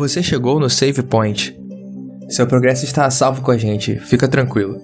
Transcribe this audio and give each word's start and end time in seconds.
Você 0.00 0.22
chegou 0.22 0.58
no 0.58 0.70
Save 0.70 1.02
Point. 1.02 1.54
Seu 2.30 2.48
progresso 2.48 2.86
está 2.86 3.04
a 3.04 3.10
salvo 3.10 3.42
com 3.42 3.50
a 3.50 3.58
gente, 3.58 4.00
fica 4.00 4.26
tranquilo. 4.26 4.80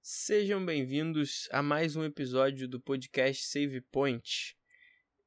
Sejam 0.00 0.64
bem-vindos 0.64 1.50
a 1.52 1.62
mais 1.62 1.96
um 1.96 2.04
episódio 2.04 2.66
do 2.66 2.80
podcast 2.80 3.44
Save 3.44 3.82
Point. 3.92 4.56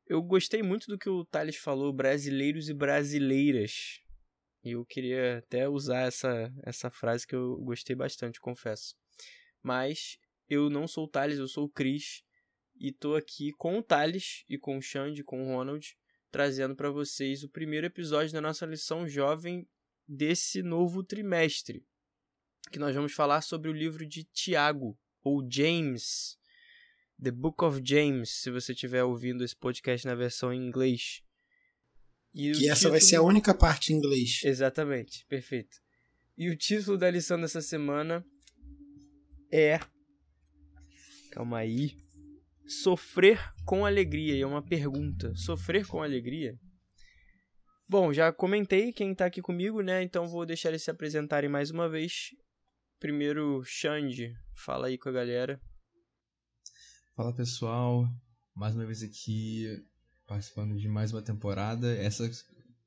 Eu 0.07 0.23
gostei 0.23 0.63
muito 0.63 0.87
do 0.87 0.97
que 0.97 1.07
o 1.07 1.23
Thales 1.23 1.55
falou, 1.55 1.93
brasileiros 1.93 2.67
e 2.67 2.73
brasileiras. 2.73 3.99
E 4.63 4.71
eu 4.71 4.83
queria 4.83 5.37
até 5.37 5.69
usar 5.69 6.07
essa, 6.07 6.51
essa 6.63 6.89
frase 6.89 7.27
que 7.27 7.35
eu 7.35 7.57
gostei 7.57 7.95
bastante, 7.95 8.41
confesso. 8.41 8.95
Mas 9.61 10.17
eu 10.49 10.67
não 10.67 10.87
sou 10.87 11.03
o 11.03 11.07
Thales, 11.07 11.37
eu 11.37 11.47
sou 11.47 11.65
o 11.65 11.69
Cris. 11.69 12.23
E 12.75 12.91
tô 12.91 13.13
aqui 13.13 13.51
com 13.51 13.77
o 13.77 13.83
Thales 13.83 14.43
e 14.49 14.57
com 14.57 14.79
o 14.79 14.81
Xande, 14.81 15.23
com 15.23 15.43
o 15.43 15.55
Ronald, 15.55 15.95
trazendo 16.31 16.75
para 16.75 16.89
vocês 16.89 17.43
o 17.43 17.49
primeiro 17.49 17.85
episódio 17.85 18.33
da 18.33 18.41
nossa 18.41 18.65
lição 18.65 19.07
jovem 19.07 19.67
desse 20.07 20.63
novo 20.63 21.03
trimestre. 21.03 21.85
Que 22.71 22.79
nós 22.79 22.95
vamos 22.95 23.11
falar 23.11 23.41
sobre 23.41 23.69
o 23.69 23.73
livro 23.73 24.05
de 24.05 24.23
Tiago, 24.23 24.97
ou 25.23 25.45
James. 25.49 26.37
The 27.21 27.31
Book 27.31 27.63
of 27.63 27.81
James, 27.83 28.29
se 28.29 28.49
você 28.49 28.71
estiver 28.71 29.03
ouvindo 29.03 29.43
esse 29.43 29.55
podcast 29.55 30.07
na 30.07 30.15
versão 30.15 30.51
em 30.51 30.65
inglês. 30.65 31.21
E 32.33 32.51
que 32.53 32.67
essa 32.67 32.75
título... 32.75 32.91
vai 32.91 33.01
ser 33.01 33.15
a 33.17 33.21
única 33.21 33.53
parte 33.53 33.93
em 33.93 33.97
inglês. 33.97 34.41
Exatamente, 34.43 35.25
perfeito. 35.27 35.77
E 36.35 36.49
o 36.49 36.57
título 36.57 36.97
da 36.97 37.11
lição 37.11 37.39
dessa 37.39 37.61
semana 37.61 38.25
é. 39.51 39.79
Calma 41.31 41.59
aí. 41.59 41.95
Sofrer 42.71 43.53
com 43.65 43.85
alegria. 43.85 44.33
E 44.33 44.41
é 44.41 44.47
uma 44.47 44.61
pergunta. 44.61 45.35
Sofrer 45.35 45.85
com 45.85 46.01
alegria? 46.01 46.57
Bom, 47.87 48.13
já 48.13 48.31
comentei 48.31 48.93
quem 48.93 49.13
tá 49.13 49.25
aqui 49.25 49.41
comigo, 49.41 49.81
né? 49.81 50.01
Então 50.01 50.25
vou 50.25 50.45
deixar 50.45 50.69
eles 50.69 50.81
se 50.81 50.89
apresentarem 50.89 51.49
mais 51.49 51.69
uma 51.69 51.89
vez. 51.89 52.29
Primeiro, 52.97 53.61
Xande, 53.65 54.33
fala 54.55 54.87
aí 54.87 54.97
com 54.97 55.09
a 55.09 55.11
galera. 55.11 55.61
Fala 57.13 57.35
pessoal, 57.35 58.07
mais 58.55 58.73
uma 58.73 58.85
vez 58.85 59.03
aqui 59.03 59.85
participando 60.25 60.77
de 60.77 60.87
mais 60.87 61.11
uma 61.11 61.21
temporada. 61.21 61.93
Essa. 61.97 62.31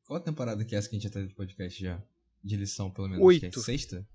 Qual 0.06 0.16
a 0.16 0.22
temporada 0.22 0.64
que 0.64 0.74
é 0.74 0.78
essa 0.78 0.88
que 0.88 0.96
a 0.96 0.98
gente 0.98 1.08
já 1.08 1.20
tá 1.20 1.20
de 1.20 1.34
podcast 1.34 1.82
já? 1.82 2.02
De 2.42 2.56
lição, 2.56 2.90
pelo 2.90 3.08
menos? 3.08 3.22
Oito. 3.22 3.50
Que 3.50 3.58
é 3.58 3.62
sexta? 3.62 4.08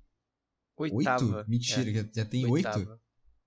Oitava. 0.76 1.38
Oito? 1.38 1.50
Mentira, 1.50 1.92
é. 1.92 2.09
já, 2.11 2.26
tem 2.26 2.48
Oitava. 2.48 2.80
oito? 2.80 3.00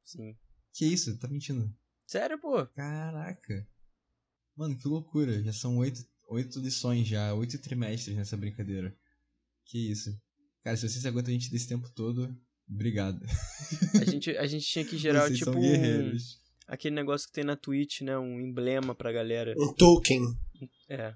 Sim. 0.05 0.36
Que 0.73 0.86
isso? 0.86 1.19
Tá 1.19 1.27
mentindo. 1.27 1.82
Sério, 2.13 2.39
pô? 2.39 2.67
Caraca. 2.67 3.67
Mano, 4.55 4.77
que 4.77 4.87
loucura. 4.87 5.43
Já 5.43 5.51
são 5.51 5.79
oito, 5.79 6.05
oito 6.29 6.61
lições 6.61 7.09
já, 7.09 7.33
oito 7.33 7.59
trimestres 7.59 8.15
nessa 8.15 8.37
brincadeira. 8.37 8.95
Que 9.65 9.91
isso. 9.91 10.15
Cara, 10.63 10.77
se 10.77 10.87
vocês 10.87 11.07
aguentam 11.07 11.31
a 11.31 11.33
gente 11.33 11.51
desse 11.51 11.67
tempo 11.67 11.89
todo, 11.95 12.29
obrigado. 12.69 13.19
A 13.99 14.05
gente, 14.05 14.31
a 14.37 14.47
gente 14.47 14.67
tinha 14.67 14.85
que 14.85 14.99
gerar, 14.99 15.23
vocês 15.23 15.39
tipo. 15.39 15.53
Um, 15.53 16.17
aquele 16.67 16.95
negócio 16.95 17.27
que 17.27 17.33
tem 17.33 17.45
na 17.45 17.57
Twitch, 17.57 18.03
né? 18.03 18.19
Um 18.19 18.41
emblema 18.41 18.95
pra 18.95 19.11
galera. 19.11 19.55
Um 19.57 19.73
token. 19.73 20.23
É. 20.91 21.15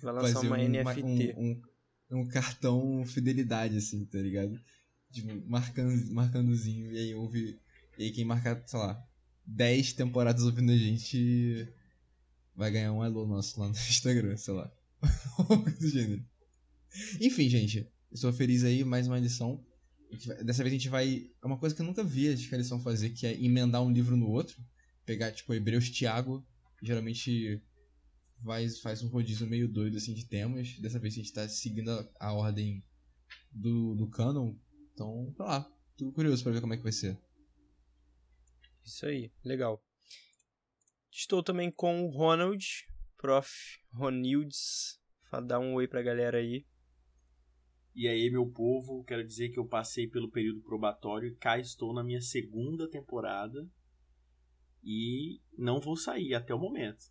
Vai 0.00 0.14
lançar 0.14 0.34
Fazer 0.34 0.46
uma 0.46 0.58
um, 0.58 0.68
NFT. 0.68 1.34
Um, 1.36 1.62
um, 2.12 2.20
um 2.20 2.28
cartão 2.28 3.04
fidelidade, 3.04 3.76
assim, 3.78 4.04
tá 4.06 4.18
ligado? 4.18 4.60
Tipo, 5.10 5.28
marcando, 5.48 6.12
marcandozinho, 6.12 6.92
e 6.92 6.98
aí 6.98 7.14
ouve. 7.16 7.58
E 7.98 8.04
aí 8.04 8.12
quem 8.12 8.24
marcar, 8.24 8.62
sei 8.66 8.78
lá, 8.78 9.04
10 9.46 9.92
temporadas 9.92 10.42
ouvindo 10.42 10.72
a 10.72 10.76
gente 10.76 11.68
vai 12.54 12.70
ganhar 12.70 12.92
um 12.92 13.04
elo 13.04 13.26
nosso 13.26 13.60
lá 13.60 13.68
no 13.68 13.74
Instagram, 13.76 14.36
sei 14.36 14.54
lá. 14.54 14.72
Do 15.80 15.88
gênero. 15.88 16.24
Enfim, 17.20 17.48
gente. 17.48 17.86
Estou 18.10 18.32
feliz 18.32 18.64
aí, 18.64 18.82
mais 18.84 19.06
uma 19.06 19.18
lição. 19.18 19.62
Dessa 20.42 20.62
vez 20.62 20.72
a 20.72 20.76
gente 20.76 20.88
vai. 20.88 21.30
É 21.42 21.46
uma 21.46 21.58
coisa 21.58 21.74
que 21.74 21.82
eu 21.82 21.86
nunca 21.86 22.02
vi 22.02 22.28
a 22.28 22.56
lição 22.56 22.80
fazer, 22.80 23.10
que 23.10 23.26
é 23.26 23.34
emendar 23.42 23.82
um 23.82 23.92
livro 23.92 24.16
no 24.16 24.28
outro. 24.28 24.56
Pegar, 25.04 25.32
tipo, 25.32 25.52
Hebreus 25.52 25.90
Tiago. 25.90 26.44
Geralmente 26.82 27.62
faz, 28.44 28.80
faz 28.80 29.02
um 29.02 29.08
rodízio 29.08 29.46
meio 29.46 29.68
doido 29.68 29.96
assim 29.96 30.14
de 30.14 30.24
temas. 30.24 30.78
Dessa 30.78 30.98
vez 30.98 31.14
a 31.14 31.16
gente 31.18 31.32
tá 31.32 31.48
seguindo 31.48 31.90
a, 31.90 32.08
a 32.20 32.32
ordem 32.32 32.82
do, 33.52 33.94
do 33.94 34.08
canon. 34.08 34.54
Então, 34.94 35.32
sei 35.36 35.44
lá. 35.44 35.70
Tô 35.96 36.12
curioso 36.12 36.42
pra 36.42 36.52
ver 36.52 36.60
como 36.60 36.74
é 36.74 36.76
que 36.76 36.82
vai 36.82 36.92
ser. 36.92 37.18
Isso 38.86 39.04
aí, 39.04 39.32
legal. 39.44 39.84
Estou 41.10 41.42
também 41.42 41.72
com 41.72 42.06
o 42.06 42.08
Ronald, 42.08 42.64
Prof. 43.16 43.50
Ronildes. 43.92 45.00
Dá 45.46 45.58
um 45.58 45.74
oi 45.74 45.88
pra 45.88 46.02
galera 46.02 46.38
aí. 46.38 46.64
E 47.94 48.06
aí, 48.06 48.30
meu 48.30 48.46
povo, 48.48 49.02
quero 49.04 49.26
dizer 49.26 49.48
que 49.48 49.58
eu 49.58 49.66
passei 49.66 50.06
pelo 50.06 50.30
período 50.30 50.62
probatório 50.62 51.28
e 51.28 51.34
cá 51.34 51.58
estou 51.58 51.92
na 51.92 52.04
minha 52.04 52.20
segunda 52.20 52.88
temporada 52.88 53.68
e 54.84 55.40
não 55.58 55.80
vou 55.80 55.96
sair 55.96 56.34
até 56.34 56.54
o 56.54 56.58
momento. 56.58 57.06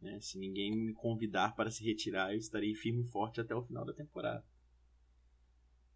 Né? 0.00 0.18
Se 0.20 0.38
ninguém 0.38 0.70
me 0.70 0.94
convidar 0.94 1.54
para 1.54 1.70
se 1.70 1.84
retirar, 1.84 2.32
eu 2.32 2.38
estarei 2.38 2.74
firme 2.74 3.02
e 3.02 3.10
forte 3.10 3.40
até 3.40 3.54
o 3.54 3.62
final 3.62 3.84
da 3.84 3.92
temporada. 3.92 4.44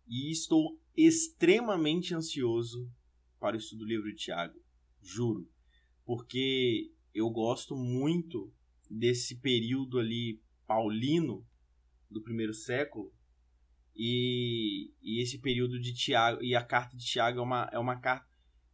E 0.07 0.31
estou 0.31 0.79
extremamente 0.95 2.15
ansioso 2.15 2.93
para 3.41 3.57
o 3.57 3.59
estudo 3.59 3.81
do 3.81 3.87
livro 3.87 4.11
de 4.11 4.17
Tiago, 4.17 4.64
juro, 5.09 5.49
porque 6.05 6.93
eu 7.15 7.31
gosto 7.31 7.77
muito 7.77 8.53
desse 8.91 9.37
período 9.37 9.99
ali 9.99 10.43
paulino 10.67 11.47
do 12.11 12.23
primeiro 12.23 12.55
século 12.55 13.13
e, 13.95 14.93
e 15.01 15.23
esse 15.23 15.39
período 15.39 15.79
de 15.79 15.93
Tiago 15.93 16.43
e 16.43 16.55
a 16.55 16.65
carta 16.65 16.97
de 16.97 17.05
Tiago 17.05 17.39
é 17.39 17.43
uma, 17.43 17.71
é 17.73 17.79
uma 17.79 18.01
carta 18.01 18.27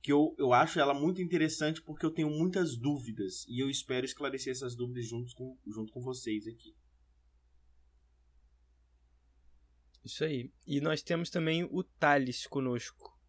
que 0.03 0.11
eu, 0.11 0.35
eu 0.39 0.53
acho 0.53 0.81
ela 0.81 0.95
muito 0.95 1.21
interessante 1.21 1.83
porque 1.83 2.07
eu 2.07 2.11
tenho 2.11 2.31
muitas 2.31 2.77
dúvidas 2.77 3.45
e 3.47 3.63
eu 3.63 3.69
espero 3.69 4.07
esclarecer 4.07 4.53
essas 4.53 4.75
dúvidas 4.75 5.07
junto 5.07 5.35
com, 5.35 5.59
junto 5.67 5.93
com 5.93 6.01
vocês 6.01 6.47
aqui. 6.47 6.75
Isso 10.03 10.25
aí. 10.25 10.51
E 10.67 10.81
nós 10.81 11.03
temos 11.03 11.29
também 11.29 11.65
o 11.65 11.85
Thales 11.85 12.47
conosco. 12.47 13.20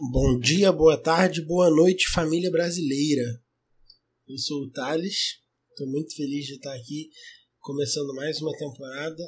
Bom 0.00 0.38
dia, 0.38 0.70
boa 0.70 0.96
tarde, 0.96 1.42
boa 1.42 1.68
noite, 1.68 2.08
família 2.12 2.52
brasileira. 2.52 3.42
Eu 4.28 4.38
sou 4.38 4.62
o 4.62 4.70
Thales, 4.70 5.40
estou 5.70 5.88
muito 5.88 6.14
feliz 6.14 6.46
de 6.46 6.54
estar 6.54 6.72
aqui 6.72 7.10
começando 7.58 8.14
mais 8.14 8.40
uma 8.40 8.56
temporada 8.56 9.20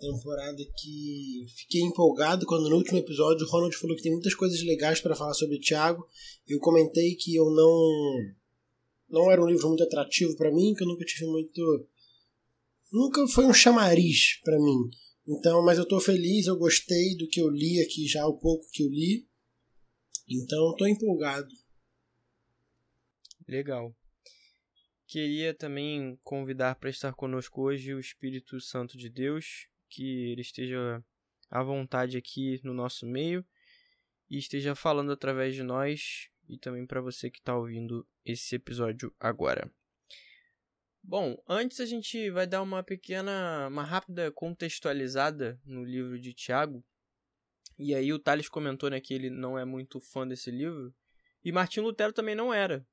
temporada 0.00 0.56
que 0.78 1.46
fiquei 1.56 1.80
empolgado 1.82 2.44
quando 2.44 2.68
no 2.68 2.74
último 2.74 2.98
episódio 2.98 3.46
o 3.46 3.48
Ronald 3.48 3.76
falou 3.76 3.94
que 3.94 4.02
tem 4.02 4.10
muitas 4.10 4.34
coisas 4.34 4.60
legais 4.64 5.00
para 5.00 5.14
falar 5.14 5.32
sobre 5.32 5.58
o 5.58 5.60
Thiago. 5.60 6.04
Eu 6.48 6.58
comentei 6.58 7.14
que 7.14 7.36
eu 7.36 7.48
não 7.48 8.34
não 9.08 9.30
era 9.30 9.40
um 9.40 9.46
livro 9.46 9.68
muito 9.68 9.84
atrativo 9.84 10.34
para 10.36 10.52
mim, 10.52 10.74
que 10.74 10.82
eu 10.82 10.88
nunca 10.88 11.04
tive 11.04 11.26
muito 11.26 11.86
nunca 12.92 13.28
foi 13.28 13.46
um 13.46 13.54
chamariz 13.54 14.40
para 14.42 14.58
mim. 14.58 14.90
Então, 15.24 15.64
mas 15.64 15.78
eu 15.78 15.86
tô 15.86 16.00
feliz, 16.00 16.48
eu 16.48 16.56
gostei 16.56 17.16
do 17.16 17.28
que 17.28 17.40
eu 17.40 17.48
li 17.48 17.80
aqui 17.80 18.08
já, 18.08 18.26
o 18.26 18.36
pouco 18.36 18.66
que 18.72 18.82
eu 18.82 18.88
li. 18.88 19.24
Então, 20.28 20.74
tô 20.76 20.86
empolgado. 20.86 21.48
Legal. 23.46 23.94
Queria 25.06 25.54
também 25.54 26.18
convidar 26.24 26.74
para 26.74 26.90
estar 26.90 27.12
conosco 27.14 27.62
hoje 27.62 27.94
o 27.94 28.00
Espírito 28.00 28.60
Santo 28.60 28.98
de 28.98 29.08
Deus, 29.08 29.68
que 29.88 30.32
ele 30.32 30.40
esteja 30.40 31.04
à 31.48 31.62
vontade 31.62 32.16
aqui 32.16 32.60
no 32.64 32.74
nosso 32.74 33.06
meio 33.06 33.46
e 34.28 34.36
esteja 34.36 34.74
falando 34.74 35.12
através 35.12 35.54
de 35.54 35.62
nós 35.62 36.28
e 36.48 36.58
também 36.58 36.84
para 36.86 37.00
você 37.00 37.30
que 37.30 37.38
está 37.38 37.56
ouvindo 37.56 38.04
esse 38.24 38.56
episódio 38.56 39.14
agora. 39.20 39.70
Bom, 41.00 41.40
antes 41.48 41.78
a 41.78 41.86
gente 41.86 42.30
vai 42.30 42.48
dar 42.48 42.62
uma 42.62 42.82
pequena, 42.82 43.68
uma 43.68 43.84
rápida 43.84 44.32
contextualizada 44.32 45.60
no 45.64 45.84
livro 45.84 46.18
de 46.18 46.34
Tiago. 46.34 46.84
E 47.78 47.94
aí 47.94 48.12
o 48.12 48.18
Thales 48.18 48.48
comentou 48.48 48.90
né, 48.90 49.00
que 49.00 49.12
ele 49.12 49.30
não 49.30 49.58
é 49.58 49.64
muito 49.64 50.00
fã 50.00 50.26
desse 50.26 50.50
livro. 50.50 50.94
E 51.44 51.52
Martinho 51.52 51.86
Lutero 51.86 52.12
também 52.12 52.34
não 52.34 52.52
era 52.52 52.86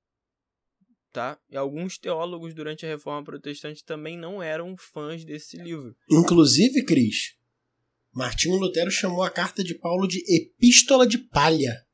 tá? 1.13 1.39
E 1.50 1.56
alguns 1.56 1.97
teólogos 1.97 2.53
durante 2.56 2.85
a 2.85 2.89
Reforma 2.89 3.24
Protestante 3.24 3.85
também 3.85 4.18
não 4.18 4.41
eram 4.41 4.75
fãs 4.75 5.24
desse 5.24 5.56
livro. 5.56 5.95
Inclusive, 6.09 6.83
Cris, 6.83 7.38
Martinho 8.12 8.57
Lutero 8.57 8.91
chamou 8.91 9.24
a 9.24 9.30
carta 9.30 9.63
de 9.63 9.75
Paulo 9.75 10.07
de 10.07 10.24
epístola 10.27 11.07
de 11.07 11.19
palha, 11.19 11.86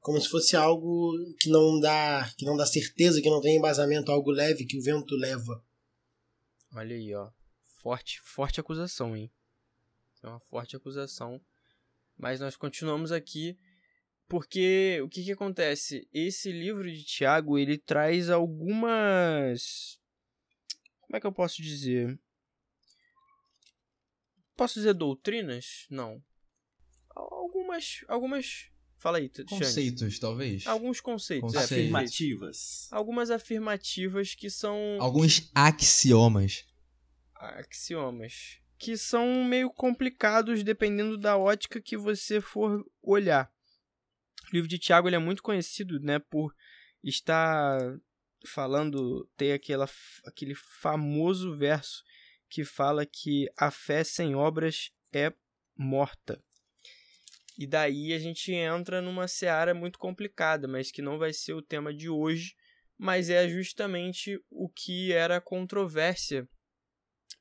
como 0.00 0.20
se 0.20 0.28
fosse 0.28 0.56
algo 0.56 1.12
que 1.38 1.50
não 1.50 1.78
dá, 1.78 2.32
que 2.36 2.46
não 2.46 2.56
dá 2.56 2.64
certeza, 2.64 3.20
que 3.20 3.30
não 3.30 3.40
tem 3.40 3.58
embasamento, 3.58 4.10
algo 4.10 4.30
leve 4.30 4.64
que 4.64 4.78
o 4.78 4.82
vento 4.82 5.14
leva. 5.14 5.62
Olha 6.74 6.96
aí, 6.96 7.14
ó. 7.14 7.30
Forte, 7.82 8.20
forte 8.24 8.58
acusação, 8.58 9.14
hein? 9.14 9.30
É 10.22 10.28
uma 10.28 10.40
forte 10.40 10.74
acusação. 10.74 11.40
Mas 12.18 12.40
nós 12.40 12.56
continuamos 12.56 13.12
aqui 13.12 13.58
porque 14.28 15.00
o 15.02 15.08
que, 15.08 15.24
que 15.24 15.32
acontece? 15.32 16.08
Esse 16.12 16.50
livro 16.50 16.90
de 16.90 17.04
Tiago, 17.04 17.58
ele 17.58 17.78
traz 17.78 18.28
algumas 18.30 20.00
como 21.06 21.16
é 21.16 21.20
que 21.20 21.26
eu 21.26 21.32
posso 21.32 21.62
dizer? 21.62 22.18
Posso 24.56 24.74
dizer 24.74 24.92
doutrinas? 24.92 25.86
Não. 25.88 26.20
Algumas. 27.14 28.04
Algumas. 28.08 28.70
Fala 28.98 29.18
aí, 29.18 29.30
Xande. 29.32 29.44
Conceitos, 29.44 30.18
talvez. 30.18 30.66
Alguns 30.66 31.00
conceitos. 31.00 31.52
Conceitos. 31.52 31.70
é, 31.72 31.80
Afirmativas. 31.80 32.88
Algumas 32.90 33.30
afirmativas 33.30 34.34
que 34.34 34.50
são 34.50 34.98
Alguns 34.98 35.48
axiomas. 35.54 36.64
axiomas 37.34 38.58
que 38.78 38.96
são 38.96 39.44
meio 39.44 39.70
complicados 39.70 40.62
dependendo 40.62 41.16
da 41.16 41.36
ótica 41.36 41.80
que 41.80 41.96
você 41.96 42.40
for 42.40 42.84
olhar. 43.02 43.50
O 44.50 44.54
livro 44.54 44.68
de 44.68 44.78
Tiago 44.78 45.08
ele 45.08 45.16
é 45.16 45.20
muito 45.20 45.42
conhecido, 45.42 45.98
né, 46.00 46.18
por 46.18 46.54
estar 47.02 47.78
falando 48.46 49.28
ter 49.36 49.52
aquela, 49.52 49.88
aquele 50.24 50.54
famoso 50.54 51.56
verso 51.56 52.02
que 52.48 52.64
fala 52.64 53.04
que 53.04 53.50
a 53.56 53.70
fé 53.70 54.04
sem 54.04 54.34
obras 54.34 54.92
é 55.12 55.32
morta. 55.76 56.42
E 57.58 57.66
daí 57.66 58.12
a 58.12 58.18
gente 58.18 58.52
entra 58.52 59.00
numa 59.00 59.26
seara 59.26 59.74
muito 59.74 59.98
complicada, 59.98 60.68
mas 60.68 60.92
que 60.92 61.00
não 61.00 61.18
vai 61.18 61.32
ser 61.32 61.54
o 61.54 61.62
tema 61.62 61.92
de 61.92 62.08
hoje, 62.08 62.54
mas 62.98 63.30
é 63.30 63.48
justamente 63.48 64.38
o 64.50 64.68
que 64.68 65.12
era 65.12 65.40
controvérsia 65.40 66.48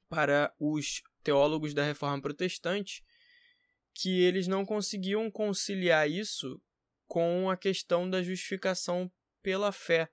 para 0.09 0.53
os 0.59 1.01
teólogos 1.25 1.73
da 1.73 1.83
Reforma 1.83 2.21
Protestante, 2.21 3.03
que 3.95 4.21
eles 4.21 4.47
não 4.47 4.63
conseguiam 4.63 5.29
conciliar 5.31 6.09
isso 6.09 6.61
com 7.07 7.49
a 7.49 7.57
questão 7.57 8.07
da 8.07 8.21
justificação 8.21 9.11
pela 9.41 9.71
fé. 9.71 10.07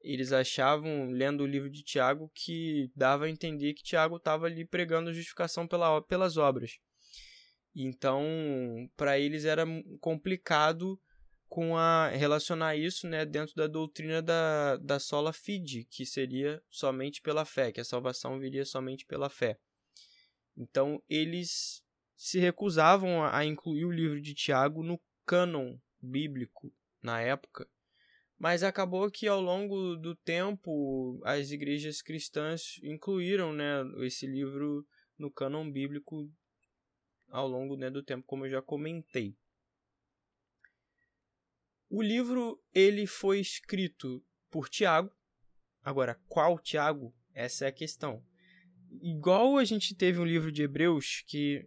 Eles 0.00 0.32
achavam, 0.32 1.10
lendo 1.10 1.42
o 1.42 1.46
livro 1.46 1.70
de 1.70 1.82
Tiago, 1.82 2.30
que 2.34 2.90
dava 2.94 3.24
a 3.24 3.30
entender 3.30 3.74
que 3.74 3.82
Tiago 3.82 4.16
estava 4.16 4.46
ali 4.46 4.64
pregando 4.64 5.10
a 5.10 5.12
justificação 5.12 5.66
pela, 5.66 6.00
pelas 6.02 6.36
obras. 6.36 6.78
Então, 7.74 8.22
para 8.96 9.18
eles 9.18 9.44
era 9.44 9.64
complicado 10.00 11.00
com 11.48 11.76
a 11.76 12.08
relacionar 12.08 12.76
isso, 12.76 13.08
né, 13.08 13.24
dentro 13.24 13.54
da 13.54 13.66
doutrina 13.66 14.20
da, 14.20 14.76
da 14.76 14.98
sola 15.00 15.32
fide, 15.32 15.84
que 15.90 16.04
seria 16.04 16.62
somente 16.68 17.22
pela 17.22 17.44
fé, 17.44 17.72
que 17.72 17.80
a 17.80 17.84
salvação 17.84 18.38
viria 18.38 18.64
somente 18.64 19.06
pela 19.06 19.30
fé. 19.30 19.58
Então, 20.56 21.02
eles 21.08 21.82
se 22.16 22.38
recusavam 22.38 23.24
a, 23.24 23.44
incluir 23.44 23.84
o 23.84 23.90
livro 23.90 24.20
de 24.20 24.34
Tiago 24.34 24.82
no 24.82 25.00
cânon 25.26 25.76
bíblico 26.00 26.72
na 27.02 27.20
época, 27.20 27.68
mas 28.38 28.62
acabou 28.62 29.10
que 29.10 29.26
ao 29.26 29.40
longo 29.40 29.96
do 29.96 30.14
tempo 30.14 31.20
as 31.24 31.50
igrejas 31.50 32.00
cristãs 32.00 32.78
incluíram, 32.82 33.52
né, 33.52 33.82
esse 34.00 34.26
livro 34.26 34.86
no 35.18 35.30
cânon 35.30 35.70
bíblico 35.70 36.30
ao 37.28 37.48
longo 37.48 37.76
né, 37.76 37.90
do 37.90 38.02
tempo, 38.02 38.26
como 38.26 38.46
eu 38.46 38.50
já 38.50 38.62
comentei. 38.62 39.36
O 41.90 42.02
livro 42.02 42.62
ele 42.72 43.06
foi 43.06 43.40
escrito 43.40 44.24
por 44.50 44.68
Tiago. 44.68 45.14
Agora, 45.82 46.20
qual 46.28 46.58
Tiago? 46.58 47.14
Essa 47.32 47.66
é 47.66 47.68
a 47.68 47.72
questão. 47.72 48.24
Igual 49.02 49.58
a 49.58 49.64
gente 49.64 49.94
teve 49.94 50.18
um 50.18 50.24
livro 50.24 50.52
de 50.52 50.62
Hebreus 50.62 51.22
que 51.26 51.66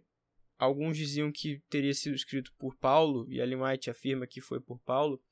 alguns 0.58 0.96
diziam 0.96 1.30
que 1.30 1.60
teria 1.70 1.94
sido 1.94 2.14
escrito 2.14 2.52
por 2.58 2.76
Paulo, 2.76 3.26
e 3.30 3.38
Ellen 3.38 3.62
White 3.62 3.90
afirma 3.90 4.26
que 4.26 4.40
foi 4.40 4.60
por 4.60 4.78
Paulo, 4.80 5.22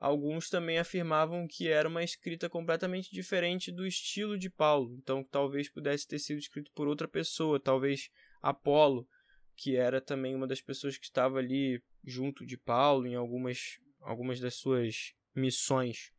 alguns 0.00 0.50
também 0.50 0.78
afirmavam 0.78 1.46
que 1.46 1.68
era 1.68 1.88
uma 1.88 2.02
escrita 2.02 2.48
completamente 2.48 3.10
diferente 3.12 3.70
do 3.70 3.86
estilo 3.86 4.36
de 4.36 4.50
Paulo, 4.50 4.94
então 4.96 5.22
talvez 5.24 5.68
pudesse 5.68 6.06
ter 6.06 6.18
sido 6.18 6.38
escrito 6.38 6.70
por 6.74 6.88
outra 6.88 7.06
pessoa, 7.06 7.60
talvez 7.60 8.10
Apolo, 8.42 9.08
que 9.56 9.76
era 9.76 10.00
também 10.00 10.34
uma 10.34 10.46
das 10.46 10.60
pessoas 10.60 10.98
que 10.98 11.04
estava 11.04 11.38
ali 11.38 11.80
junto 12.04 12.44
de 12.44 12.58
Paulo 12.58 13.06
em 13.06 13.14
algumas, 13.14 13.78
algumas 14.00 14.40
das 14.40 14.54
suas 14.54 15.14
missões. 15.34 16.12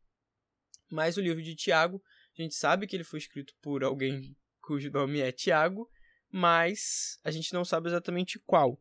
Mas 0.89 1.17
o 1.17 1.21
livro 1.21 1.43
de 1.43 1.55
Tiago, 1.55 2.01
a 2.37 2.41
gente 2.41 2.55
sabe 2.55 2.87
que 2.87 2.95
ele 2.95 3.03
foi 3.03 3.19
escrito 3.19 3.53
por 3.61 3.83
alguém 3.83 4.35
cujo 4.65 4.89
nome 4.89 5.19
é 5.19 5.31
Tiago, 5.31 5.89
mas 6.31 7.19
a 7.23 7.31
gente 7.31 7.53
não 7.53 7.63
sabe 7.63 7.89
exatamente 7.89 8.39
qual. 8.39 8.79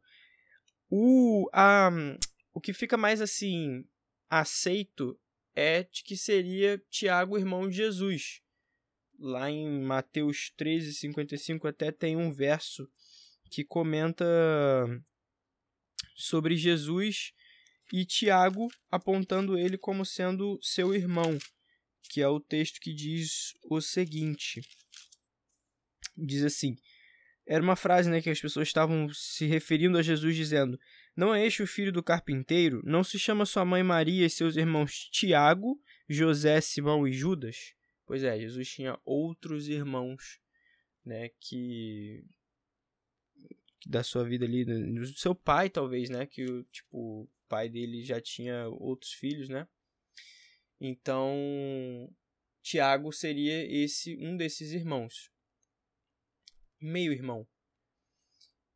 O, 0.90 1.48
a, 1.52 1.90
o 2.52 2.60
que 2.60 2.72
fica 2.72 2.96
mais 2.96 3.20
assim 3.20 3.84
aceito 4.28 5.18
é 5.54 5.82
de 5.84 6.02
que 6.02 6.16
seria 6.16 6.82
Tiago, 6.90 7.38
irmão 7.38 7.68
de 7.68 7.76
Jesus. 7.76 8.40
Lá 9.18 9.50
em 9.50 9.82
Mateus 9.82 10.50
13, 10.56 10.94
55, 10.94 11.68
até 11.68 11.92
tem 11.92 12.16
um 12.16 12.32
verso 12.32 12.88
que 13.50 13.64
comenta 13.64 14.24
sobre 16.16 16.56
Jesus 16.56 17.32
e 17.92 18.04
Tiago 18.04 18.68
apontando 18.90 19.56
ele 19.56 19.78
como 19.78 20.04
sendo 20.04 20.58
seu 20.60 20.94
irmão, 20.94 21.38
que 22.10 22.20
é 22.20 22.28
o 22.28 22.40
texto 22.40 22.80
que 22.80 22.92
diz 22.92 23.52
o 23.70 23.80
seguinte: 23.80 24.60
diz 26.16 26.42
assim. 26.42 26.76
Era 27.46 27.62
uma 27.62 27.76
frase 27.76 28.08
né, 28.08 28.22
que 28.22 28.30
as 28.30 28.40
pessoas 28.40 28.68
estavam 28.68 29.08
se 29.12 29.46
referindo 29.46 29.98
a 29.98 30.02
Jesus, 30.02 30.34
dizendo: 30.34 30.78
Não 31.14 31.34
é 31.34 31.46
este 31.46 31.62
o 31.62 31.66
filho 31.66 31.92
do 31.92 32.02
carpinteiro? 32.02 32.80
Não 32.84 33.04
se 33.04 33.18
chama 33.18 33.44
sua 33.44 33.64
mãe 33.64 33.82
Maria 33.82 34.24
e 34.24 34.30
seus 34.30 34.56
irmãos 34.56 35.10
Tiago, 35.10 35.78
José, 36.08 36.60
Simão 36.60 37.06
e 37.06 37.12
Judas? 37.12 37.74
Pois 38.06 38.22
é, 38.22 38.38
Jesus 38.38 38.68
tinha 38.68 38.98
outros 39.04 39.68
irmãos 39.68 40.40
né, 41.04 41.30
que 41.40 42.24
da 43.86 44.02
sua 44.02 44.24
vida 44.24 44.46
ali, 44.46 44.64
do 44.64 45.06
seu 45.18 45.34
pai 45.34 45.68
talvez, 45.68 46.08
né, 46.08 46.24
que 46.24 46.46
tipo 46.72 47.24
o 47.24 47.28
pai 47.46 47.68
dele 47.68 48.02
já 48.02 48.18
tinha 48.20 48.66
outros 48.68 49.12
filhos, 49.12 49.50
né? 49.50 49.68
Então, 50.80 52.10
Tiago 52.62 53.12
seria 53.12 53.64
esse 53.70 54.16
um 54.16 54.36
desses 54.36 54.72
irmãos 54.72 55.33
meio-irmão. 56.80 57.46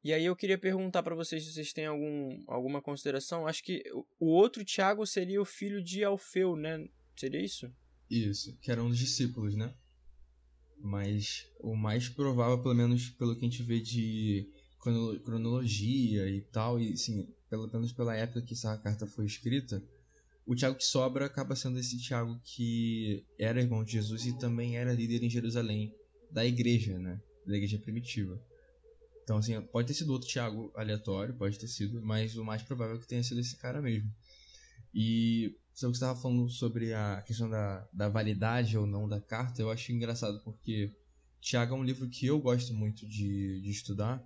E 0.03 0.13
aí 0.13 0.25
eu 0.25 0.37
queria 0.37 0.57
perguntar 0.57 1.03
para 1.03 1.15
vocês 1.15 1.45
se 1.45 1.53
vocês 1.53 1.73
têm 1.73 1.87
algum, 1.87 2.43
alguma 2.47 2.81
consideração. 2.81 3.47
Acho 3.47 3.63
que 3.63 3.83
o 4.19 4.27
outro 4.27 4.65
Tiago 4.65 5.05
seria 5.05 5.41
o 5.43 5.45
filho 5.45 5.83
de 5.83 6.05
Alfeu, 6.05 6.57
né? 6.57 6.89
Seria 7.17 7.45
isso? 7.45 7.71
Isso, 8.09 8.57
que 8.61 8.71
era 8.71 8.83
um 8.83 8.89
dos 8.89 8.99
discípulos, 8.99 9.55
né? 9.55 9.75
Mas 10.81 11.47
o 11.61 11.75
mais 11.75 12.09
provável, 12.09 12.63
pelo 12.63 12.75
menos 12.75 13.11
pelo 13.11 13.35
que 13.35 13.45
a 13.45 13.49
gente 13.49 13.63
vê 13.63 13.81
de 13.81 14.49
cronologia 15.25 16.29
e 16.31 16.41
tal, 16.41 16.81
e 16.81 16.97
sim, 16.97 17.29
pelo 17.51 17.69
menos 17.71 17.93
pela 17.93 18.15
época 18.15 18.43
que 18.43 18.55
essa 18.55 18.79
carta 18.79 19.07
foi 19.07 19.27
escrita, 19.27 19.83
o 20.47 20.55
Tiago 20.55 20.79
que 20.79 20.85
sobra 20.85 21.27
acaba 21.27 21.57
sendo 21.57 21.79
esse 21.79 21.99
Tiago 21.99 22.41
que 22.43 23.27
era 23.39 23.61
irmão 23.61 23.85
de 23.85 23.93
Jesus 23.93 24.25
e 24.25 24.39
também 24.39 24.79
era 24.79 24.95
líder 24.95 25.23
em 25.23 25.29
Jerusalém 25.29 25.93
da 26.31 26.47
igreja, 26.47 26.99
né? 26.99 27.21
Da 27.49 27.57
igreja 27.57 27.79
primitiva. 27.79 28.41
Então, 29.23 29.39
assim, 29.39 29.61
pode 29.61 29.89
ter 29.89 29.95
sido 29.95 30.13
outro 30.13 30.29
Tiago 30.29 30.73
aleatório, 30.75 31.35
pode 31.35 31.59
ter 31.59 31.69
sido, 31.69 32.01
mas 32.01 32.37
o 32.37 32.45
mais 32.45 32.63
provável 32.63 32.97
é 32.97 32.99
que 32.99 33.07
tenha 33.07 33.23
sido 33.23 33.41
esse 33.41 33.57
cara 33.57 33.83
mesmo. 33.83 34.11
E 34.95 35.55
sobre 35.75 35.91
o 35.91 35.93
que 35.93 35.99
você 35.99 36.05
estava 36.05 36.19
falando 36.19 36.49
sobre 36.49 36.95
a 36.95 37.23
questão 37.27 37.49
da, 37.49 37.87
da 37.93 38.09
validade 38.09 38.77
ou 38.79 38.87
não 38.87 39.07
da 39.09 39.21
carta, 39.21 39.61
eu 39.61 39.71
acho 39.71 39.93
engraçado 39.93 40.41
porque 40.43 40.91
Tiago 41.41 41.75
é 41.75 41.79
um 41.79 41.85
livro 41.85 42.09
que 42.09 42.27
eu 42.27 42.41
gosto 42.41 42.73
muito 42.73 43.07
de, 43.07 43.61
de 43.61 43.71
estudar. 43.71 44.25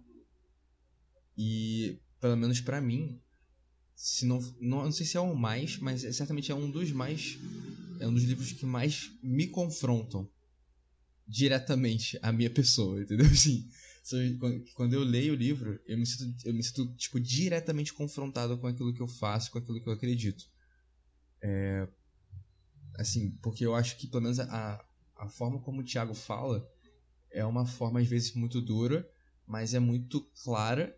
E, 1.36 1.98
pelo 2.20 2.36
menos 2.36 2.60
para 2.60 2.80
mim, 2.80 3.20
se 3.94 4.24
não, 4.24 4.38
não, 4.60 4.84
não 4.84 4.92
sei 4.92 5.04
se 5.04 5.16
é 5.16 5.20
o 5.20 5.34
mais, 5.34 5.78
mas 5.78 6.04
é, 6.04 6.12
certamente 6.12 6.50
é 6.50 6.54
um 6.54 6.70
dos 6.70 6.92
mais. 6.92 7.38
É 8.00 8.06
um 8.06 8.14
dos 8.14 8.24
livros 8.24 8.52
que 8.52 8.66
mais 8.66 9.12
me 9.22 9.46
confrontam 9.46 10.28
diretamente 11.32 12.18
a 12.20 12.30
minha 12.30 12.50
pessoa, 12.50 13.00
entendeu? 13.00 13.26
Assim, 13.32 13.68
quando 14.74 14.92
eu 14.92 15.02
leio 15.02 15.32
o 15.32 15.36
livro, 15.36 15.80
eu 15.86 15.96
me 15.96 16.04
sinto, 16.04 16.46
eu 16.46 16.52
me 16.52 16.62
sinto 16.62 16.86
tipo, 16.94 17.18
diretamente 17.18 17.94
confrontado 17.94 18.58
com 18.58 18.66
aquilo 18.66 18.92
que 18.92 19.00
eu 19.00 19.08
faço, 19.08 19.50
com 19.50 19.58
aquilo 19.58 19.80
que 19.80 19.88
eu 19.88 19.92
acredito. 19.92 20.44
É, 21.40 21.88
assim, 22.96 23.30
porque 23.42 23.64
eu 23.64 23.74
acho 23.74 23.96
que 23.96 24.06
pelo 24.06 24.22
menos 24.22 24.38
a, 24.40 24.84
a 25.16 25.28
forma 25.28 25.58
como 25.60 25.80
o 25.80 25.84
Tiago 25.84 26.14
fala 26.14 26.68
é 27.30 27.44
uma 27.44 27.64
forma 27.64 28.00
às 28.00 28.06
vezes 28.06 28.34
muito 28.34 28.60
dura, 28.60 29.08
mas 29.46 29.72
é 29.72 29.78
muito 29.78 30.20
clara 30.44 30.94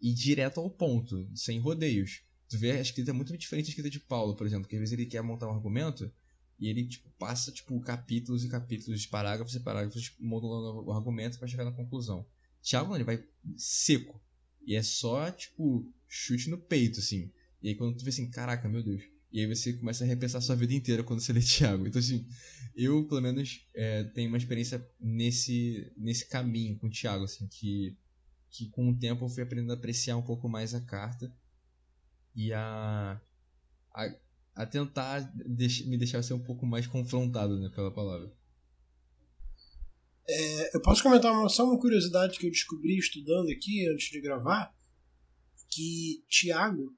e 0.00 0.14
direta 0.14 0.60
ao 0.60 0.70
ponto, 0.70 1.28
sem 1.34 1.58
rodeios. 1.58 2.22
Tu 2.48 2.58
vê 2.58 2.72
a 2.72 2.80
escrita 2.80 3.10
é 3.10 3.14
muito 3.14 3.36
diferente 3.36 3.64
da 3.64 3.70
escrita 3.70 3.90
de 3.90 3.98
Paulo, 3.98 4.36
por 4.36 4.46
exemplo, 4.46 4.68
que 4.68 4.76
às 4.76 4.80
vezes 4.80 4.92
ele 4.92 5.06
quer 5.06 5.22
montar 5.22 5.48
um 5.48 5.54
argumento 5.54 6.12
e 6.62 6.68
ele 6.68 6.86
tipo, 6.86 7.10
passa 7.18 7.50
tipo, 7.50 7.78
capítulos 7.80 8.44
e 8.44 8.48
capítulos, 8.48 9.04
parágrafos 9.04 9.52
e 9.56 9.58
parágrafos, 9.58 10.14
modulando 10.20 10.86
o 10.86 10.92
argumento 10.92 11.36
para 11.36 11.48
chegar 11.48 11.64
na 11.64 11.72
conclusão. 11.72 12.24
Tiago 12.62 12.94
ele 12.94 13.02
vai 13.02 13.20
seco. 13.56 14.22
E 14.64 14.76
é 14.76 14.82
só, 14.84 15.28
tipo, 15.32 15.84
chute 16.06 16.48
no 16.48 16.56
peito, 16.56 17.00
assim. 17.00 17.32
E 17.60 17.70
aí 17.70 17.74
quando 17.74 17.96
tu 17.96 18.04
vê 18.04 18.10
assim, 18.10 18.30
caraca, 18.30 18.68
meu 18.68 18.80
Deus, 18.80 19.02
E 19.32 19.40
aí 19.40 19.46
você 19.48 19.72
começa 19.72 20.04
a 20.04 20.06
repensar 20.06 20.40
sua 20.40 20.54
vida 20.54 20.72
inteira 20.72 21.02
quando 21.02 21.18
você 21.18 21.32
lê 21.32 21.40
Tiago. 21.42 21.84
Então, 21.84 21.98
assim, 21.98 22.24
eu, 22.76 23.08
pelo 23.08 23.20
menos, 23.20 23.66
é, 23.74 24.04
tenho 24.04 24.28
uma 24.28 24.38
experiência 24.38 24.88
nesse, 25.00 25.92
nesse 25.96 26.28
caminho 26.28 26.78
com 26.78 26.86
o 26.86 26.90
Tiago, 26.90 27.24
assim, 27.24 27.48
que, 27.48 27.98
que 28.48 28.68
com 28.68 28.88
o 28.88 28.96
tempo 28.96 29.24
eu 29.24 29.28
fui 29.28 29.42
aprendendo 29.42 29.72
a 29.72 29.74
apreciar 29.74 30.16
um 30.16 30.22
pouco 30.22 30.48
mais 30.48 30.74
a 30.74 30.80
carta 30.80 31.34
e 32.36 32.52
a, 32.52 33.20
a, 33.92 34.14
a 34.54 34.66
tentar 34.66 35.20
deix, 35.34 35.84
me 35.86 35.96
deixar 35.96 36.22
ser 36.22 36.34
um 36.34 36.42
pouco 36.42 36.66
mais 36.66 36.86
confrontado 36.86 37.58
né, 37.58 37.70
pela 37.74 37.92
palavra. 37.92 38.30
É, 40.28 40.76
eu 40.76 40.80
posso 40.80 41.02
comentar 41.02 41.32
uma, 41.32 41.48
só 41.48 41.64
uma 41.64 41.80
curiosidade 41.80 42.38
que 42.38 42.46
eu 42.46 42.50
descobri 42.50 42.96
estudando 42.96 43.50
aqui 43.50 43.88
antes 43.92 44.08
de 44.10 44.20
gravar, 44.20 44.72
que 45.70 46.24
Tiago 46.28 46.96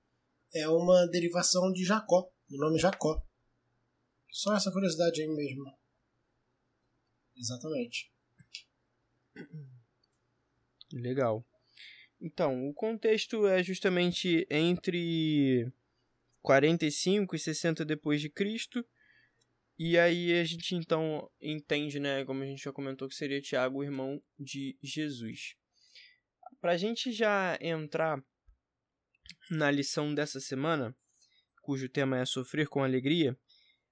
é 0.52 0.68
uma 0.68 1.06
derivação 1.06 1.72
de 1.72 1.84
Jacó, 1.84 2.30
do 2.48 2.58
nome 2.58 2.78
Jacó. 2.78 3.22
Só 4.30 4.54
essa 4.54 4.70
curiosidade 4.70 5.22
aí 5.22 5.28
mesmo. 5.28 5.64
Exatamente. 7.36 8.12
Legal. 10.92 11.44
Então, 12.20 12.68
o 12.68 12.74
contexto 12.74 13.46
é 13.46 13.62
justamente 13.62 14.46
entre 14.50 15.72
45 16.44 17.34
e 17.34 17.38
60 17.38 17.86
depois 17.86 18.20
de 18.20 18.28
Cristo. 18.28 18.86
E 19.78 19.98
aí 19.98 20.38
a 20.38 20.44
gente 20.44 20.74
então 20.74 21.28
entende, 21.40 21.98
né, 21.98 22.22
como 22.26 22.42
a 22.42 22.46
gente 22.46 22.62
já 22.62 22.72
comentou 22.72 23.08
que 23.08 23.14
seria 23.14 23.40
Tiago, 23.40 23.78
o 23.78 23.82
irmão 23.82 24.22
de 24.38 24.78
Jesus. 24.82 25.56
Para 26.60 26.72
a 26.72 26.76
gente 26.76 27.10
já 27.12 27.58
entrar 27.62 28.22
na 29.50 29.70
lição 29.70 30.14
dessa 30.14 30.38
semana, 30.38 30.94
cujo 31.62 31.88
tema 31.88 32.18
é 32.18 32.26
sofrer 32.26 32.68
com 32.68 32.84
alegria, 32.84 33.36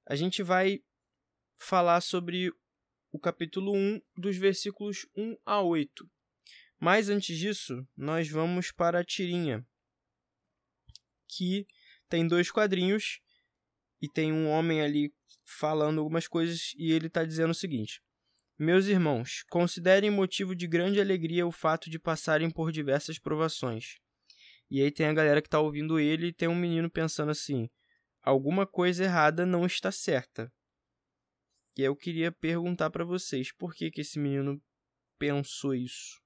a 0.06 0.14
gente 0.14 0.42
vai 0.42 0.84
falar 1.58 2.02
sobre 2.02 2.52
o 3.10 3.18
capítulo 3.18 3.74
1 3.74 4.00
dos 4.16 4.36
versículos 4.36 5.06
1 5.16 5.36
a 5.44 5.62
8. 5.62 6.08
Mas 6.78 7.08
antes 7.08 7.36
disso, 7.38 7.86
nós 7.96 8.28
vamos 8.28 8.70
para 8.70 9.00
a 9.00 9.04
tirinha, 9.04 9.66
que 11.28 11.66
tem 12.12 12.28
dois 12.28 12.50
quadrinhos 12.50 13.20
e 13.98 14.06
tem 14.06 14.30
um 14.34 14.46
homem 14.46 14.82
ali 14.82 15.14
falando 15.46 15.98
algumas 15.98 16.28
coisas 16.28 16.74
e 16.76 16.92
ele 16.92 17.06
está 17.06 17.24
dizendo 17.24 17.52
o 17.52 17.54
seguinte: 17.54 18.02
Meus 18.58 18.84
irmãos, 18.84 19.44
considerem 19.48 20.10
motivo 20.10 20.54
de 20.54 20.66
grande 20.66 21.00
alegria 21.00 21.46
o 21.46 21.50
fato 21.50 21.88
de 21.88 21.98
passarem 21.98 22.50
por 22.50 22.70
diversas 22.70 23.18
provações. 23.18 23.96
E 24.70 24.82
aí 24.82 24.90
tem 24.90 25.06
a 25.06 25.12
galera 25.14 25.40
que 25.40 25.48
está 25.48 25.58
ouvindo 25.58 25.98
ele 25.98 26.26
e 26.26 26.32
tem 26.34 26.48
um 26.48 26.54
menino 26.54 26.90
pensando 26.90 27.30
assim: 27.30 27.70
alguma 28.20 28.66
coisa 28.66 29.04
errada 29.04 29.46
não 29.46 29.64
está 29.64 29.90
certa. 29.90 30.52
E 31.78 31.80
eu 31.80 31.96
queria 31.96 32.30
perguntar 32.30 32.90
para 32.90 33.06
vocês 33.06 33.50
por 33.50 33.72
que, 33.74 33.90
que 33.90 34.02
esse 34.02 34.18
menino 34.18 34.62
pensou 35.18 35.74
isso. 35.74 36.20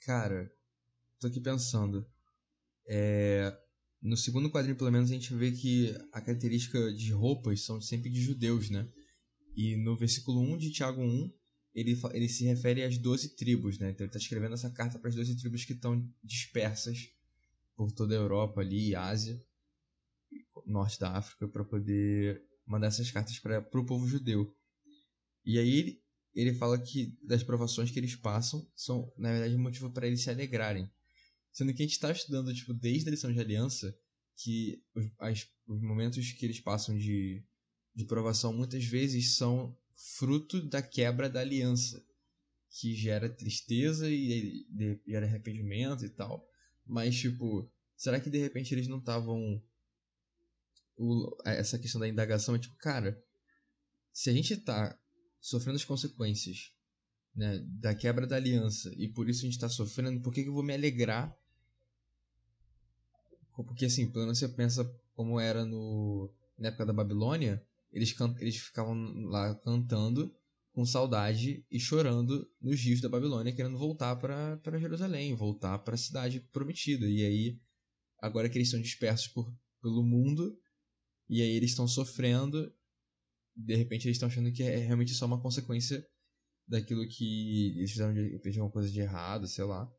Cara, 0.00 0.50
tô 1.20 1.26
aqui 1.26 1.40
pensando. 1.40 2.06
É, 2.88 3.56
no 4.02 4.16
segundo 4.16 4.50
quadrinho, 4.50 4.76
pelo 4.76 4.90
menos, 4.90 5.10
a 5.10 5.14
gente 5.14 5.34
vê 5.34 5.52
que 5.52 5.94
a 6.12 6.20
característica 6.20 6.92
de 6.92 7.12
roupas 7.12 7.62
são 7.62 7.80
sempre 7.80 8.10
de 8.10 8.20
judeus, 8.20 8.70
né? 8.70 8.88
E 9.54 9.76
no 9.76 9.96
versículo 9.96 10.40
1 10.40 10.56
de 10.56 10.72
Tiago 10.72 11.02
1, 11.02 11.32
ele, 11.74 12.00
ele 12.12 12.28
se 12.28 12.44
refere 12.44 12.82
às 12.82 12.96
12 12.96 13.36
tribos, 13.36 13.78
né? 13.78 13.90
Então 13.90 14.04
ele 14.04 14.08
está 14.08 14.18
escrevendo 14.18 14.54
essa 14.54 14.70
carta 14.70 14.98
para 14.98 15.10
as 15.10 15.14
12 15.14 15.36
tribos 15.36 15.64
que 15.64 15.74
estão 15.74 16.08
dispersas 16.24 17.10
por 17.76 17.92
toda 17.92 18.14
a 18.14 18.18
Europa 18.18 18.60
ali, 18.60 18.94
Ásia, 18.94 19.40
norte 20.66 20.98
da 20.98 21.16
África, 21.16 21.46
para 21.48 21.64
poder 21.64 22.42
mandar 22.66 22.88
essas 22.88 23.10
cartas 23.10 23.38
para 23.38 23.80
o 23.80 23.86
povo 23.86 24.06
judeu. 24.08 24.54
E 25.44 25.58
aí 25.58 25.74
ele, 25.74 26.02
ele 26.34 26.54
fala 26.54 26.78
que 26.78 27.18
das 27.22 27.42
provações 27.42 27.90
que 27.90 27.98
eles 27.98 28.16
passam 28.16 28.66
são, 28.74 29.12
na 29.18 29.32
verdade, 29.32 29.56
motivo 29.56 29.90
para 29.90 30.06
eles 30.06 30.22
se 30.22 30.30
alegrarem. 30.30 30.90
Sendo 31.52 31.74
que 31.74 31.82
a 31.82 31.86
gente 31.86 31.94
está 31.94 32.10
estudando, 32.10 32.54
tipo, 32.54 32.72
desde 32.72 33.08
a 33.08 33.10
lição 33.10 33.32
de 33.32 33.40
aliança, 33.40 33.96
que 34.36 34.82
os, 34.94 35.06
as, 35.18 35.48
os 35.66 35.82
momentos 35.82 36.32
que 36.32 36.44
eles 36.44 36.60
passam 36.60 36.96
de, 36.96 37.44
de 37.94 38.04
provação 38.04 38.52
muitas 38.52 38.84
vezes 38.84 39.36
são 39.36 39.76
fruto 40.16 40.62
da 40.68 40.80
quebra 40.80 41.28
da 41.28 41.40
aliança, 41.40 42.02
que 42.70 42.94
gera 42.94 43.28
tristeza 43.28 44.08
e, 44.08 44.64
e 44.78 45.00
gera 45.06 45.26
arrependimento 45.26 46.04
e 46.04 46.08
tal. 46.08 46.46
Mas, 46.86 47.16
tipo, 47.16 47.70
será 47.96 48.20
que 48.20 48.30
de 48.30 48.38
repente 48.38 48.74
eles 48.74 48.88
não 48.88 48.98
estavam. 48.98 49.62
Essa 51.44 51.78
questão 51.78 52.00
da 52.00 52.08
indagação 52.08 52.54
é 52.54 52.58
tipo, 52.58 52.76
cara, 52.76 53.22
se 54.12 54.28
a 54.28 54.32
gente 54.32 54.56
tá 54.56 54.98
sofrendo 55.40 55.76
as 55.76 55.84
consequências 55.84 56.72
né, 57.34 57.58
da 57.80 57.94
quebra 57.94 58.26
da 58.26 58.36
aliança 58.36 58.92
e 58.96 59.08
por 59.08 59.28
isso 59.28 59.40
a 59.40 59.44
gente 59.44 59.54
está 59.54 59.68
sofrendo, 59.68 60.20
por 60.20 60.32
que, 60.32 60.42
que 60.42 60.48
eu 60.48 60.52
vou 60.52 60.62
me 60.62 60.74
alegrar? 60.74 61.34
Porque 63.64 63.86
assim, 63.86 64.10
pelo 64.10 64.24
menos 64.24 64.38
você 64.38 64.48
pensa 64.48 64.84
como 65.14 65.38
era 65.38 65.64
no, 65.64 66.32
na 66.58 66.68
época 66.68 66.86
da 66.86 66.92
Babilônia, 66.92 67.62
eles, 67.92 68.12
can, 68.12 68.34
eles 68.38 68.56
ficavam 68.56 68.94
lá 69.28 69.54
cantando 69.56 70.34
com 70.72 70.84
saudade 70.84 71.64
e 71.70 71.80
chorando 71.80 72.48
nos 72.60 72.80
rios 72.80 73.00
da 73.00 73.08
Babilônia, 73.08 73.52
querendo 73.52 73.78
voltar 73.78 74.16
para 74.16 74.78
Jerusalém, 74.78 75.34
voltar 75.34 75.78
para 75.80 75.94
a 75.94 75.98
cidade 75.98 76.40
prometida. 76.52 77.06
E 77.06 77.24
aí, 77.24 77.60
agora 78.20 78.48
que 78.48 78.56
eles 78.56 78.68
estão 78.68 78.80
dispersos 78.80 79.28
por, 79.28 79.52
pelo 79.82 80.02
mundo, 80.02 80.56
e 81.28 81.42
aí 81.42 81.50
eles 81.50 81.70
estão 81.70 81.88
sofrendo 81.88 82.72
de 83.64 83.76
repente 83.76 84.06
eles 84.06 84.16
estão 84.16 84.28
achando 84.28 84.52
que 84.52 84.62
é 84.62 84.76
realmente 84.76 85.14
só 85.14 85.26
uma 85.26 85.40
consequência 85.40 86.06
daquilo 86.66 87.06
que 87.08 87.78
eles 87.78 87.90
fizeram 87.90 88.14
de, 88.14 88.38
de 88.38 88.60
uma 88.60 88.70
coisa 88.70 88.90
de 88.90 89.00
errado, 89.00 89.46
sei 89.46 89.64
lá. 89.64 89.90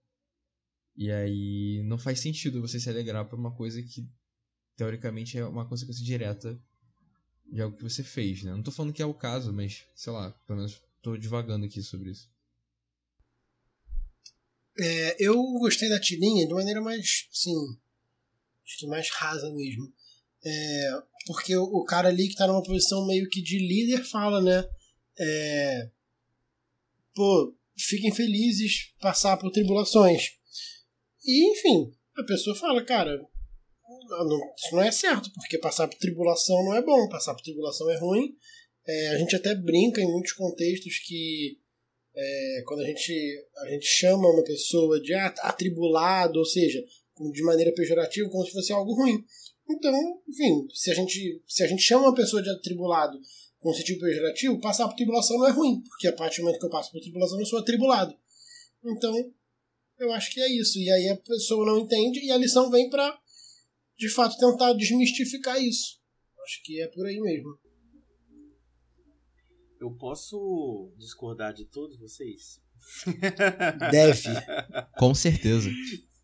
E 0.95 1.11
aí 1.11 1.81
não 1.83 1.97
faz 1.97 2.19
sentido 2.19 2.61
você 2.61 2.79
se 2.79 2.89
alegrar 2.89 3.25
por 3.25 3.39
uma 3.39 3.55
coisa 3.55 3.81
que 3.81 4.07
teoricamente 4.75 5.37
é 5.37 5.45
uma 5.45 5.67
consequência 5.67 6.03
direta 6.03 6.59
de 7.51 7.61
algo 7.61 7.75
que 7.75 7.83
você 7.83 8.03
fez, 8.03 8.43
né? 8.43 8.51
Não 8.51 8.63
tô 8.63 8.71
falando 8.71 8.93
que 8.93 9.01
é 9.01 9.05
o 9.05 9.13
caso, 9.13 9.51
mas 9.51 9.85
sei 9.95 10.13
lá, 10.13 10.31
pelo 10.47 10.59
menos 10.59 10.81
tô 11.01 11.17
divagando 11.17 11.65
aqui 11.65 11.81
sobre 11.81 12.11
isso. 12.11 12.29
É, 14.79 15.17
eu 15.19 15.35
gostei 15.59 15.89
da 15.89 15.99
tirinha 15.99 16.47
de 16.47 16.53
maneira 16.53 16.81
mais, 16.81 17.27
assim, 17.31 17.53
acho 18.65 18.77
que 18.79 18.87
mais 18.87 19.09
rasa 19.09 19.51
mesmo. 19.53 19.91
É, 20.43 20.91
porque 21.27 21.55
o, 21.55 21.63
o, 21.63 21.83
cara 21.83 22.07
ali 22.07 22.29
que 22.29 22.35
tá 22.35 22.47
numa 22.47 22.63
posição 22.63 23.05
meio 23.05 23.29
que 23.29 23.41
de 23.41 23.59
líder 23.59 24.03
fala, 24.03 24.41
né? 24.41 24.67
É, 25.19 25.91
pô, 27.13 27.55
fiquem 27.77 28.13
felizes 28.13 28.91
passar 28.99 29.37
por 29.37 29.51
tribulações. 29.51 30.40
E, 31.23 31.51
enfim, 31.51 31.93
a 32.17 32.23
pessoa 32.23 32.55
fala, 32.55 32.83
cara, 32.83 33.17
não, 34.09 34.39
isso 34.55 34.75
não 34.75 34.81
é 34.81 34.91
certo, 34.91 35.31
porque 35.33 35.57
passar 35.57 35.87
por 35.87 35.97
tribulação 35.97 36.63
não 36.65 36.75
é 36.75 36.81
bom, 36.81 37.07
passar 37.09 37.33
por 37.33 37.43
tribulação 37.43 37.89
é 37.89 37.97
ruim. 37.97 38.35
É, 38.87 39.09
a 39.09 39.17
gente 39.17 39.35
até 39.35 39.53
brinca 39.55 40.01
em 40.01 40.11
muitos 40.11 40.33
contextos 40.33 40.97
que 41.05 41.59
é, 42.15 42.63
quando 42.65 42.81
a 42.81 42.85
gente, 42.85 43.47
a 43.57 43.69
gente 43.69 43.85
chama 43.85 44.27
uma 44.27 44.43
pessoa 44.43 44.99
de 44.99 45.13
ah, 45.13 45.33
atribulado, 45.43 46.39
ou 46.39 46.45
seja, 46.45 46.83
de 47.31 47.43
maneira 47.43 47.73
pejorativa, 47.73 48.29
como 48.29 48.45
se 48.45 48.51
fosse 48.51 48.73
algo 48.73 48.93
ruim. 48.93 49.23
Então, 49.69 50.21
enfim, 50.27 50.67
se 50.73 50.91
a 50.91 50.93
gente, 50.93 51.41
se 51.47 51.63
a 51.63 51.67
gente 51.67 51.81
chama 51.81 52.05
uma 52.05 52.15
pessoa 52.15 52.41
de 52.41 52.49
atribulado 52.49 53.19
com 53.59 53.73
sentido 53.73 53.99
pejorativo, 53.99 54.59
passar 54.59 54.87
por 54.87 54.95
tribulação 54.95 55.37
não 55.37 55.47
é 55.47 55.51
ruim, 55.51 55.81
porque 55.81 56.07
a 56.07 56.13
partir 56.13 56.37
do 56.37 56.45
momento 56.45 56.59
que 56.59 56.65
eu 56.65 56.69
passo 56.69 56.91
por 56.91 56.99
tribulação 56.99 57.39
eu 57.39 57.45
sou 57.45 57.59
atribulado. 57.59 58.13
Então, 58.83 59.31
eu 60.01 60.11
acho 60.13 60.31
que 60.31 60.41
é 60.41 60.51
isso. 60.51 60.79
E 60.79 60.89
aí 60.89 61.09
a 61.09 61.17
pessoa 61.17 61.65
não 61.65 61.79
entende 61.79 62.19
e 62.19 62.31
a 62.31 62.37
lição 62.37 62.69
vem 62.69 62.89
para, 62.89 63.19
de 63.97 64.09
fato, 64.09 64.37
tentar 64.37 64.73
desmistificar 64.73 65.61
isso. 65.61 66.01
Acho 66.43 66.63
que 66.63 66.81
é 66.81 66.87
por 66.87 67.05
aí 67.05 67.19
mesmo. 67.19 67.57
Eu 69.79 69.91
posso 69.91 70.93
discordar 70.97 71.53
de 71.53 71.65
todos 71.65 71.97
vocês? 71.97 72.59
Deve. 73.91 74.29
Com 74.97 75.13
certeza. 75.13 75.69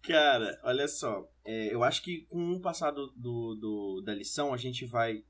Cara, 0.01 0.59
olha 0.63 0.87
só. 0.87 1.29
É, 1.45 1.73
eu 1.73 1.83
acho 1.83 2.01
que 2.01 2.21
com 2.27 2.53
o 2.53 2.61
passar 2.61 2.91
do, 2.91 3.07
do, 3.15 3.55
do, 3.55 4.01
da 4.05 4.13
lição, 4.13 4.53
a 4.53 4.57
gente 4.57 4.85
vai 4.85 5.23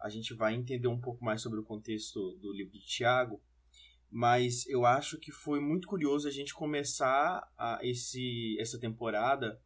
a 0.00 0.08
gente 0.08 0.32
vai 0.32 0.54
entender 0.54 0.88
um 0.88 1.00
pouco 1.00 1.22
mais 1.22 1.42
sobre 1.42 1.60
o 1.60 1.64
contexto 1.64 2.32
do 2.40 2.52
livro 2.52 2.72
de 2.72 2.86
Tiago. 2.86 3.40
Mas 4.10 4.66
eu 4.66 4.84
acho 4.84 5.18
que 5.18 5.30
foi 5.30 5.60
muito 5.60 5.86
curioso 5.86 6.26
a 6.26 6.32
gente 6.32 6.52
começar 6.52 7.48
a 7.56 7.78
esse, 7.82 8.56
essa 8.58 8.78
temporada 8.78 9.60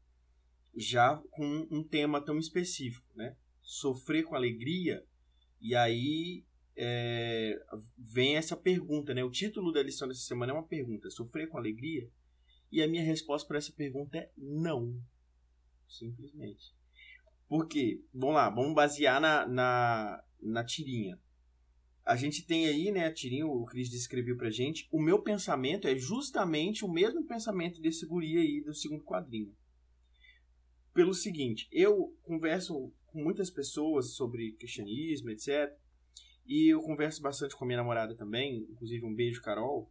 já 0.76 1.16
com 1.30 1.66
um 1.70 1.82
tema 1.82 2.20
tão 2.20 2.38
específico, 2.38 3.06
né? 3.14 3.36
Sofrer 3.62 4.24
com 4.24 4.34
alegria. 4.34 5.02
E 5.60 5.74
aí 5.74 6.44
é, 6.76 7.58
vem 7.96 8.36
essa 8.36 8.56
pergunta, 8.56 9.14
né? 9.14 9.24
O 9.24 9.30
título 9.30 9.72
da 9.72 9.82
lição 9.82 10.08
dessa 10.08 10.20
semana 10.20 10.52
é 10.52 10.54
uma 10.54 10.66
pergunta: 10.66 11.10
Sofrer 11.10 11.48
com 11.48 11.56
alegria? 11.56 12.10
E 12.70 12.82
a 12.82 12.88
minha 12.88 13.04
resposta 13.04 13.46
para 13.46 13.58
essa 13.58 13.72
pergunta 13.72 14.18
é 14.18 14.30
não. 14.36 15.00
Simplesmente. 15.88 16.74
Por 17.48 17.68
quê? 17.68 18.02
Vamos 18.12 18.34
lá, 18.34 18.50
vamos 18.50 18.74
basear 18.74 19.20
na, 19.20 19.46
na, 19.46 20.24
na 20.42 20.64
tirinha. 20.64 21.18
A 22.04 22.16
gente 22.16 22.44
tem 22.44 22.66
aí, 22.66 22.90
né, 22.90 23.06
a 23.06 23.12
tirinha, 23.12 23.46
o 23.46 23.64
Cris 23.64 23.88
descreveu 23.88 24.36
pra 24.36 24.50
gente. 24.50 24.86
O 24.92 25.00
meu 25.00 25.22
pensamento 25.22 25.88
é 25.88 25.96
justamente 25.96 26.84
o 26.84 26.90
mesmo 26.92 27.24
pensamento 27.24 27.80
desse 27.80 28.04
guri 28.04 28.36
aí 28.36 28.60
do 28.60 28.74
segundo 28.74 29.02
quadrinho. 29.02 29.54
Pelo 30.92 31.14
seguinte, 31.14 31.66
eu 31.72 32.14
converso 32.22 32.92
com 33.06 33.22
muitas 33.22 33.50
pessoas 33.50 34.14
sobre 34.14 34.52
cristianismo, 34.52 35.30
etc. 35.30 35.72
E 36.46 36.72
eu 36.72 36.80
converso 36.80 37.22
bastante 37.22 37.56
com 37.56 37.64
a 37.64 37.66
minha 37.66 37.78
namorada 37.78 38.14
também, 38.14 38.66
inclusive 38.70 39.06
um 39.06 39.14
beijo, 39.14 39.40
Carol. 39.40 39.90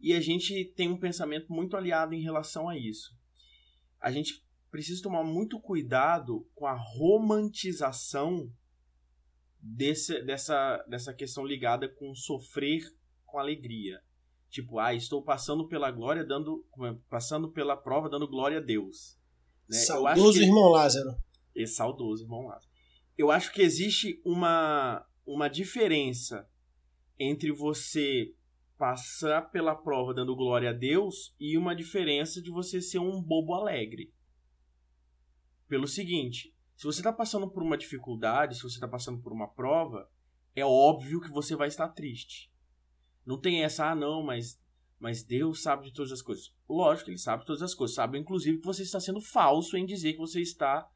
E 0.00 0.12
a 0.12 0.20
gente 0.20 0.64
tem 0.76 0.88
um 0.88 0.98
pensamento 0.98 1.52
muito 1.52 1.76
aliado 1.76 2.14
em 2.14 2.22
relação 2.22 2.68
a 2.68 2.78
isso. 2.78 3.12
A 4.00 4.12
gente 4.12 4.44
precisa 4.70 5.02
tomar 5.02 5.24
muito 5.24 5.60
cuidado 5.60 6.48
com 6.54 6.66
a 6.66 6.74
romantização 6.74 8.52
desse, 9.64 10.22
dessa, 10.22 10.84
dessa 10.88 11.14
questão 11.14 11.44
ligada 11.44 11.88
com 11.88 12.14
sofrer 12.14 12.82
com 13.24 13.38
alegria. 13.38 13.98
Tipo, 14.50 14.78
ah, 14.78 14.94
estou 14.94 15.22
passando 15.22 15.66
pela 15.66 15.90
glória, 15.90 16.24
dando, 16.24 16.64
é, 16.82 16.94
passando 17.08 17.50
pela 17.50 17.76
prova, 17.76 18.08
dando 18.08 18.28
glória 18.28 18.58
a 18.58 18.60
Deus. 18.60 19.18
Né? 19.68 19.78
Saudoso 19.78 20.38
que, 20.38 20.44
irmão 20.44 20.68
Lázaro. 20.70 21.16
Esse 21.54 21.74
saudoso 21.74 22.24
irmão 22.24 22.46
Lázaro. 22.46 22.72
Eu 23.16 23.30
acho 23.30 23.52
que 23.52 23.62
existe 23.62 24.20
uma, 24.24 25.04
uma 25.26 25.48
diferença 25.48 26.48
entre 27.18 27.50
você 27.50 28.32
passar 28.76 29.50
pela 29.50 29.74
prova 29.74 30.12
dando 30.12 30.36
glória 30.36 30.70
a 30.70 30.72
Deus 30.72 31.34
e 31.38 31.56
uma 31.56 31.74
diferença 31.74 32.42
de 32.42 32.50
você 32.50 32.80
ser 32.80 32.98
um 32.98 33.22
bobo 33.22 33.54
alegre. 33.54 34.12
Pelo 35.68 35.86
seguinte, 35.86 36.53
se 36.76 36.84
você 36.84 37.00
está 37.00 37.12
passando 37.12 37.48
por 37.48 37.62
uma 37.62 37.76
dificuldade, 37.76 38.56
se 38.56 38.62
você 38.62 38.74
está 38.74 38.88
passando 38.88 39.20
por 39.20 39.32
uma 39.32 39.48
prova, 39.48 40.08
é 40.54 40.64
óbvio 40.64 41.20
que 41.20 41.30
você 41.30 41.54
vai 41.54 41.68
estar 41.68 41.88
triste. 41.88 42.52
Não 43.24 43.40
tem 43.40 43.62
essa, 43.62 43.90
ah, 43.90 43.94
não, 43.94 44.22
mas, 44.22 44.60
mas 44.98 45.22
Deus 45.22 45.62
sabe 45.62 45.86
de 45.86 45.92
todas 45.92 46.12
as 46.12 46.22
coisas. 46.22 46.54
Lógico 46.68 47.10
Ele 47.10 47.18
sabe 47.18 47.40
de 47.40 47.46
todas 47.46 47.62
as 47.62 47.74
coisas. 47.74 47.94
Sabe, 47.94 48.18
inclusive, 48.18 48.58
que 48.58 48.66
você 48.66 48.82
está 48.82 49.00
sendo 49.00 49.20
falso 49.20 49.76
em 49.76 49.86
dizer 49.86 50.12
que 50.12 50.18
você 50.18 50.40
está 50.40 50.88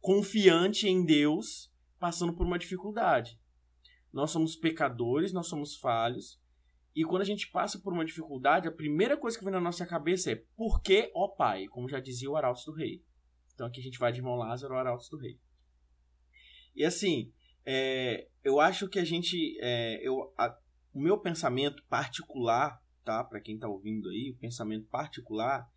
confiante 0.00 0.88
em 0.88 1.04
Deus 1.04 1.72
passando 1.98 2.34
por 2.34 2.46
uma 2.46 2.58
dificuldade. 2.58 3.38
Nós 4.12 4.30
somos 4.30 4.56
pecadores, 4.56 5.32
nós 5.32 5.46
somos 5.46 5.76
falhos. 5.76 6.40
E 6.94 7.04
quando 7.04 7.22
a 7.22 7.26
gente 7.26 7.48
passa 7.50 7.78
por 7.78 7.92
uma 7.92 8.04
dificuldade, 8.04 8.68
a 8.68 8.72
primeira 8.72 9.16
coisa 9.16 9.38
que 9.38 9.44
vem 9.44 9.52
na 9.52 9.60
nossa 9.60 9.86
cabeça 9.86 10.30
é 10.30 10.44
por 10.56 10.82
que, 10.82 11.10
ó 11.14 11.28
Pai? 11.28 11.66
Como 11.68 11.88
já 11.88 12.00
dizia 12.00 12.30
o 12.30 12.36
Arauto 12.36 12.66
do 12.66 12.76
Rei. 12.76 13.02
Então 13.62 13.68
aqui 13.68 13.78
a 13.78 13.84
gente 13.84 13.98
vai 14.00 14.10
de 14.10 14.18
irmão 14.18 14.34
Lázaro 14.34 14.74
ao 14.74 14.80
Arautos 14.80 15.08
do 15.08 15.16
Rei. 15.16 15.38
E 16.74 16.84
assim, 16.84 17.32
é, 17.64 18.26
eu 18.42 18.58
acho 18.58 18.88
que 18.88 18.98
a 18.98 19.04
gente. 19.04 19.56
É, 19.60 20.00
eu, 20.02 20.34
a, 20.36 20.52
o 20.92 21.00
meu 21.00 21.16
pensamento 21.16 21.80
particular, 21.84 22.82
tá? 23.04 23.22
Para 23.22 23.40
quem 23.40 23.54
está 23.54 23.68
ouvindo 23.68 24.08
aí, 24.08 24.32
o 24.32 24.40
pensamento 24.40 24.88
particular 24.88 25.70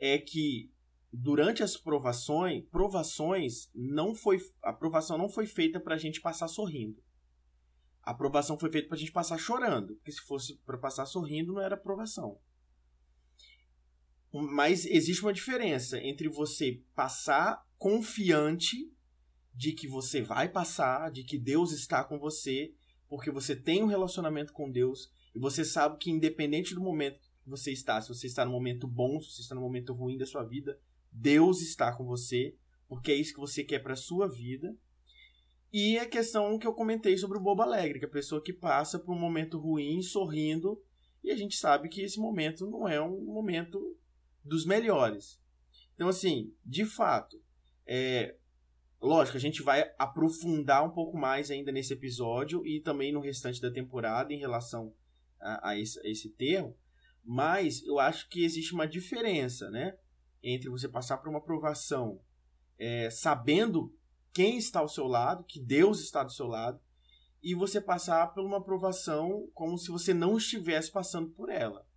é 0.00 0.16
que 0.16 0.72
durante 1.12 1.62
as 1.62 1.76
provações, 1.76 2.64
provações 2.70 3.70
não 3.74 4.14
foi. 4.14 4.38
A 4.62 4.72
provação 4.72 5.18
não 5.18 5.28
foi 5.28 5.46
feita 5.46 5.78
para 5.78 5.96
a 5.96 5.98
gente 5.98 6.22
passar 6.22 6.48
sorrindo. 6.48 6.98
A 8.02 8.12
aprovação 8.12 8.58
foi 8.58 8.70
feita 8.70 8.88
para 8.88 8.96
a 8.96 9.00
gente 9.00 9.12
passar 9.12 9.36
chorando. 9.36 9.96
Porque 9.96 10.12
se 10.12 10.22
fosse 10.22 10.56
para 10.64 10.78
passar 10.78 11.04
sorrindo, 11.04 11.52
não 11.52 11.60
era 11.60 11.74
aprovação. 11.74 12.40
Mas 14.32 14.84
existe 14.84 15.22
uma 15.22 15.32
diferença 15.32 15.98
entre 15.98 16.28
você 16.28 16.82
passar 16.94 17.66
confiante 17.78 18.92
de 19.54 19.72
que 19.72 19.88
você 19.88 20.22
vai 20.22 20.48
passar, 20.48 21.10
de 21.10 21.24
que 21.24 21.38
Deus 21.38 21.72
está 21.72 22.04
com 22.04 22.18
você, 22.18 22.72
porque 23.08 23.30
você 23.30 23.56
tem 23.56 23.82
um 23.82 23.86
relacionamento 23.86 24.52
com 24.52 24.70
Deus 24.70 25.10
e 25.34 25.38
você 25.38 25.64
sabe 25.64 25.98
que 25.98 26.10
independente 26.10 26.74
do 26.74 26.80
momento 26.80 27.20
que 27.42 27.48
você 27.48 27.72
está, 27.72 28.00
se 28.00 28.08
você 28.08 28.26
está 28.26 28.44
no 28.44 28.52
momento 28.52 28.86
bom, 28.86 29.18
se 29.18 29.32
você 29.32 29.42
está 29.42 29.54
no 29.54 29.60
momento 29.60 29.92
ruim 29.94 30.18
da 30.18 30.26
sua 30.26 30.44
vida, 30.44 30.78
Deus 31.10 31.62
está 31.62 31.92
com 31.92 32.04
você, 32.04 32.54
porque 32.86 33.10
é 33.10 33.14
isso 33.14 33.32
que 33.32 33.40
você 33.40 33.64
quer 33.64 33.80
para 33.80 33.96
sua 33.96 34.28
vida. 34.28 34.76
E 35.72 35.98
a 35.98 36.06
questão 36.06 36.58
que 36.58 36.66
eu 36.66 36.72
comentei 36.72 37.16
sobre 37.16 37.38
o 37.38 37.40
bobo 37.40 37.62
alegre, 37.62 37.98
que 37.98 38.04
é 38.04 38.08
a 38.08 38.10
pessoa 38.10 38.42
que 38.42 38.52
passa 38.52 38.98
por 38.98 39.14
um 39.14 39.18
momento 39.18 39.58
ruim 39.58 40.00
sorrindo, 40.02 40.80
e 41.22 41.30
a 41.30 41.36
gente 41.36 41.56
sabe 41.56 41.88
que 41.88 42.02
esse 42.02 42.18
momento 42.18 42.66
não 42.66 42.88
é 42.88 43.00
um 43.02 43.24
momento 43.24 43.96
dos 44.44 44.64
melhores. 44.64 45.40
Então, 45.94 46.08
assim, 46.08 46.54
de 46.64 46.84
fato, 46.84 47.42
é, 47.86 48.36
lógico, 49.00 49.36
a 49.36 49.40
gente 49.40 49.62
vai 49.62 49.90
aprofundar 49.98 50.84
um 50.84 50.90
pouco 50.90 51.16
mais 51.16 51.50
ainda 51.50 51.72
nesse 51.72 51.92
episódio 51.92 52.64
e 52.66 52.80
também 52.80 53.12
no 53.12 53.20
restante 53.20 53.60
da 53.60 53.70
temporada 53.70 54.32
em 54.32 54.38
relação 54.38 54.94
a, 55.40 55.70
a, 55.70 55.78
esse, 55.78 55.98
a 56.06 56.10
esse 56.10 56.30
termo, 56.30 56.76
mas 57.24 57.82
eu 57.84 57.98
acho 57.98 58.28
que 58.28 58.44
existe 58.44 58.72
uma 58.72 58.86
diferença, 58.86 59.70
né? 59.70 59.96
Entre 60.42 60.68
você 60.68 60.88
passar 60.88 61.18
por 61.18 61.28
uma 61.28 61.38
aprovação 61.38 62.20
é, 62.78 63.10
sabendo 63.10 63.92
quem 64.32 64.56
está 64.56 64.80
ao 64.80 64.88
seu 64.88 65.06
lado, 65.06 65.44
que 65.44 65.60
Deus 65.60 66.00
está 66.00 66.22
do 66.22 66.32
seu 66.32 66.46
lado, 66.46 66.80
e 67.42 67.54
você 67.54 67.80
passar 67.80 68.28
por 68.28 68.44
uma 68.44 68.58
aprovação 68.58 69.48
como 69.52 69.76
se 69.78 69.90
você 69.90 70.12
não 70.14 70.36
estivesse 70.36 70.90
passando 70.90 71.30
por 71.30 71.48
ela. 71.48 71.87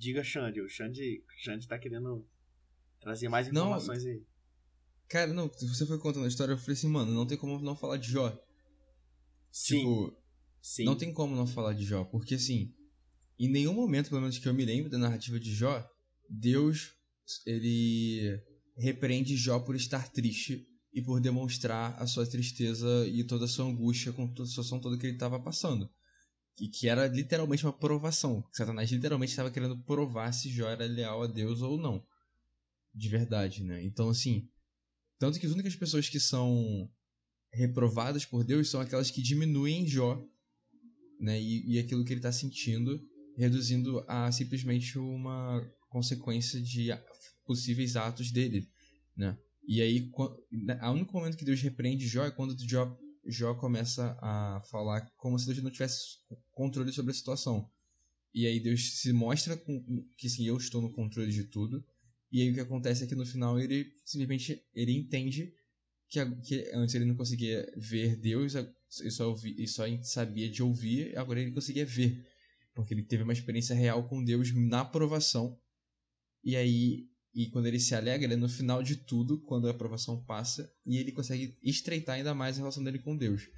Diga, 0.00 0.24
Xande. 0.24 0.62
O 0.62 0.68
Xande, 0.68 1.22
Xande 1.36 1.68
tá 1.68 1.78
querendo 1.78 2.26
trazer 3.00 3.28
mais 3.28 3.48
informações 3.48 4.02
não, 4.02 4.10
aí. 4.10 4.22
Cara, 5.06 5.34
não, 5.34 5.46
você 5.48 5.84
foi 5.84 5.98
contando 5.98 6.24
a 6.24 6.28
história, 6.28 6.54
eu 6.54 6.58
falei 6.58 6.72
assim, 6.72 6.88
mano, 6.88 7.12
não 7.12 7.26
tem 7.26 7.36
como 7.36 7.60
não 7.60 7.76
falar 7.76 7.98
de 7.98 8.10
Jó. 8.10 8.30
Sim. 9.52 9.78
Tipo, 9.78 10.16
Sim. 10.62 10.84
não 10.84 10.96
tem 10.96 11.12
como 11.12 11.36
não 11.36 11.46
falar 11.46 11.74
de 11.74 11.84
Jó, 11.84 12.04
porque 12.04 12.36
assim, 12.36 12.72
em 13.38 13.50
nenhum 13.50 13.74
momento, 13.74 14.08
pelo 14.08 14.22
menos 14.22 14.38
que 14.38 14.48
eu 14.48 14.54
me 14.54 14.64
lembro 14.64 14.88
da 14.88 14.96
narrativa 14.96 15.38
de 15.38 15.52
Jó, 15.52 15.86
Deus, 16.30 16.92
ele 17.44 18.40
repreende 18.78 19.36
Jó 19.36 19.60
por 19.60 19.76
estar 19.76 20.10
triste 20.10 20.66
e 20.94 21.02
por 21.02 21.20
demonstrar 21.20 22.00
a 22.00 22.06
sua 22.06 22.26
tristeza 22.26 23.06
e 23.06 23.22
toda 23.24 23.44
a 23.44 23.48
sua 23.48 23.66
angústia 23.66 24.14
com 24.14 24.26
toda 24.32 24.46
a 24.46 24.50
situação 24.50 24.80
toda 24.80 24.96
que 24.96 25.06
ele 25.06 25.14
estava 25.14 25.38
passando. 25.38 25.90
E 26.58 26.68
que 26.68 26.88
era 26.88 27.06
literalmente 27.06 27.64
uma 27.64 27.72
provação. 27.72 28.44
Satanás 28.52 28.90
literalmente 28.90 29.32
estava 29.32 29.50
querendo 29.50 29.78
provar 29.84 30.32
se 30.32 30.50
Jó 30.50 30.68
era 30.68 30.84
leal 30.84 31.22
a 31.22 31.26
Deus 31.26 31.62
ou 31.62 31.78
não. 31.78 32.04
De 32.94 33.08
verdade, 33.08 33.64
né? 33.64 33.82
Então, 33.82 34.08
assim. 34.08 34.48
Tanto 35.18 35.38
que 35.38 35.46
as 35.46 35.52
únicas 35.52 35.76
pessoas 35.76 36.08
que 36.08 36.18
são 36.18 36.90
reprovadas 37.52 38.24
por 38.24 38.44
Deus 38.44 38.70
são 38.70 38.80
aquelas 38.80 39.10
que 39.10 39.22
diminuem 39.22 39.86
Jó, 39.86 40.22
né? 41.18 41.40
E, 41.40 41.74
e 41.74 41.78
aquilo 41.78 42.04
que 42.04 42.12
ele 42.12 42.20
está 42.20 42.32
sentindo, 42.32 43.00
reduzindo 43.36 44.04
a 44.08 44.30
simplesmente 44.32 44.98
uma 44.98 45.60
consequência 45.88 46.60
de 46.60 46.88
possíveis 47.44 47.96
atos 47.96 48.30
dele, 48.30 48.68
né? 49.16 49.36
E 49.66 49.80
aí, 49.80 50.10
o 50.12 50.90
único 50.90 51.12
momento 51.12 51.36
que 51.36 51.44
Deus 51.44 51.60
repreende 51.60 52.06
Jó 52.06 52.24
é 52.24 52.30
quando 52.30 52.56
Jó 52.68 52.96
Jó 53.24 53.54
começa 53.54 54.16
a 54.20 54.60
falar 54.70 55.10
como 55.16 55.38
se 55.38 55.46
Deus 55.46 55.62
não 55.62 55.70
tivesse 55.70 56.18
controle 56.52 56.92
sobre 56.92 57.10
a 57.10 57.14
situação. 57.14 57.70
E 58.32 58.46
aí 58.46 58.60
Deus 58.60 59.00
se 59.00 59.12
mostra 59.12 59.60
que 60.16 60.28
sim, 60.28 60.46
eu 60.46 60.56
estou 60.56 60.80
no 60.80 60.92
controle 60.92 61.32
de 61.32 61.44
tudo. 61.44 61.84
E 62.30 62.40
aí 62.40 62.50
o 62.50 62.54
que 62.54 62.60
acontece 62.60 63.04
é 63.04 63.06
que 63.06 63.14
no 63.14 63.26
final 63.26 63.58
ele 63.58 63.92
simplesmente 64.04 64.64
ele 64.74 64.92
entende 64.92 65.52
que, 66.08 66.24
que 66.42 66.70
antes 66.72 66.94
ele 66.94 67.04
não 67.04 67.16
conseguia 67.16 67.70
ver 67.76 68.16
Deus, 68.16 68.54
ele 68.54 69.10
só, 69.10 69.28
ouvi, 69.28 69.66
só 69.66 69.84
sabia 70.02 70.48
de 70.48 70.62
ouvir, 70.62 71.16
agora 71.18 71.40
ele 71.40 71.52
conseguia 71.52 71.84
ver. 71.84 72.24
Porque 72.74 72.94
ele 72.94 73.02
teve 73.02 73.24
uma 73.24 73.32
experiência 73.32 73.74
real 73.74 74.08
com 74.08 74.22
Deus 74.22 74.54
na 74.54 74.80
aprovação. 74.80 75.58
E 76.42 76.56
aí 76.56 77.09
e 77.34 77.48
quando 77.48 77.66
ele 77.66 77.78
se 77.78 77.94
alegra, 77.94 78.32
é 78.32 78.36
no 78.36 78.48
final 78.48 78.82
de 78.82 78.96
tudo, 78.96 79.40
quando 79.40 79.68
a 79.68 79.70
aprovação 79.70 80.22
passa, 80.24 80.72
e 80.84 80.98
ele 80.98 81.12
consegue 81.12 81.56
estreitar 81.62 82.16
ainda 82.16 82.34
mais 82.34 82.56
a 82.56 82.60
relação 82.60 82.82
dele 82.82 82.98
com 82.98 83.16
Deus. 83.16 83.48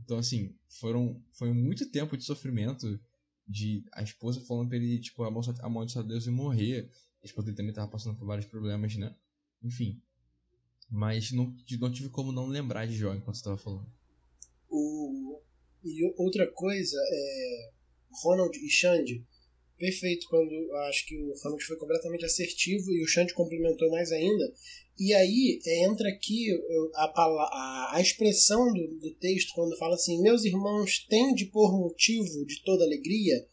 Então, 0.00 0.18
assim, 0.18 0.54
foram, 0.68 1.22
foi 1.32 1.52
muito 1.52 1.90
tempo 1.90 2.16
de 2.16 2.24
sofrimento, 2.24 3.00
de 3.46 3.84
a 3.92 4.02
esposa 4.02 4.40
falando 4.40 4.68
pra 4.68 4.76
ele, 4.76 5.00
tipo, 5.00 5.22
amaldiçoar 5.24 6.06
Deus 6.06 6.26
e 6.26 6.30
morrer. 6.30 6.90
A 7.22 7.26
esposa 7.26 7.52
também 7.52 7.72
tava 7.72 7.90
passando 7.90 8.16
por 8.16 8.26
vários 8.26 8.46
problemas, 8.46 8.94
né? 8.96 9.14
Enfim. 9.62 10.00
Mas 10.88 11.32
não, 11.32 11.54
não 11.80 11.92
tive 11.92 12.08
como 12.10 12.30
não 12.30 12.46
lembrar 12.46 12.86
de 12.86 12.94
Jó 12.94 13.12
enquanto 13.14 13.36
você 13.36 13.44
tava 13.44 13.56
falando. 13.56 13.90
O... 14.68 15.40
E 15.82 16.04
outra 16.16 16.50
coisa, 16.52 16.96
é... 17.10 17.72
Ronald 18.22 18.56
e 18.56 18.70
Xande, 18.70 19.26
perfeito 19.78 20.26
quando 20.28 20.50
acho 20.88 21.06
que 21.06 21.16
o 21.16 21.34
Ronald 21.42 21.64
foi 21.64 21.76
completamente 21.76 22.24
assertivo 22.24 22.90
e 22.92 23.02
o 23.02 23.06
Xande 23.06 23.34
complementou 23.34 23.90
mais 23.90 24.10
ainda. 24.12 24.52
E 24.98 25.12
aí 25.12 25.60
é, 25.66 25.84
entra 25.84 26.08
aqui 26.08 26.50
a, 26.94 27.04
a, 27.04 27.90
a 27.96 28.00
expressão 28.00 28.72
do, 28.72 28.98
do, 28.98 29.14
texto 29.16 29.52
quando 29.54 29.76
fala 29.76 29.94
assim: 29.94 30.20
Meus 30.22 30.44
irmãos 30.44 31.06
têm 31.08 31.34
de 31.34 31.46
por 31.46 31.72
motivo 31.72 32.44
de 32.46 32.62
toda 32.64 32.84
alegria. 32.84 33.46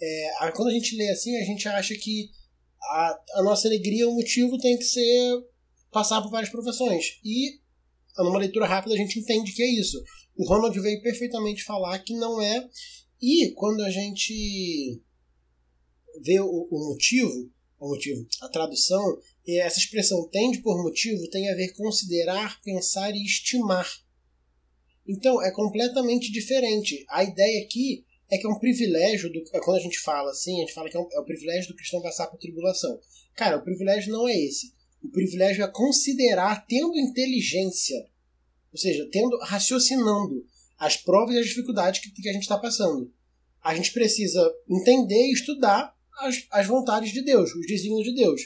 É, 0.00 0.50
quando 0.54 0.68
a 0.68 0.72
gente 0.72 0.96
lê 0.96 1.08
assim, 1.10 1.36
a 1.36 1.44
gente 1.44 1.66
acha 1.68 1.94
que 1.94 2.30
a, 2.82 3.20
a 3.36 3.42
nossa 3.42 3.66
alegria, 3.66 4.08
o 4.08 4.14
motivo 4.14 4.58
tem 4.58 4.76
que 4.76 4.84
ser 4.84 5.44
passar 5.90 6.22
por 6.22 6.30
várias 6.30 6.50
provações. 6.50 7.18
E 7.24 7.58
numa 8.18 8.38
leitura 8.38 8.66
rápida 8.66 8.94
a 8.94 8.98
gente 8.98 9.18
entende 9.18 9.52
que 9.52 9.62
é 9.62 9.70
isso. 9.70 10.02
O 10.36 10.46
Ronald 10.46 10.78
veio 10.78 11.02
perfeitamente 11.02 11.64
falar 11.64 11.98
que 12.00 12.12
não 12.14 12.40
é. 12.40 12.68
E 13.20 13.52
quando 13.52 13.82
a 13.82 13.90
gente 13.90 15.00
vê 16.20 16.40
o, 16.40 16.68
o 16.70 16.88
motivo, 16.90 17.50
o 17.78 17.88
motivo, 17.88 18.26
a 18.40 18.48
tradução, 18.48 19.18
essa 19.46 19.78
expressão 19.78 20.26
tende 20.28 20.58
por 20.58 20.82
motivo 20.82 21.28
tem 21.28 21.50
a 21.50 21.54
ver 21.54 21.74
considerar, 21.74 22.60
pensar 22.62 23.10
e 23.14 23.24
estimar. 23.24 23.88
Então 25.06 25.42
é 25.42 25.50
completamente 25.50 26.32
diferente. 26.32 27.04
A 27.08 27.22
ideia 27.22 27.62
aqui 27.62 28.04
é 28.30 28.38
que 28.38 28.46
é 28.46 28.50
um 28.50 28.58
privilégio 28.58 29.30
do 29.30 29.44
quando 29.60 29.76
a 29.76 29.82
gente 29.82 29.98
fala 30.00 30.30
assim, 30.30 30.56
a 30.56 30.60
gente 30.60 30.72
fala 30.72 30.88
que 30.88 30.96
é, 30.96 31.00
um, 31.00 31.08
é 31.12 31.20
o 31.20 31.24
privilégio 31.24 31.68
do 31.68 31.76
cristão 31.76 32.00
passar 32.00 32.26
por 32.28 32.38
tribulação. 32.38 32.98
Cara, 33.36 33.58
o 33.58 33.62
privilégio 33.62 34.12
não 34.12 34.26
é 34.26 34.34
esse. 34.34 34.72
O 35.02 35.08
privilégio 35.10 35.62
é 35.62 35.68
considerar 35.68 36.66
tendo 36.66 36.98
inteligência, 36.98 38.08
ou 38.72 38.78
seja, 38.78 39.06
tendo 39.12 39.36
raciocinando 39.40 40.46
as 40.78 40.96
provas 40.96 41.34
e 41.34 41.38
as 41.38 41.46
dificuldades 41.46 42.00
que, 42.00 42.10
que 42.10 42.28
a 42.28 42.32
gente 42.32 42.42
está 42.42 42.56
passando. 42.56 43.12
A 43.62 43.74
gente 43.74 43.92
precisa 43.92 44.42
entender 44.68 45.26
e 45.26 45.32
estudar 45.32 45.93
as, 46.20 46.46
as 46.50 46.66
vontades 46.66 47.12
de 47.12 47.22
Deus, 47.22 47.54
os 47.54 47.66
desígnios 47.66 48.04
de 48.04 48.14
Deus. 48.14 48.40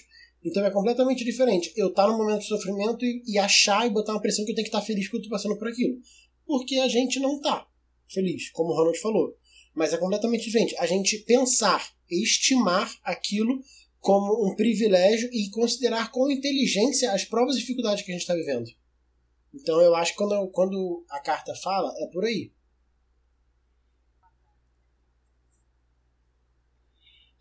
Então 0.44 0.64
é 0.64 0.70
completamente 0.70 1.24
diferente 1.24 1.72
eu 1.76 1.88
estar 1.88 2.06
tá 2.06 2.16
momento 2.16 2.40
de 2.40 2.46
sofrimento 2.46 3.04
e, 3.04 3.22
e, 3.26 3.38
achar 3.38 3.86
e 3.86 3.90
botar 3.90 4.12
uma 4.12 4.20
pressão 4.20 4.44
que 4.44 4.52
eu 4.52 4.54
tenho 4.54 4.64
que 4.64 4.68
estar 4.68 4.80
tá 4.80 4.86
feliz 4.86 5.06
porque 5.06 5.16
eu 5.16 5.22
estou 5.22 5.36
passando 5.36 5.58
por 5.58 5.68
aquilo. 5.68 5.98
Porque 6.46 6.76
a 6.76 6.88
gente 6.88 7.18
não 7.20 7.36
está 7.36 7.66
feliz, 8.08 8.50
como 8.50 8.70
o 8.70 8.76
Ronald 8.76 8.98
falou. 9.00 9.36
Mas 9.74 9.92
é 9.92 9.98
completamente 9.98 10.44
diferente. 10.44 10.76
A 10.78 10.86
gente 10.86 11.18
pensar 11.18 11.92
e 12.10 12.22
estimar 12.22 12.90
aquilo 13.04 13.62
como 14.00 14.46
um 14.46 14.54
privilégio 14.54 15.28
e 15.32 15.50
considerar 15.50 16.10
com 16.10 16.30
inteligência 16.30 17.12
as 17.12 17.24
provas 17.24 17.56
e 17.56 17.58
dificuldades 17.58 18.04
que 18.04 18.10
a 18.10 18.14
gente 18.14 18.22
está 18.22 18.34
vivendo. 18.34 18.70
Então 19.52 19.80
eu 19.80 19.94
acho 19.94 20.12
que 20.12 20.18
quando, 20.18 20.48
quando 20.50 21.04
a 21.10 21.20
carta 21.20 21.54
fala, 21.56 21.92
é 21.98 22.06
por 22.06 22.24
aí. 22.24 22.52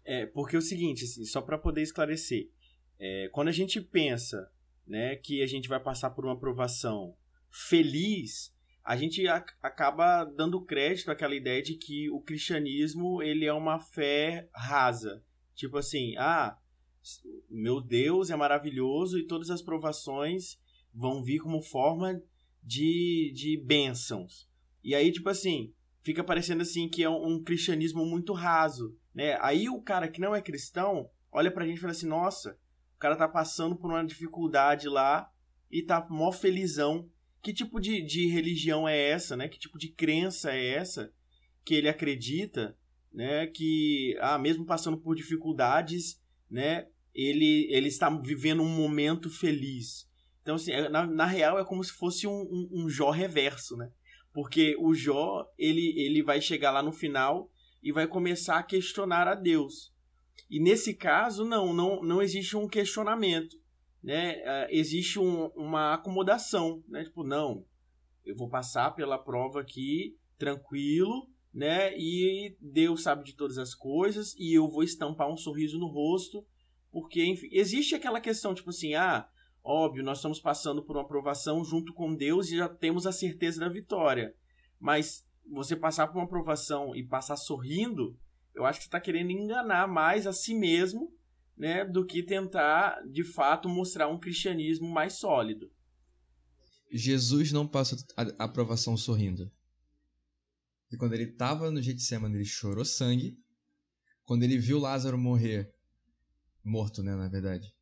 É, 0.07 0.25
porque 0.25 0.55
é 0.55 0.59
o 0.59 0.61
seguinte, 0.61 1.03
assim, 1.03 1.25
só 1.25 1.41
para 1.41 1.57
poder 1.57 1.81
esclarecer, 1.81 2.49
é, 2.97 3.27
quando 3.33 3.49
a 3.49 3.51
gente 3.51 3.81
pensa 3.81 4.49
né, 4.87 5.17
que 5.17 5.43
a 5.43 5.45
gente 5.45 5.67
vai 5.67 5.81
passar 5.81 6.11
por 6.11 6.23
uma 6.23 6.33
aprovação 6.33 7.13
feliz, 7.49 8.55
a 8.85 8.95
gente 8.95 9.27
acaba 9.27 10.23
dando 10.23 10.63
crédito 10.63 11.11
àquela 11.11 11.35
ideia 11.35 11.61
de 11.61 11.73
que 11.75 12.09
o 12.09 12.21
cristianismo 12.21 13.21
ele 13.21 13.45
é 13.45 13.51
uma 13.51 13.81
fé 13.81 14.47
rasa. 14.55 15.21
Tipo 15.53 15.77
assim, 15.77 16.15
ah, 16.15 16.57
meu 17.49 17.81
Deus 17.81 18.29
é 18.29 18.35
maravilhoso 18.37 19.19
e 19.19 19.27
todas 19.27 19.49
as 19.49 19.61
provações 19.61 20.57
vão 20.93 21.21
vir 21.21 21.39
como 21.39 21.61
forma 21.61 22.23
de, 22.63 23.33
de 23.35 23.57
bênçãos. 23.57 24.47
E 24.81 24.95
aí, 24.95 25.11
tipo 25.11 25.27
assim, 25.27 25.73
fica 26.01 26.23
parecendo 26.23 26.61
assim 26.61 26.87
que 26.87 27.03
é 27.03 27.09
um, 27.09 27.35
um 27.35 27.43
cristianismo 27.43 28.05
muito 28.05 28.33
raso. 28.33 28.95
Né? 29.13 29.37
Aí 29.41 29.69
o 29.69 29.81
cara 29.81 30.07
que 30.07 30.21
não 30.21 30.35
é 30.35 30.41
cristão 30.41 31.09
olha 31.31 31.51
pra 31.51 31.65
gente 31.65 31.77
e 31.77 31.81
fala 31.81 31.91
assim: 31.91 32.07
nossa, 32.07 32.57
o 32.95 32.99
cara 32.99 33.15
tá 33.15 33.27
passando 33.27 33.75
por 33.75 33.91
uma 33.91 34.05
dificuldade 34.05 34.87
lá 34.87 35.29
e 35.71 35.83
tá 35.83 36.05
mó 36.09 36.31
felizão. 36.31 37.09
Que 37.41 37.53
tipo 37.53 37.79
de, 37.79 38.01
de 38.01 38.27
religião 38.27 38.87
é 38.87 38.97
essa, 38.97 39.37
né? 39.37 39.47
Que 39.47 39.59
tipo 39.59 39.77
de 39.77 39.89
crença 39.89 40.51
é 40.51 40.67
essa 40.69 41.13
que 41.63 41.75
ele 41.75 41.87
acredita, 41.87 42.75
né? 43.13 43.47
Que, 43.47 44.17
ah, 44.19 44.37
mesmo 44.37 44.65
passando 44.65 44.97
por 44.97 45.15
dificuldades, 45.15 46.19
né? 46.49 46.87
Ele, 47.13 47.67
ele 47.71 47.87
está 47.87 48.09
vivendo 48.09 48.63
um 48.63 48.69
momento 48.69 49.29
feliz. 49.29 50.07
Então, 50.41 50.55
assim, 50.55 50.71
é, 50.71 50.89
na, 50.89 51.05
na 51.05 51.25
real 51.25 51.59
é 51.59 51.65
como 51.65 51.83
se 51.83 51.91
fosse 51.91 52.25
um, 52.25 52.31
um, 52.31 52.69
um 52.71 52.89
Jó 52.89 53.11
reverso, 53.11 53.75
né? 53.77 53.91
Porque 54.37 54.75
o 54.77 54.93
Jó, 54.93 55.51
ele, 55.57 55.99
ele 55.99 56.21
vai 56.21 56.39
chegar 56.39 56.69
lá 56.69 56.83
no 56.83 56.91
final 56.91 57.49
e 57.81 57.91
vai 57.91 58.05
começar 58.05 58.59
a 58.59 58.63
questionar 58.63 59.27
a 59.27 59.33
Deus. 59.33 59.91
E 60.47 60.59
nesse 60.59 60.93
caso, 60.93 61.43
não, 61.43 61.73
não, 61.73 62.03
não 62.03 62.21
existe 62.21 62.55
um 62.55 62.67
questionamento, 62.67 63.57
né? 64.03 64.35
Uh, 64.35 64.67
existe 64.69 65.17
um, 65.17 65.47
uma 65.55 65.95
acomodação, 65.95 66.83
né? 66.87 67.03
Tipo, 67.03 67.23
não, 67.23 67.65
eu 68.23 68.35
vou 68.35 68.47
passar 68.47 68.91
pela 68.91 69.17
prova 69.17 69.61
aqui 69.61 70.15
tranquilo, 70.37 71.27
né? 71.51 71.97
E 71.97 72.55
Deus 72.61 73.01
sabe 73.01 73.23
de 73.23 73.33
todas 73.33 73.57
as 73.57 73.73
coisas 73.73 74.35
e 74.37 74.53
eu 74.53 74.67
vou 74.67 74.83
estampar 74.83 75.33
um 75.33 75.37
sorriso 75.37 75.79
no 75.79 75.87
rosto, 75.87 76.45
porque 76.91 77.25
enfim, 77.25 77.49
existe 77.51 77.95
aquela 77.95 78.21
questão 78.21 78.53
tipo 78.53 78.69
assim, 78.69 78.93
ah, 78.93 79.27
óbvio, 79.67 80.03
nós 80.03 80.19
estamos 80.19 80.39
passando 80.39 80.81
por 80.81 80.95
uma 80.95 81.03
aprovação 81.03 81.63
junto 81.63 81.93
com 81.93 82.15
Deus 82.15 82.49
e 82.49 82.57
já 82.57 82.69
temos 82.69 83.05
a 83.05 83.11
certeza 83.11 83.59
da 83.59 83.67
vitória. 83.67 84.33
Mas 84.79 85.25
você 85.51 85.75
passar 85.75 86.07
por 86.07 86.17
uma 86.17 86.25
aprovação 86.25 86.95
e 86.95 87.05
passar 87.05 87.35
sorrindo, 87.35 88.17
eu 88.55 88.65
acho 88.65 88.79
que 88.79 88.85
você 88.85 88.87
está 88.87 89.01
querendo 89.01 89.31
enganar 89.31 89.87
mais 89.87 90.25
a 90.25 90.31
si 90.31 90.55
mesmo, 90.55 91.13
né, 91.57 91.83
do 91.83 92.05
que 92.05 92.23
tentar 92.23 93.01
de 93.11 93.23
fato 93.23 93.67
mostrar 93.67 94.07
um 94.07 94.19
cristianismo 94.19 94.89
mais 94.89 95.13
sólido. 95.13 95.69
Jesus 96.91 97.51
não 97.51 97.67
passa 97.67 97.97
a 98.15 98.45
aprovação 98.45 98.95
sorrindo. 98.95 99.51
E 100.91 100.95
quando 100.95 101.13
ele 101.13 101.23
estava 101.31 101.69
no 101.69 101.81
Getsemane, 101.81 102.35
ele 102.35 102.45
chorou 102.45 102.85
sangue. 102.85 103.37
Quando 104.23 104.43
ele 104.43 104.57
viu 104.57 104.79
Lázaro 104.79 105.17
morrer, 105.17 105.69
morto, 106.63 107.03
né, 107.03 107.15
na 107.15 107.27
verdade, 107.27 107.73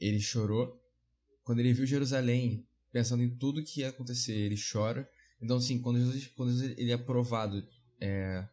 ele 0.00 0.20
chorou. 0.20 0.80
Quando 1.46 1.60
ele 1.60 1.72
viu 1.72 1.86
Jerusalém, 1.86 2.66
pensando 2.90 3.22
em 3.22 3.30
tudo 3.36 3.62
que 3.62 3.80
ia 3.80 3.90
acontecer, 3.90 4.32
ele 4.32 4.56
chora. 4.60 5.08
Então, 5.40 5.58
assim, 5.58 5.80
quando 5.80 6.00
Jesus, 6.00 6.26
quando 6.34 6.50
Jesus 6.50 6.76
ele 6.76 6.90
é 6.90 6.94
aprovado 6.94 7.64
é, 8.00 8.44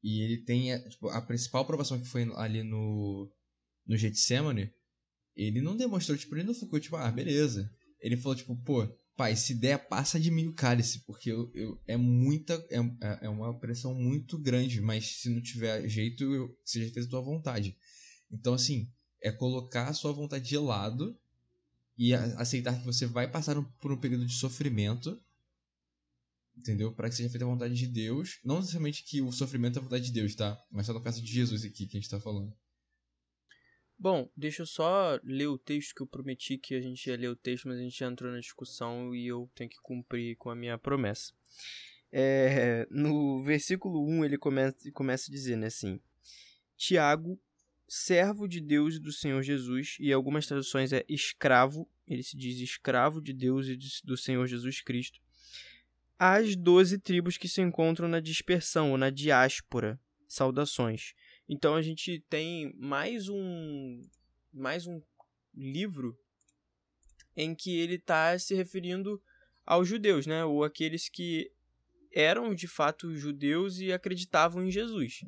e 0.00 0.22
ele 0.22 0.44
tem 0.44 0.78
tipo, 0.88 1.08
a 1.08 1.20
principal 1.20 1.62
aprovação 1.62 1.98
que 2.00 2.06
foi 2.06 2.22
ali 2.36 2.62
no, 2.62 3.28
no 3.84 3.96
Getsemane, 3.96 4.72
ele 5.34 5.60
não 5.60 5.76
demonstrou, 5.76 6.16
tipo, 6.16 6.36
ele 6.36 6.44
não 6.44 6.54
ficou 6.54 6.78
tipo, 6.78 6.94
ah, 6.94 7.10
beleza. 7.10 7.68
Ele 8.00 8.16
falou, 8.16 8.36
tipo, 8.36 8.54
pô, 8.62 8.86
pai, 9.16 9.34
se 9.34 9.52
der, 9.52 9.88
passa 9.88 10.20
de 10.20 10.30
mim 10.30 10.46
o 10.46 10.54
cálice, 10.54 11.04
porque 11.04 11.32
eu, 11.32 11.50
eu, 11.52 11.82
é 11.88 11.96
muita, 11.96 12.54
é, 12.70 13.26
é, 13.26 13.28
uma 13.28 13.58
pressão 13.58 13.92
muito 13.92 14.38
grande, 14.38 14.80
mas 14.80 15.20
se 15.20 15.28
não 15.28 15.42
tiver 15.42 15.88
jeito, 15.88 16.22
eu, 16.32 16.56
seja 16.64 16.92
feita 16.92 17.08
a 17.08 17.10
tua 17.10 17.22
vontade. 17.22 17.76
Então, 18.30 18.54
assim, 18.54 18.88
é 19.20 19.32
colocar 19.32 19.88
a 19.88 19.94
sua 19.94 20.12
vontade 20.12 20.48
de 20.48 20.56
lado 20.56 21.18
e 21.96 22.14
aceitar 22.14 22.78
que 22.78 22.84
você 22.84 23.06
vai 23.06 23.30
passar 23.30 23.60
por 23.80 23.92
um 23.92 24.00
período 24.00 24.26
de 24.26 24.34
sofrimento 24.34 25.20
entendeu? 26.56 26.92
Para 26.92 27.08
que 27.08 27.14
seja 27.14 27.30
feita 27.30 27.44
a 27.44 27.48
vontade 27.48 27.74
de 27.74 27.86
Deus. 27.86 28.38
Não 28.44 28.56
necessariamente 28.56 29.04
que 29.04 29.20
o 29.20 29.32
sofrimento 29.32 29.78
é 29.78 29.80
a 29.80 29.82
vontade 29.82 30.04
de 30.04 30.12
Deus, 30.12 30.34
tá? 30.34 30.60
Mas 30.70 30.86
só 30.86 30.92
no 30.92 31.02
caso 31.02 31.22
de 31.22 31.32
Jesus 31.32 31.64
aqui 31.64 31.86
que 31.86 31.96
a 31.96 32.00
gente 32.00 32.10
tá 32.10 32.20
falando. 32.20 32.54
Bom, 33.98 34.28
deixa 34.36 34.62
eu 34.62 34.66
só 34.66 35.18
ler 35.22 35.46
o 35.46 35.58
texto 35.58 35.94
que 35.94 36.02
eu 36.02 36.06
prometi 36.06 36.58
que 36.58 36.74
a 36.74 36.80
gente 36.80 37.06
ia 37.06 37.16
ler 37.16 37.28
o 37.28 37.36
texto, 37.36 37.68
mas 37.68 37.78
a 37.78 37.82
gente 37.82 38.02
entrou 38.02 38.32
na 38.32 38.40
discussão 38.40 39.14
e 39.14 39.28
eu 39.28 39.48
tenho 39.54 39.70
que 39.70 39.80
cumprir 39.80 40.36
com 40.36 40.50
a 40.50 40.56
minha 40.56 40.76
promessa. 40.76 41.32
É, 42.10 42.86
no 42.90 43.42
versículo 43.42 44.04
1 44.06 44.24
ele 44.24 44.36
começa, 44.36 44.76
começa 44.92 45.30
dizendo 45.30 45.64
assim: 45.64 46.00
Tiago, 46.76 47.40
servo 47.94 48.48
de 48.48 48.58
Deus 48.58 48.94
e 48.94 48.98
do 48.98 49.12
Senhor 49.12 49.42
Jesus, 49.42 49.98
e 50.00 50.10
algumas 50.10 50.46
traduções 50.46 50.94
é 50.94 51.04
escravo, 51.06 51.86
ele 52.08 52.22
se 52.22 52.38
diz 52.38 52.58
escravo 52.58 53.20
de 53.20 53.34
Deus 53.34 53.66
e 53.66 53.76
do 54.02 54.16
Senhor 54.16 54.46
Jesus 54.46 54.80
Cristo, 54.80 55.20
as 56.18 56.56
doze 56.56 56.98
tribos 56.98 57.36
que 57.36 57.46
se 57.46 57.60
encontram 57.60 58.08
na 58.08 58.18
dispersão 58.18 58.92
ou 58.92 58.96
na 58.96 59.10
diáspora. 59.10 60.00
Saudações. 60.26 61.12
Então 61.46 61.74
a 61.74 61.82
gente 61.82 62.24
tem 62.30 62.74
mais 62.78 63.28
um 63.28 64.00
mais 64.50 64.86
um 64.86 65.02
livro 65.54 66.18
em 67.36 67.54
que 67.54 67.76
ele 67.78 67.96
está 67.96 68.38
se 68.38 68.54
referindo 68.54 69.22
aos 69.66 69.86
judeus, 69.86 70.26
né? 70.26 70.42
Ou 70.46 70.64
aqueles 70.64 71.10
que 71.10 71.52
eram 72.10 72.54
de 72.54 72.66
fato 72.66 73.14
judeus 73.14 73.78
e 73.80 73.92
acreditavam 73.92 74.66
em 74.66 74.70
Jesus. 74.70 75.20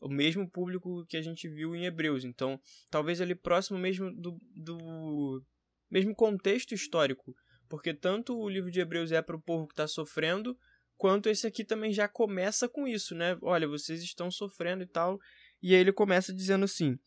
O 0.00 0.08
mesmo 0.08 0.48
público 0.50 1.04
que 1.06 1.16
a 1.16 1.22
gente 1.22 1.48
viu 1.48 1.76
em 1.76 1.84
Hebreus. 1.84 2.24
Então, 2.24 2.58
talvez 2.90 3.20
ali 3.20 3.34
próximo 3.34 3.78
mesmo 3.78 4.10
do, 4.14 4.40
do 4.54 5.44
mesmo 5.90 6.14
contexto 6.14 6.74
histórico 6.74 7.34
porque 7.70 7.94
tanto 7.94 8.36
o 8.36 8.48
livro 8.48 8.68
de 8.68 8.80
Hebreus 8.80 9.12
é 9.12 9.22
para 9.22 9.36
o 9.36 9.40
povo 9.40 9.68
que 9.68 9.72
está 9.72 9.86
sofrendo, 9.86 10.58
quanto 10.96 11.28
esse 11.28 11.46
aqui 11.46 11.64
também 11.64 11.92
já 11.92 12.08
começa 12.08 12.68
com 12.68 12.86
isso, 12.86 13.14
né? 13.14 13.38
Olha, 13.40 13.68
vocês 13.68 14.02
estão 14.02 14.28
sofrendo 14.28 14.82
e 14.82 14.86
tal. 14.86 15.20
E 15.62 15.72
aí 15.72 15.80
ele 15.80 15.92
começa 15.92 16.34
dizendo 16.34 16.64
assim: 16.64 16.98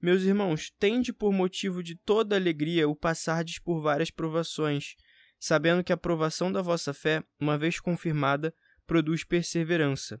Meus 0.00 0.22
irmãos, 0.22 0.70
tende 0.78 1.12
por 1.12 1.32
motivo 1.32 1.82
de 1.82 1.96
toda 1.96 2.36
alegria 2.36 2.88
o 2.88 2.94
passardes 2.94 3.58
por 3.58 3.82
várias 3.82 4.08
provações, 4.08 4.94
sabendo 5.40 5.82
que 5.82 5.92
a 5.92 5.96
provação 5.96 6.52
da 6.52 6.62
vossa 6.62 6.94
fé, 6.94 7.20
uma 7.40 7.58
vez 7.58 7.80
confirmada, 7.80 8.54
produz 8.86 9.24
perseverança. 9.24 10.20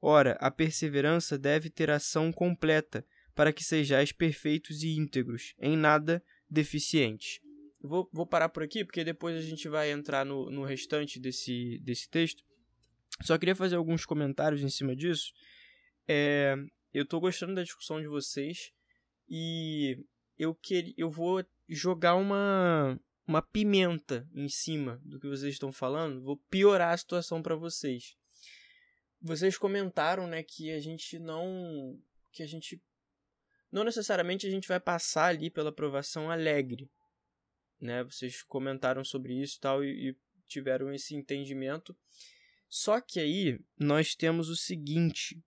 Ora, 0.00 0.32
a 0.40 0.50
perseverança 0.50 1.38
deve 1.38 1.70
ter 1.70 1.90
ação 1.90 2.32
completa, 2.32 3.06
para 3.34 3.52
que 3.52 3.64
sejais 3.64 4.12
perfeitos 4.12 4.82
e 4.82 4.96
íntegros, 4.96 5.54
em 5.58 5.76
nada 5.76 6.22
deficientes. 6.48 7.40
vou, 7.82 8.08
vou 8.12 8.26
parar 8.26 8.48
por 8.48 8.62
aqui, 8.62 8.84
porque 8.84 9.02
depois 9.02 9.36
a 9.36 9.40
gente 9.40 9.68
vai 9.68 9.90
entrar 9.90 10.24
no, 10.24 10.50
no 10.50 10.64
restante 10.64 11.18
desse, 11.18 11.78
desse 11.82 12.08
texto. 12.08 12.44
Só 13.22 13.36
queria 13.38 13.56
fazer 13.56 13.76
alguns 13.76 14.04
comentários 14.04 14.62
em 14.62 14.68
cima 14.68 14.94
disso. 14.94 15.32
É, 16.06 16.54
eu 16.92 17.04
tô 17.04 17.18
gostando 17.18 17.54
da 17.54 17.62
discussão 17.62 18.00
de 18.00 18.06
vocês 18.06 18.72
e 19.28 19.98
eu, 20.38 20.54
quer, 20.54 20.92
eu 20.96 21.10
vou 21.10 21.44
jogar 21.68 22.14
uma, 22.14 22.98
uma 23.26 23.40
pimenta 23.40 24.28
em 24.34 24.48
cima 24.48 25.00
do 25.04 25.18
que 25.18 25.28
vocês 25.28 25.54
estão 25.54 25.72
falando. 25.72 26.22
Vou 26.22 26.36
piorar 26.50 26.92
a 26.92 26.96
situação 26.96 27.42
para 27.42 27.56
vocês. 27.56 28.16
Vocês 29.20 29.56
comentaram, 29.56 30.26
né, 30.26 30.42
que 30.42 30.70
a 30.70 30.80
gente 30.80 31.18
não. 31.18 31.98
que 32.30 32.42
a 32.42 32.46
gente. 32.46 32.82
Não 33.72 33.82
necessariamente 33.82 34.46
a 34.46 34.50
gente 34.50 34.68
vai 34.68 34.78
passar 34.78 35.26
ali 35.26 35.50
pela 35.50 35.70
aprovação 35.70 36.30
alegre. 36.30 36.90
Né? 37.80 38.04
Vocês 38.04 38.42
comentaram 38.42 39.02
sobre 39.02 39.34
isso 39.34 39.58
tal, 39.60 39.82
e, 39.82 40.10
e 40.10 40.16
tiveram 40.46 40.92
esse 40.92 41.14
entendimento. 41.14 41.96
Só 42.68 43.00
que 43.00 43.18
aí 43.18 43.58
nós 43.78 44.14
temos 44.14 44.48
o 44.48 44.56
seguinte: 44.56 45.42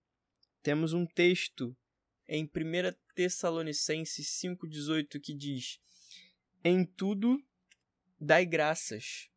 temos 0.62 0.92
um 0.92 1.06
texto 1.06 1.76
em 2.26 2.44
1 2.44 2.48
Tessalonicenses 3.14 4.28
5,18 4.42 5.20
que 5.20 5.32
diz: 5.32 5.80
Em 6.64 6.84
tudo 6.84 7.40
dai 8.20 8.44
graças, 8.44 9.28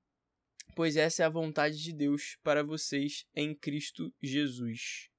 pois 0.75 0.95
essa 0.97 1.23
é 1.23 1.25
a 1.25 1.29
vontade 1.29 1.81
de 1.81 1.93
Deus 1.93 2.37
para 2.43 2.63
vocês 2.63 3.25
em 3.35 3.53
Cristo 3.53 4.13
Jesus. 4.21 5.09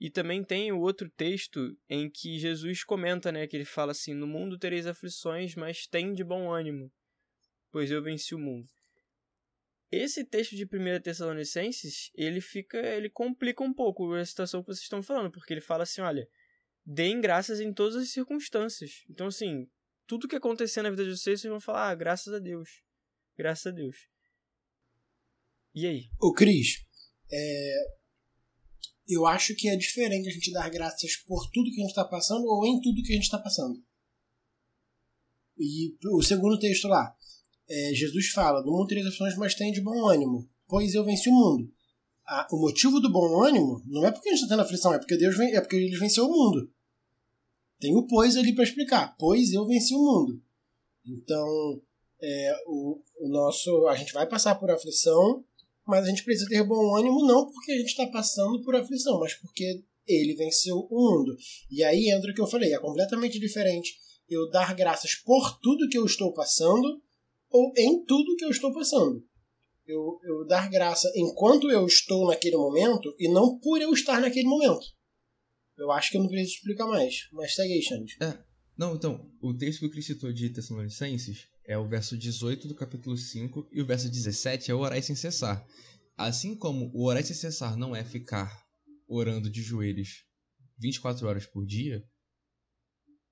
E 0.00 0.10
também 0.10 0.42
tem 0.42 0.72
o 0.72 0.80
outro 0.80 1.08
texto 1.08 1.78
em 1.88 2.10
que 2.10 2.38
Jesus 2.38 2.82
comenta, 2.82 3.30
né, 3.30 3.46
que 3.46 3.56
ele 3.56 3.64
fala 3.64 3.92
assim: 3.92 4.14
No 4.14 4.26
mundo 4.26 4.58
tereis 4.58 4.86
aflições, 4.86 5.54
mas 5.54 5.86
tem 5.86 6.12
de 6.12 6.24
bom 6.24 6.50
ânimo, 6.50 6.90
pois 7.70 7.90
eu 7.90 8.02
venci 8.02 8.34
o 8.34 8.38
mundo. 8.38 8.68
Esse 9.92 10.24
texto 10.24 10.56
de 10.56 10.64
1 10.64 11.02
Tessalonicenses, 11.02 12.10
ele 12.14 12.40
fica, 12.40 12.78
ele 12.78 13.10
complica 13.10 13.62
um 13.62 13.74
pouco 13.74 14.14
a 14.14 14.24
situação 14.24 14.62
que 14.62 14.68
vocês 14.68 14.84
estão 14.84 15.02
falando, 15.02 15.30
porque 15.30 15.52
ele 15.52 15.60
fala 15.60 15.82
assim, 15.82 16.00
olha, 16.00 16.26
deem 16.84 17.20
graças 17.20 17.60
em 17.60 17.74
todas 17.74 17.96
as 17.96 18.08
circunstâncias. 18.08 19.04
Então, 19.10 19.26
assim, 19.26 19.68
tudo 20.06 20.28
que 20.28 20.36
acontecer 20.36 20.82
na 20.82 20.90
vida 20.90 21.04
de 21.04 21.10
vocês, 21.10 21.40
vocês 21.40 21.50
vão 21.50 21.60
falar, 21.60 21.90
ah, 21.90 21.94
graças 21.94 22.32
a 22.32 22.38
Deus. 22.38 22.82
Graças 23.36 23.66
a 23.66 23.70
Deus. 23.70 23.96
E 25.74 25.86
aí? 25.86 26.08
Ô, 26.20 26.32
Cris, 26.32 26.84
é... 27.30 27.74
eu 29.08 29.26
acho 29.26 29.54
que 29.54 29.68
é 29.68 29.76
diferente 29.76 30.28
a 30.28 30.32
gente 30.32 30.52
dar 30.52 30.68
graças 30.70 31.16
por 31.26 31.50
tudo 31.50 31.70
que 31.70 31.80
a 31.80 31.82
gente 31.82 31.90
está 31.90 32.04
passando 32.04 32.44
ou 32.44 32.66
em 32.66 32.80
tudo 32.80 33.02
que 33.02 33.12
a 33.12 33.14
gente 33.14 33.24
está 33.24 33.38
passando. 33.38 33.82
E 35.58 35.96
o 36.10 36.22
segundo 36.22 36.58
texto 36.58 36.88
lá, 36.88 37.14
é, 37.68 37.94
Jesus 37.94 38.30
fala: 38.30 38.62
No 38.62 38.72
mundo 38.72 38.88
tereis 38.88 39.06
aflições, 39.06 39.36
mas 39.36 39.54
tem 39.54 39.72
de 39.72 39.80
bom 39.80 40.06
ânimo, 40.08 40.48
pois 40.66 40.94
eu 40.94 41.04
venci 41.04 41.28
o 41.28 41.32
mundo. 41.32 41.72
O 42.50 42.60
motivo 42.60 43.00
do 43.00 43.10
bom 43.10 43.42
ânimo 43.42 43.82
não 43.86 44.06
é 44.06 44.12
porque 44.12 44.28
a 44.28 44.32
gente 44.32 44.42
está 44.42 44.54
tendo 44.54 44.64
aflição, 44.64 44.94
é 44.94 44.98
porque 44.98 45.16
Deus 45.16 45.38
é 45.38 45.60
porque 45.60 45.76
ele 45.76 45.98
venceu 45.98 46.24
o 46.24 46.30
mundo. 46.30 46.72
Tem 47.82 47.96
o 47.96 48.06
pois 48.06 48.36
ali 48.36 48.54
para 48.54 48.62
explicar. 48.62 49.16
Pois 49.18 49.52
eu 49.52 49.66
venci 49.66 49.92
o 49.92 49.98
mundo. 49.98 50.40
Então, 51.04 51.82
é, 52.22 52.54
o, 52.68 53.02
o 53.18 53.28
nosso, 53.28 53.88
a 53.88 53.96
gente 53.96 54.12
vai 54.12 54.24
passar 54.24 54.54
por 54.54 54.70
aflição, 54.70 55.44
mas 55.84 56.04
a 56.04 56.08
gente 56.08 56.22
precisa 56.22 56.48
ter 56.48 56.62
bom 56.62 56.94
ânimo 56.96 57.26
não 57.26 57.50
porque 57.50 57.72
a 57.72 57.76
gente 57.76 57.88
está 57.88 58.06
passando 58.06 58.62
por 58.62 58.76
aflição, 58.76 59.18
mas 59.18 59.34
porque 59.34 59.82
ele 60.06 60.36
venceu 60.36 60.76
o 60.76 60.94
mundo. 60.94 61.36
E 61.68 61.82
aí 61.82 62.08
entra 62.08 62.30
o 62.30 62.34
que 62.34 62.40
eu 62.40 62.46
falei, 62.46 62.72
é 62.72 62.78
completamente 62.78 63.40
diferente 63.40 63.96
eu 64.28 64.48
dar 64.48 64.76
graças 64.76 65.16
por 65.16 65.58
tudo 65.58 65.88
que 65.88 65.98
eu 65.98 66.06
estou 66.06 66.32
passando 66.32 67.02
ou 67.50 67.72
em 67.76 68.04
tudo 68.04 68.36
que 68.36 68.44
eu 68.44 68.50
estou 68.50 68.72
passando. 68.72 69.20
Eu, 69.84 70.20
eu 70.22 70.46
dar 70.46 70.70
graça 70.70 71.10
enquanto 71.16 71.68
eu 71.68 71.84
estou 71.84 72.28
naquele 72.28 72.56
momento 72.56 73.12
e 73.18 73.28
não 73.28 73.58
por 73.58 73.82
eu 73.82 73.92
estar 73.92 74.20
naquele 74.20 74.46
momento. 74.46 74.86
Eu 75.82 75.90
acho 75.90 76.10
que 76.10 76.16
eu 76.16 76.22
não 76.22 76.28
preciso 76.28 76.54
explicar 76.54 76.86
mais. 76.86 77.28
Mas 77.32 77.54
segue 77.54 77.72
aí, 77.72 77.82
Xande. 77.82 78.16
É. 78.20 78.38
Não, 78.78 78.94
então, 78.94 79.30
o 79.40 79.52
texto 79.52 79.80
que 79.80 79.86
o 79.86 79.90
Cristo 79.90 80.14
citou 80.14 80.32
de 80.32 80.48
Tessalonicenses 80.48 81.48
é 81.64 81.76
o 81.76 81.88
verso 81.88 82.16
18 82.16 82.68
do 82.68 82.74
capítulo 82.74 83.16
5 83.16 83.68
e 83.72 83.82
o 83.82 83.86
verso 83.86 84.08
17 84.08 84.70
é 84.70 84.74
orar 84.74 85.02
sem 85.02 85.16
cessar. 85.16 85.66
Assim 86.16 86.54
como 86.54 86.90
o 86.94 87.04
orar 87.04 87.24
sem 87.24 87.34
cessar 87.34 87.76
não 87.76 87.96
é 87.96 88.04
ficar 88.04 88.64
orando 89.08 89.50
de 89.50 89.60
joelhos 89.60 90.24
24 90.78 91.26
horas 91.26 91.46
por 91.46 91.66
dia, 91.66 92.04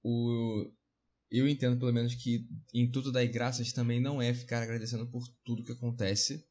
o 0.02 0.70
eu 1.30 1.48
entendo 1.48 1.78
pelo 1.78 1.92
menos 1.92 2.14
que 2.16 2.44
em 2.74 2.90
tudo 2.90 3.12
dar 3.12 3.24
graças 3.26 3.72
também 3.72 4.00
não 4.00 4.20
é 4.20 4.34
ficar 4.34 4.62
agradecendo 4.62 5.08
por 5.08 5.22
tudo 5.44 5.62
que 5.62 5.70
acontece 5.70 6.44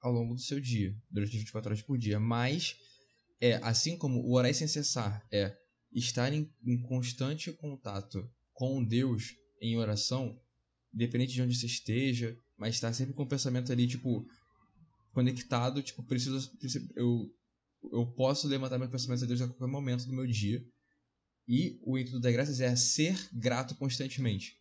ao 0.00 0.12
longo 0.12 0.34
do 0.34 0.40
seu 0.40 0.60
dia, 0.60 0.96
durante 1.10 1.36
24 1.36 1.70
horas 1.70 1.82
por 1.82 1.98
dia, 1.98 2.20
mas 2.20 2.76
é 3.44 3.60
assim 3.62 3.98
como 3.98 4.20
o 4.20 4.32
orar 4.32 4.54
sem 4.54 4.66
cessar 4.66 5.22
é 5.30 5.54
estar 5.92 6.32
em, 6.32 6.50
em 6.66 6.80
constante 6.80 7.52
contato 7.52 8.26
com 8.54 8.82
Deus 8.82 9.34
em 9.60 9.76
oração, 9.76 10.40
independente 10.94 11.34
de 11.34 11.42
onde 11.42 11.54
você 11.54 11.66
esteja, 11.66 12.34
mas 12.56 12.74
estar 12.74 12.94
sempre 12.94 13.12
com 13.12 13.22
o 13.22 13.28
pensamento 13.28 13.70
ali 13.70 13.86
tipo 13.86 14.26
conectado, 15.12 15.82
tipo 15.82 16.02
preciso, 16.04 16.50
eu 16.96 17.30
eu 17.92 18.06
posso 18.14 18.48
levantar 18.48 18.78
meus 18.78 18.90
pensamentos 18.90 19.22
a 19.22 19.26
Deus 19.26 19.42
a 19.42 19.46
qualquer 19.46 19.66
momento 19.66 20.06
do 20.06 20.14
meu 20.14 20.26
dia 20.26 20.64
e 21.46 21.78
o 21.82 21.98
intuito 21.98 22.20
da 22.20 22.32
graças 22.32 22.62
é 22.62 22.74
ser 22.74 23.14
grato 23.30 23.74
constantemente. 23.74 24.56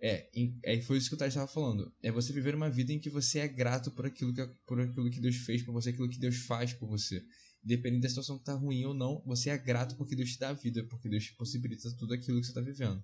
É, 0.00 0.28
é 0.64 0.80
foi 0.80 0.98
isso 0.98 1.08
que 1.08 1.14
o 1.14 1.18
Thales 1.18 1.34
estava 1.34 1.46
falando. 1.46 1.92
É 2.02 2.10
você 2.10 2.32
viver 2.32 2.56
uma 2.56 2.68
vida 2.68 2.92
em 2.92 2.98
que 2.98 3.08
você 3.08 3.38
é 3.38 3.46
grato 3.46 3.92
por 3.92 4.06
aquilo 4.06 4.34
que, 4.34 4.44
por 4.66 4.80
aquilo 4.80 5.08
que 5.08 5.20
Deus 5.20 5.36
fez 5.36 5.62
por 5.62 5.72
você, 5.72 5.90
aquilo 5.90 6.08
que 6.08 6.18
Deus 6.18 6.36
faz 6.38 6.72
por 6.72 6.88
você. 6.88 7.24
Independente 7.64 8.02
da 8.02 8.08
situação 8.08 8.36
que 8.36 8.42
está 8.42 8.54
ruim 8.54 8.84
ou 8.84 8.94
não, 8.94 9.22
você 9.26 9.50
é 9.50 9.58
grato 9.58 9.96
porque 9.96 10.16
Deus 10.16 10.30
te 10.30 10.38
dá 10.38 10.50
a 10.50 10.54
vida, 10.54 10.84
porque 10.88 11.08
Deus 11.08 11.24
te 11.24 11.34
possibilita 11.36 11.88
tudo 11.98 12.14
aquilo 12.14 12.40
que 12.40 12.46
você 12.46 12.50
está 12.50 12.60
vivendo. 12.60 13.02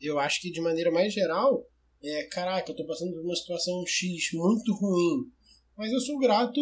Eu 0.00 0.18
acho 0.18 0.40
que 0.40 0.50
de 0.50 0.60
maneira 0.60 0.90
mais 0.90 1.12
geral, 1.12 1.66
é, 2.02 2.24
caraca, 2.24 2.70
eu 2.70 2.72
estou 2.72 2.86
passando 2.86 3.12
por 3.12 3.22
uma 3.22 3.36
situação 3.36 3.84
X 3.86 4.32
muito 4.32 4.72
ruim, 4.74 5.30
mas 5.76 5.90
eu 5.90 6.00
sou 6.00 6.18
grato 6.18 6.60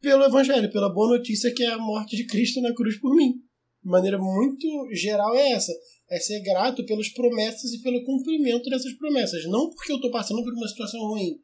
pelo 0.00 0.24
Evangelho, 0.24 0.70
pela 0.70 0.92
boa 0.92 1.16
notícia 1.16 1.52
que 1.52 1.64
é 1.64 1.72
a 1.72 1.78
morte 1.78 2.16
de 2.16 2.26
Cristo 2.26 2.60
na 2.60 2.74
cruz 2.74 3.00
por 3.00 3.14
mim 3.14 3.42
de 3.82 3.90
maneira 3.90 4.18
muito 4.18 4.66
geral 4.92 5.34
é 5.34 5.52
essa. 5.52 5.72
É 6.10 6.18
ser 6.18 6.40
grato 6.40 6.84
pelas 6.84 7.08
promessas 7.10 7.72
e 7.72 7.82
pelo 7.82 8.04
cumprimento 8.04 8.68
dessas 8.68 8.92
promessas. 8.94 9.44
Não 9.46 9.70
porque 9.70 9.92
eu 9.92 9.96
estou 9.96 10.10
passando 10.10 10.42
por 10.42 10.52
uma 10.52 10.68
situação 10.68 11.00
ruim. 11.00 11.38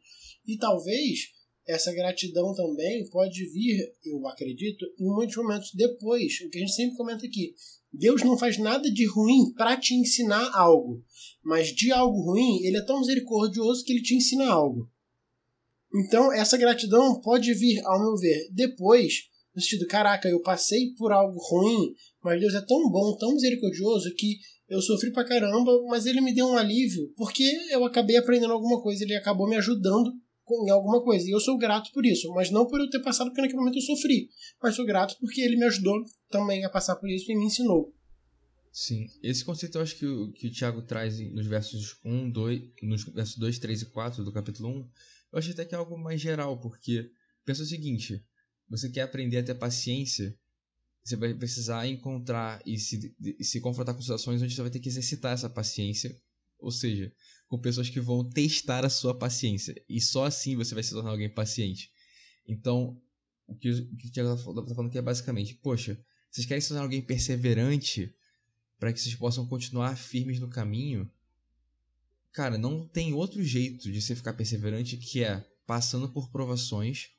E 0.47 0.57
talvez 0.59 1.21
essa 1.67 1.93
gratidão 1.93 2.55
também 2.55 3.09
pode 3.09 3.45
vir, 3.47 3.93
eu 4.05 4.27
acredito, 4.29 4.85
em 4.99 5.07
muitos 5.07 5.37
momentos 5.37 5.71
depois. 5.75 6.41
O 6.41 6.51
que 6.51 6.59
a 6.59 6.61
gente 6.61 6.75
sempre 6.75 6.97
comenta 6.97 7.27
aqui. 7.27 7.55
Deus 7.93 8.23
não 8.23 8.37
faz 8.37 8.59
nada 8.59 8.91
de 8.91 9.07
ruim 9.07 9.53
para 9.57 9.77
te 9.77 9.95
ensinar 9.95 10.51
algo. 10.55 11.03
Mas 11.43 11.69
de 11.69 11.93
algo 11.93 12.21
ruim, 12.21 12.65
ele 12.65 12.77
é 12.77 12.85
tão 12.85 13.01
misericordioso 13.01 13.85
que 13.85 13.93
ele 13.93 14.03
te 14.03 14.15
ensina 14.15 14.47
algo. 14.47 14.91
Então, 15.95 16.33
essa 16.33 16.57
gratidão 16.59 17.21
pode 17.21 17.55
vir, 17.55 17.81
ao 17.85 18.01
meu 18.01 18.17
ver, 18.17 18.49
depois, 18.51 19.29
no 19.55 19.63
sentido, 19.63 19.87
caraca, 19.87 20.29
eu 20.29 20.43
passei 20.43 20.93
por 20.99 21.13
algo 21.13 21.39
ruim, 21.39 21.95
mas 22.21 22.41
Deus 22.41 22.53
é 22.55 22.61
tão 22.61 22.91
bom, 22.91 23.17
tão 23.17 23.33
misericordioso 23.33 24.13
que 24.17 24.39
eu 24.69 24.83
sofri 24.83 25.13
pra 25.13 25.25
caramba, 25.25 25.71
mas 25.87 26.05
ele 26.05 26.21
me 26.21 26.35
deu 26.35 26.47
um 26.47 26.57
alívio, 26.57 27.13
porque 27.17 27.45
eu 27.71 27.85
acabei 27.85 28.17
aprendendo 28.17 28.53
alguma 28.53 28.83
coisa, 28.83 29.05
ele 29.05 29.15
acabou 29.15 29.49
me 29.49 29.55
ajudando 29.55 30.13
em 30.51 30.71
alguma 30.71 31.03
coisa. 31.03 31.27
E 31.27 31.31
eu 31.31 31.41
sou 31.41 31.57
grato 31.57 31.91
por 31.93 32.05
isso, 32.05 32.29
mas 32.35 32.51
não 32.51 32.67
por 32.67 32.81
eu 32.81 32.91
ter 32.91 33.01
passado, 33.01 33.29
porque 33.29 33.41
naquele 33.41 33.59
momento 33.59 33.77
eu 33.77 33.83
sofri. 33.83 34.29
Mas 34.63 34.75
sou 34.75 34.85
grato 34.85 35.17
porque 35.21 35.41
ele 35.41 35.57
me 35.57 35.65
ajudou 35.65 36.03
também 36.31 36.65
a 36.65 36.71
passar 36.71 36.97
por 36.97 37.09
isso 37.09 37.31
e 37.31 37.37
me 37.37 37.47
ensinou. 37.47 37.95
Sim, 38.73 39.07
esse 39.23 39.45
conceito 39.45 39.79
eu 39.79 39.83
acho 39.83 39.97
que 39.97 40.05
o, 40.05 40.33
que 40.33 40.49
o 40.49 40.51
Tiago 40.51 40.83
traz 40.83 41.21
nos 41.33 41.47
versos 41.47 41.97
1, 42.05 42.31
2, 42.31 42.63
nos 42.83 43.05
versos 43.05 43.37
2, 43.37 43.59
3 43.61 43.83
e 43.83 43.87
4 43.87 44.25
do 44.25 44.33
capítulo 44.33 44.69
1, 44.69 44.73
eu 45.33 45.39
acho 45.39 45.51
até 45.53 45.65
que 45.65 45.75
é 45.77 45.79
algo 45.79 45.97
mais 45.97 46.21
geral, 46.21 46.61
porque 46.61 47.09
pensa 47.45 47.63
o 47.63 47.67
seguinte, 47.67 48.21
você 48.69 48.91
quer 48.91 49.03
aprender 49.03 49.39
a 49.39 49.45
ter 49.45 49.55
paciência, 49.55 50.37
você 51.05 51.17
vai 51.17 51.35
precisar 51.35 51.87
encontrar 51.87 52.61
e 52.67 52.79
se, 52.79 53.15
e 53.21 53.45
se 53.45 53.61
confrontar 53.61 53.95
com 53.95 54.01
situações 54.01 54.43
onde 54.43 54.55
você 54.55 54.63
vai 54.63 54.71
ter 54.71 54.81
que 54.81 54.89
exercitar 54.89 55.35
essa 55.35 55.51
paciência. 55.51 56.17
Ou 56.59 56.71
seja, 56.71 57.13
com 57.57 57.63
pessoas 57.63 57.89
que 57.89 58.01
vão 58.01 58.29
testar 58.29 58.85
a 58.85 58.91
sua 58.91 59.17
paciência. 59.17 59.75
E 59.89 60.01
só 60.01 60.25
assim 60.25 60.57
você 60.57 60.75
vai 60.75 60.83
se 60.83 60.91
tornar 60.91 61.11
alguém 61.11 61.29
paciente. 61.29 61.91
Então, 62.47 63.01
o 63.47 63.55
que, 63.55 63.71
o 63.71 64.11
Thiago 64.11 64.35
está 64.35 64.53
tá 64.53 64.75
falando 64.75 64.89
aqui 64.89 64.99
é 64.99 65.03
basicamente: 65.03 65.55
poxa, 65.55 65.99
vocês 66.31 66.47
querem 66.47 66.61
se 66.61 66.69
tornar 66.69 66.83
alguém 66.83 67.01
perseverante 67.01 68.13
para 68.79 68.93
que 68.93 69.01
vocês 69.01 69.15
possam 69.15 69.47
continuar 69.47 69.97
firmes 69.97 70.41
no 70.41 70.49
caminho? 70.49 71.09
Cara, 72.33 72.59
não 72.59 72.89
tem 72.89 73.13
outro 73.13 73.43
jeito 73.43 73.91
de 73.93 74.03
você 74.03 74.17
ficar 74.17 74.33
perseverante 74.33 74.97
que 74.97 75.23
é 75.23 75.47
passando 75.65 76.09
por 76.09 76.31
provações 76.31 77.11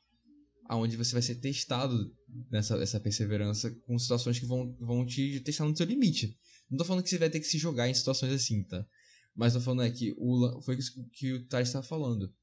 aonde 0.67 0.97
você 0.97 1.13
vai 1.13 1.21
ser 1.21 1.35
testado 1.35 2.13
nessa 2.51 2.75
essa 2.77 2.99
perseverança 2.99 3.71
com 3.85 3.97
situações 3.97 4.37
que 4.37 4.45
vão, 4.45 4.75
vão 4.79 5.05
te 5.05 5.39
testar 5.39 5.65
no 5.65 5.77
seu 5.77 5.85
limite. 5.85 6.37
Não 6.69 6.77
tô 6.77 6.83
falando 6.83 7.03
que 7.03 7.09
você 7.09 7.17
vai 7.17 7.29
ter 7.29 7.39
que 7.39 7.45
se 7.45 7.57
jogar 7.57 7.87
em 7.87 7.93
situações 7.93 8.33
assim, 8.33 8.63
tá? 8.63 8.85
Mas 9.35 9.53
tô 9.53 9.59
falando 9.59 9.83
é 9.83 9.91
que 9.91 10.13
o, 10.17 10.61
foi 10.61 10.77
isso 10.77 10.93
que 11.11 11.33
o 11.33 11.45
Thais 11.47 11.67
estava 11.67 11.85
falando. 11.85 12.33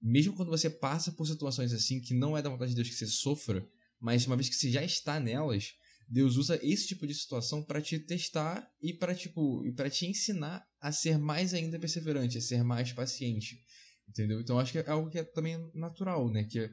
Mesmo 0.00 0.34
quando 0.34 0.48
você 0.48 0.70
passa 0.70 1.12
por 1.12 1.26
situações 1.26 1.72
assim 1.72 2.00
que 2.00 2.14
não 2.14 2.36
é 2.36 2.40
da 2.40 2.48
vontade 2.48 2.70
de 2.70 2.76
Deus 2.76 2.88
que 2.88 2.94
você 2.94 3.06
sofra, 3.06 3.66
mas 4.00 4.26
uma 4.26 4.36
vez 4.36 4.48
que 4.48 4.54
você 4.54 4.70
já 4.70 4.82
está 4.82 5.18
nelas, 5.20 5.74
Deus 6.08 6.36
usa 6.36 6.58
esse 6.62 6.88
tipo 6.88 7.06
de 7.06 7.14
situação 7.14 7.62
para 7.62 7.82
te 7.82 7.98
testar 7.98 8.68
e 8.80 8.92
para 8.92 9.14
tipo, 9.14 9.62
para 9.74 9.90
te 9.90 10.06
ensinar 10.06 10.66
a 10.80 10.90
ser 10.90 11.18
mais 11.18 11.52
ainda 11.52 11.78
perseverante, 11.78 12.38
a 12.38 12.40
ser 12.40 12.64
mais 12.64 12.92
paciente. 12.92 13.62
Entendeu? 14.08 14.40
Então 14.40 14.58
acho 14.58 14.72
que 14.72 14.78
é 14.78 14.90
algo 14.90 15.10
que 15.10 15.18
é 15.18 15.22
também 15.22 15.56
natural, 15.74 16.28
né? 16.30 16.44
Que 16.44 16.68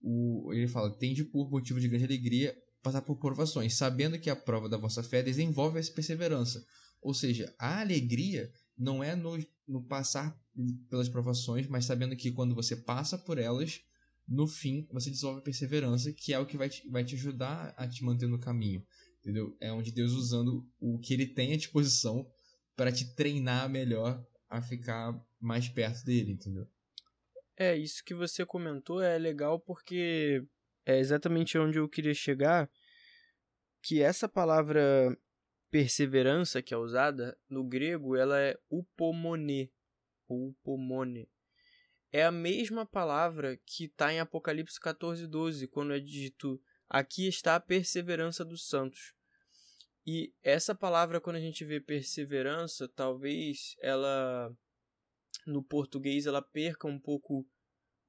o, 0.00 0.50
ele 0.52 0.66
fala, 0.66 0.96
tende 0.98 1.24
por 1.24 1.48
motivo 1.50 1.80
de 1.80 1.88
grande 1.88 2.04
alegria 2.04 2.56
passar 2.82 3.02
por 3.02 3.16
provações, 3.18 3.76
sabendo 3.76 4.18
que 4.18 4.28
a 4.28 4.34
prova 4.34 4.68
da 4.68 4.76
vossa 4.76 5.02
fé 5.02 5.22
desenvolve 5.22 5.78
essa 5.78 5.92
perseverança. 5.92 6.64
Ou 7.00 7.14
seja, 7.14 7.54
a 7.58 7.80
alegria 7.80 8.52
não 8.76 9.02
é 9.02 9.14
no, 9.14 9.38
no 9.66 9.82
passar 9.82 10.36
pelas 10.88 11.08
provações, 11.08 11.66
mas 11.66 11.84
sabendo 11.84 12.16
que 12.16 12.32
quando 12.32 12.54
você 12.54 12.76
passa 12.76 13.18
por 13.18 13.38
elas, 13.38 13.80
no 14.26 14.46
fim 14.46 14.86
você 14.90 15.10
desenvolve 15.10 15.42
perseverança, 15.42 16.12
que 16.12 16.32
é 16.32 16.38
o 16.38 16.46
que 16.46 16.56
vai 16.56 16.68
te, 16.68 16.88
vai 16.88 17.04
te 17.04 17.14
ajudar 17.14 17.74
a 17.76 17.86
te 17.86 18.04
manter 18.04 18.28
no 18.28 18.38
caminho. 18.38 18.84
Entendeu? 19.20 19.56
É 19.60 19.72
onde 19.72 19.92
Deus 19.92 20.12
usando 20.12 20.68
o 20.80 20.98
que 20.98 21.14
ele 21.14 21.26
tem 21.26 21.52
à 21.52 21.56
disposição 21.56 22.28
para 22.74 22.90
te 22.90 23.14
treinar 23.14 23.68
melhor 23.68 24.24
a 24.48 24.60
ficar 24.60 25.18
mais 25.40 25.68
perto 25.68 26.04
dele, 26.04 26.32
entendeu? 26.32 26.66
É, 27.56 27.76
isso 27.76 28.02
que 28.04 28.14
você 28.14 28.44
comentou 28.44 29.00
é 29.00 29.16
legal 29.18 29.60
porque 29.60 30.44
é 30.84 30.98
exatamente 30.98 31.56
onde 31.56 31.78
eu 31.78 31.88
queria 31.88 32.14
chegar, 32.14 32.68
que 33.82 34.02
essa 34.02 34.28
palavra 34.28 35.16
perseverança 35.72 36.60
que 36.60 36.74
é 36.74 36.76
usada 36.76 37.36
no 37.48 37.64
grego, 37.64 38.14
ela 38.14 38.38
é 38.38 38.58
upomone, 38.70 39.72
ou 40.28 40.50
upomone. 40.50 41.30
É 42.12 42.24
a 42.24 42.30
mesma 42.30 42.84
palavra 42.84 43.56
que 43.64 43.86
está 43.86 44.12
em 44.12 44.20
Apocalipse 44.20 44.78
14, 44.78 45.26
12, 45.26 45.66
quando 45.68 45.94
é 45.94 45.98
dito 45.98 46.62
aqui 46.90 47.26
está 47.26 47.56
a 47.56 47.60
perseverança 47.60 48.44
dos 48.44 48.68
santos. 48.68 49.14
E 50.06 50.34
essa 50.42 50.74
palavra, 50.74 51.18
quando 51.22 51.36
a 51.36 51.40
gente 51.40 51.64
vê 51.64 51.80
perseverança, 51.80 52.86
talvez 52.86 53.74
ela 53.80 54.54
no 55.46 55.62
português 55.62 56.26
ela 56.26 56.42
perca 56.42 56.86
um 56.86 57.00
pouco 57.00 57.48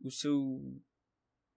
o 0.02 0.12
seu 0.12 0.60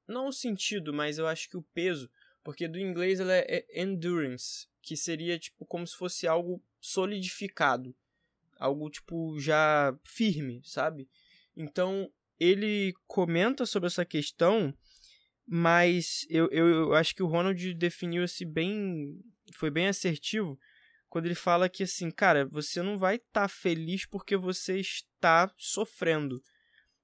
não 0.07 0.29
o 0.29 0.33
sentido, 0.33 0.95
mas 0.95 1.19
eu 1.19 1.27
acho 1.27 1.51
que 1.51 1.57
o 1.57 1.62
peso, 1.75 2.09
porque 2.45 2.69
do 2.69 2.79
inglês 2.79 3.19
ela 3.19 3.35
é 3.35 3.66
endurance, 3.75 4.69
que 4.87 4.96
seria 4.96 5.37
tipo 5.37 5.66
como 5.66 5.85
se 5.85 5.96
fosse 5.96 6.29
algo 6.29 6.62
solidificado, 6.81 7.92
algo 8.57 8.88
tipo 8.88 9.37
já 9.40 9.92
firme, 10.05 10.62
sabe? 10.64 11.09
Então 11.57 12.09
ele 12.38 12.94
comenta 13.05 13.66
sobre 13.66 13.88
essa 13.88 14.05
questão, 14.05 14.72
mas 15.44 16.25
eu, 16.31 16.49
eu, 16.53 16.68
eu 16.68 16.94
acho 16.94 17.16
que 17.16 17.22
o 17.22 17.27
Ronald 17.27 17.75
definiu 17.75 18.22
esse 18.22 18.44
bem, 18.44 19.20
foi 19.55 19.72
bem 19.72 19.88
assertivo 19.88 20.57
quando 21.09 21.27
ele 21.27 21.35
fala 21.35 21.68
que 21.68 21.83
assim, 21.83 22.09
cara, 22.09 22.46
você 22.46 22.81
não 22.81 22.96
vai 22.96 23.16
estar 23.16 23.42
tá 23.42 23.49
feliz 23.49 24.07
porque 24.07 24.37
você 24.37 24.79
está 24.79 25.53
sofrendo, 25.57 26.40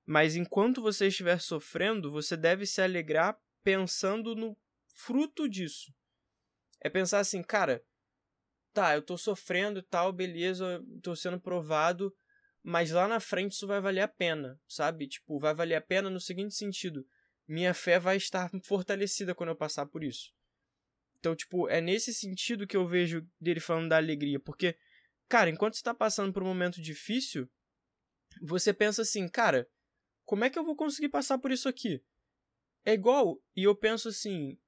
mas 0.06 0.36
enquanto 0.36 0.80
você 0.80 1.08
estiver 1.08 1.40
sofrendo, 1.40 2.12
você 2.12 2.36
deve 2.36 2.64
se 2.64 2.80
alegrar 2.80 3.36
pensando 3.64 4.36
no 4.36 4.56
fruto 4.86 5.48
disso 5.48 5.92
é 6.82 6.90
pensar 6.90 7.20
assim, 7.20 7.42
cara, 7.42 7.82
tá, 8.72 8.94
eu 8.94 9.02
tô 9.02 9.16
sofrendo 9.16 9.78
e 9.78 9.82
tal, 9.82 10.12
beleza, 10.12 10.84
tô 11.02 11.14
sendo 11.14 11.40
provado, 11.40 12.14
mas 12.62 12.90
lá 12.90 13.06
na 13.06 13.20
frente 13.20 13.52
isso 13.52 13.66
vai 13.66 13.80
valer 13.80 14.00
a 14.00 14.08
pena, 14.08 14.60
sabe? 14.66 15.06
Tipo, 15.06 15.38
vai 15.38 15.54
valer 15.54 15.76
a 15.76 15.80
pena 15.80 16.10
no 16.10 16.20
seguinte 16.20 16.54
sentido: 16.54 17.06
minha 17.46 17.72
fé 17.72 17.98
vai 17.98 18.16
estar 18.16 18.50
fortalecida 18.64 19.34
quando 19.34 19.50
eu 19.50 19.56
passar 19.56 19.86
por 19.86 20.02
isso. 20.02 20.32
Então, 21.18 21.36
tipo, 21.36 21.68
é 21.68 21.80
nesse 21.80 22.12
sentido 22.12 22.66
que 22.66 22.76
eu 22.76 22.86
vejo 22.86 23.24
dele 23.40 23.60
falando 23.60 23.88
da 23.88 23.96
alegria, 23.96 24.40
porque, 24.40 24.76
cara, 25.28 25.48
enquanto 25.48 25.76
você 25.76 25.82
tá 25.82 25.94
passando 25.94 26.32
por 26.32 26.42
um 26.42 26.46
momento 26.46 26.82
difícil, 26.82 27.48
você 28.40 28.72
pensa 28.72 29.02
assim, 29.02 29.28
cara, 29.28 29.68
como 30.24 30.44
é 30.44 30.50
que 30.50 30.58
eu 30.58 30.64
vou 30.64 30.74
conseguir 30.74 31.10
passar 31.10 31.38
por 31.38 31.52
isso 31.52 31.68
aqui? 31.68 32.02
É 32.84 32.92
igual, 32.92 33.40
e 33.54 33.62
eu 33.62 33.76
penso 33.76 34.08
assim, 34.08 34.58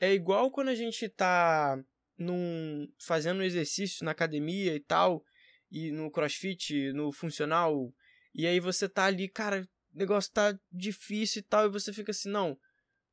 é 0.00 0.12
igual 0.12 0.50
quando 0.50 0.68
a 0.68 0.74
gente 0.74 1.08
tá 1.08 1.78
num, 2.18 2.90
fazendo 2.98 3.42
exercício 3.42 4.04
na 4.04 4.10
academia 4.10 4.74
e 4.74 4.80
tal, 4.80 5.24
e 5.70 5.92
no 5.92 6.10
crossfit, 6.10 6.92
no 6.92 7.12
funcional, 7.12 7.94
e 8.34 8.46
aí 8.46 8.58
você 8.58 8.88
tá 8.88 9.04
ali, 9.04 9.28
cara, 9.28 9.68
o 9.94 9.98
negócio 9.98 10.32
tá 10.32 10.58
difícil 10.72 11.40
e 11.40 11.42
tal, 11.42 11.66
e 11.66 11.70
você 11.70 11.92
fica 11.92 12.10
assim, 12.10 12.30
não, 12.30 12.58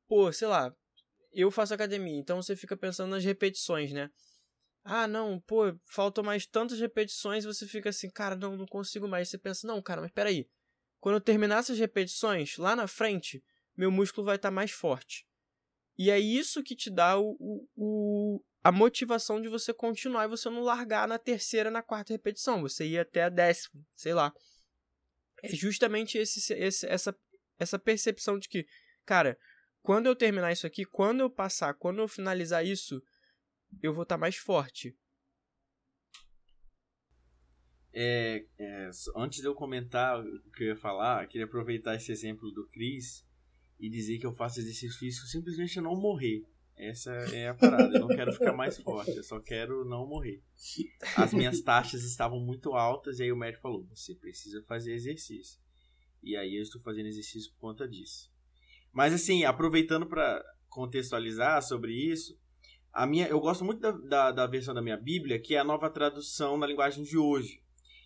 pô, 0.08 0.32
sei 0.32 0.48
lá, 0.48 0.74
eu 1.32 1.50
faço 1.50 1.74
academia, 1.74 2.18
então 2.18 2.42
você 2.42 2.56
fica 2.56 2.76
pensando 2.76 3.10
nas 3.10 3.24
repetições, 3.24 3.92
né? 3.92 4.10
Ah, 4.90 5.06
não, 5.06 5.38
pô, 5.40 5.78
faltam 5.84 6.24
mais 6.24 6.46
tantas 6.46 6.80
repetições, 6.80 7.44
você 7.44 7.66
fica 7.66 7.90
assim, 7.90 8.08
cara, 8.08 8.34
não, 8.34 8.56
não 8.56 8.64
consigo 8.64 9.06
mais. 9.06 9.28
Você 9.28 9.36
pensa, 9.36 9.66
não, 9.66 9.82
cara, 9.82 10.00
mas 10.00 10.10
peraí. 10.10 10.48
Quando 10.98 11.16
eu 11.16 11.20
terminar 11.20 11.58
essas 11.58 11.78
repetições, 11.78 12.56
lá 12.56 12.74
na 12.74 12.88
frente, 12.88 13.44
meu 13.76 13.90
músculo 13.90 14.24
vai 14.24 14.36
estar 14.36 14.48
tá 14.48 14.54
mais 14.54 14.70
forte. 14.70 15.27
E 15.98 16.10
é 16.10 16.18
isso 16.18 16.62
que 16.62 16.76
te 16.76 16.90
dá 16.90 17.18
o, 17.18 17.36
o, 17.76 18.40
a 18.62 18.70
motivação 18.70 19.42
de 19.42 19.48
você 19.48 19.74
continuar 19.74 20.24
e 20.24 20.28
você 20.28 20.48
não 20.48 20.62
largar 20.62 21.08
na 21.08 21.18
terceira, 21.18 21.72
na 21.72 21.82
quarta 21.82 22.12
repetição. 22.12 22.62
Você 22.62 22.86
ir 22.86 22.98
até 22.98 23.24
a 23.24 23.28
décima, 23.28 23.84
sei 23.96 24.14
lá. 24.14 24.32
É 25.42 25.48
justamente 25.48 26.16
esse, 26.16 26.52
esse, 26.54 26.86
essa, 26.86 27.16
essa 27.58 27.78
percepção 27.78 28.38
de 28.38 28.48
que, 28.48 28.64
cara, 29.04 29.36
quando 29.82 30.06
eu 30.06 30.14
terminar 30.14 30.52
isso 30.52 30.66
aqui, 30.66 30.84
quando 30.84 31.20
eu 31.20 31.30
passar, 31.30 31.74
quando 31.74 31.98
eu 31.98 32.06
finalizar 32.06 32.64
isso, 32.64 33.02
eu 33.82 33.92
vou 33.92 34.04
estar 34.04 34.14
tá 34.14 34.20
mais 34.20 34.36
forte. 34.36 34.96
É, 37.92 38.44
é, 38.56 38.90
antes 39.16 39.40
de 39.40 39.48
eu 39.48 39.54
comentar 39.54 40.20
o 40.20 40.50
que 40.52 40.62
eu 40.62 40.68
ia 40.68 40.76
falar, 40.76 41.26
queria 41.26 41.46
aproveitar 41.46 41.96
esse 41.96 42.12
exemplo 42.12 42.52
do 42.52 42.68
Chris 42.68 43.26
e 43.78 43.88
dizer 43.88 44.18
que 44.18 44.26
eu 44.26 44.32
faço 44.32 44.60
exercício 44.60 44.98
físico 44.98 45.26
simplesmente 45.26 45.80
não 45.80 45.96
morrer. 45.96 46.44
Essa 46.76 47.10
é 47.10 47.48
a 47.48 47.54
parada. 47.54 47.96
Eu 47.96 48.00
não 48.00 48.08
quero 48.08 48.32
ficar 48.32 48.52
mais 48.52 48.78
forte, 48.78 49.16
eu 49.16 49.24
só 49.24 49.40
quero 49.40 49.84
não 49.84 50.06
morrer. 50.06 50.40
As 51.16 51.34
minhas 51.34 51.60
taxas 51.60 52.04
estavam 52.04 52.38
muito 52.40 52.72
altas 52.72 53.18
e 53.18 53.24
aí 53.24 53.32
o 53.32 53.36
médico 53.36 53.62
falou: 53.62 53.84
você 53.86 54.14
precisa 54.14 54.62
fazer 54.62 54.94
exercício. 54.94 55.60
E 56.22 56.36
aí 56.36 56.56
eu 56.56 56.62
estou 56.62 56.80
fazendo 56.80 57.06
exercício 57.06 57.52
por 57.52 57.58
conta 57.58 57.88
disso. 57.88 58.32
Mas 58.92 59.12
assim, 59.12 59.44
aproveitando 59.44 60.06
para 60.06 60.44
contextualizar 60.68 61.62
sobre 61.62 61.92
isso, 61.92 62.38
a 62.92 63.06
minha, 63.06 63.26
eu 63.26 63.40
gosto 63.40 63.64
muito 63.64 63.80
da, 63.80 63.90
da, 63.92 64.32
da, 64.32 64.46
versão 64.46 64.74
da 64.74 64.82
minha 64.82 64.96
Bíblia, 64.96 65.38
que 65.38 65.54
é 65.54 65.58
a 65.58 65.64
nova 65.64 65.90
tradução 65.90 66.56
na 66.56 66.66
linguagem 66.66 67.04
de 67.04 67.16
hoje. 67.16 67.62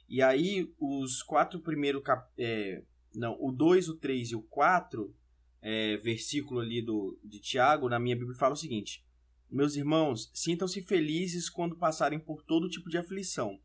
E 0.09 0.21
aí, 0.23 0.71
os 0.79 1.23
quatro 1.23 1.61
primeiros. 1.61 2.03
É, 2.39 2.83
não, 3.15 3.37
o 3.41 3.53
2, 3.53 3.89
o 3.89 3.97
3 3.97 4.31
e 4.31 4.37
o 4.37 4.43
4 4.43 5.15
é, 5.63 5.97
versículo 5.99 6.61
ali 6.61 6.83
do, 6.83 7.19
de 7.23 7.39
Tiago, 7.39 7.89
na 7.89 8.01
minha 8.01 8.17
Bíblia, 8.17 8.37
fala 8.37 8.55
o 8.55 8.57
seguinte: 8.57 9.05
Meus 9.49 9.77
irmãos, 9.77 10.31
sintam-se 10.35 10.83
felizes 10.83 11.49
quando 11.49 11.77
passarem 11.77 12.19
por 12.19 12.43
todo 12.43 12.69
tipo 12.69 12.91
de 12.91 12.99
aflição, 12.99 13.61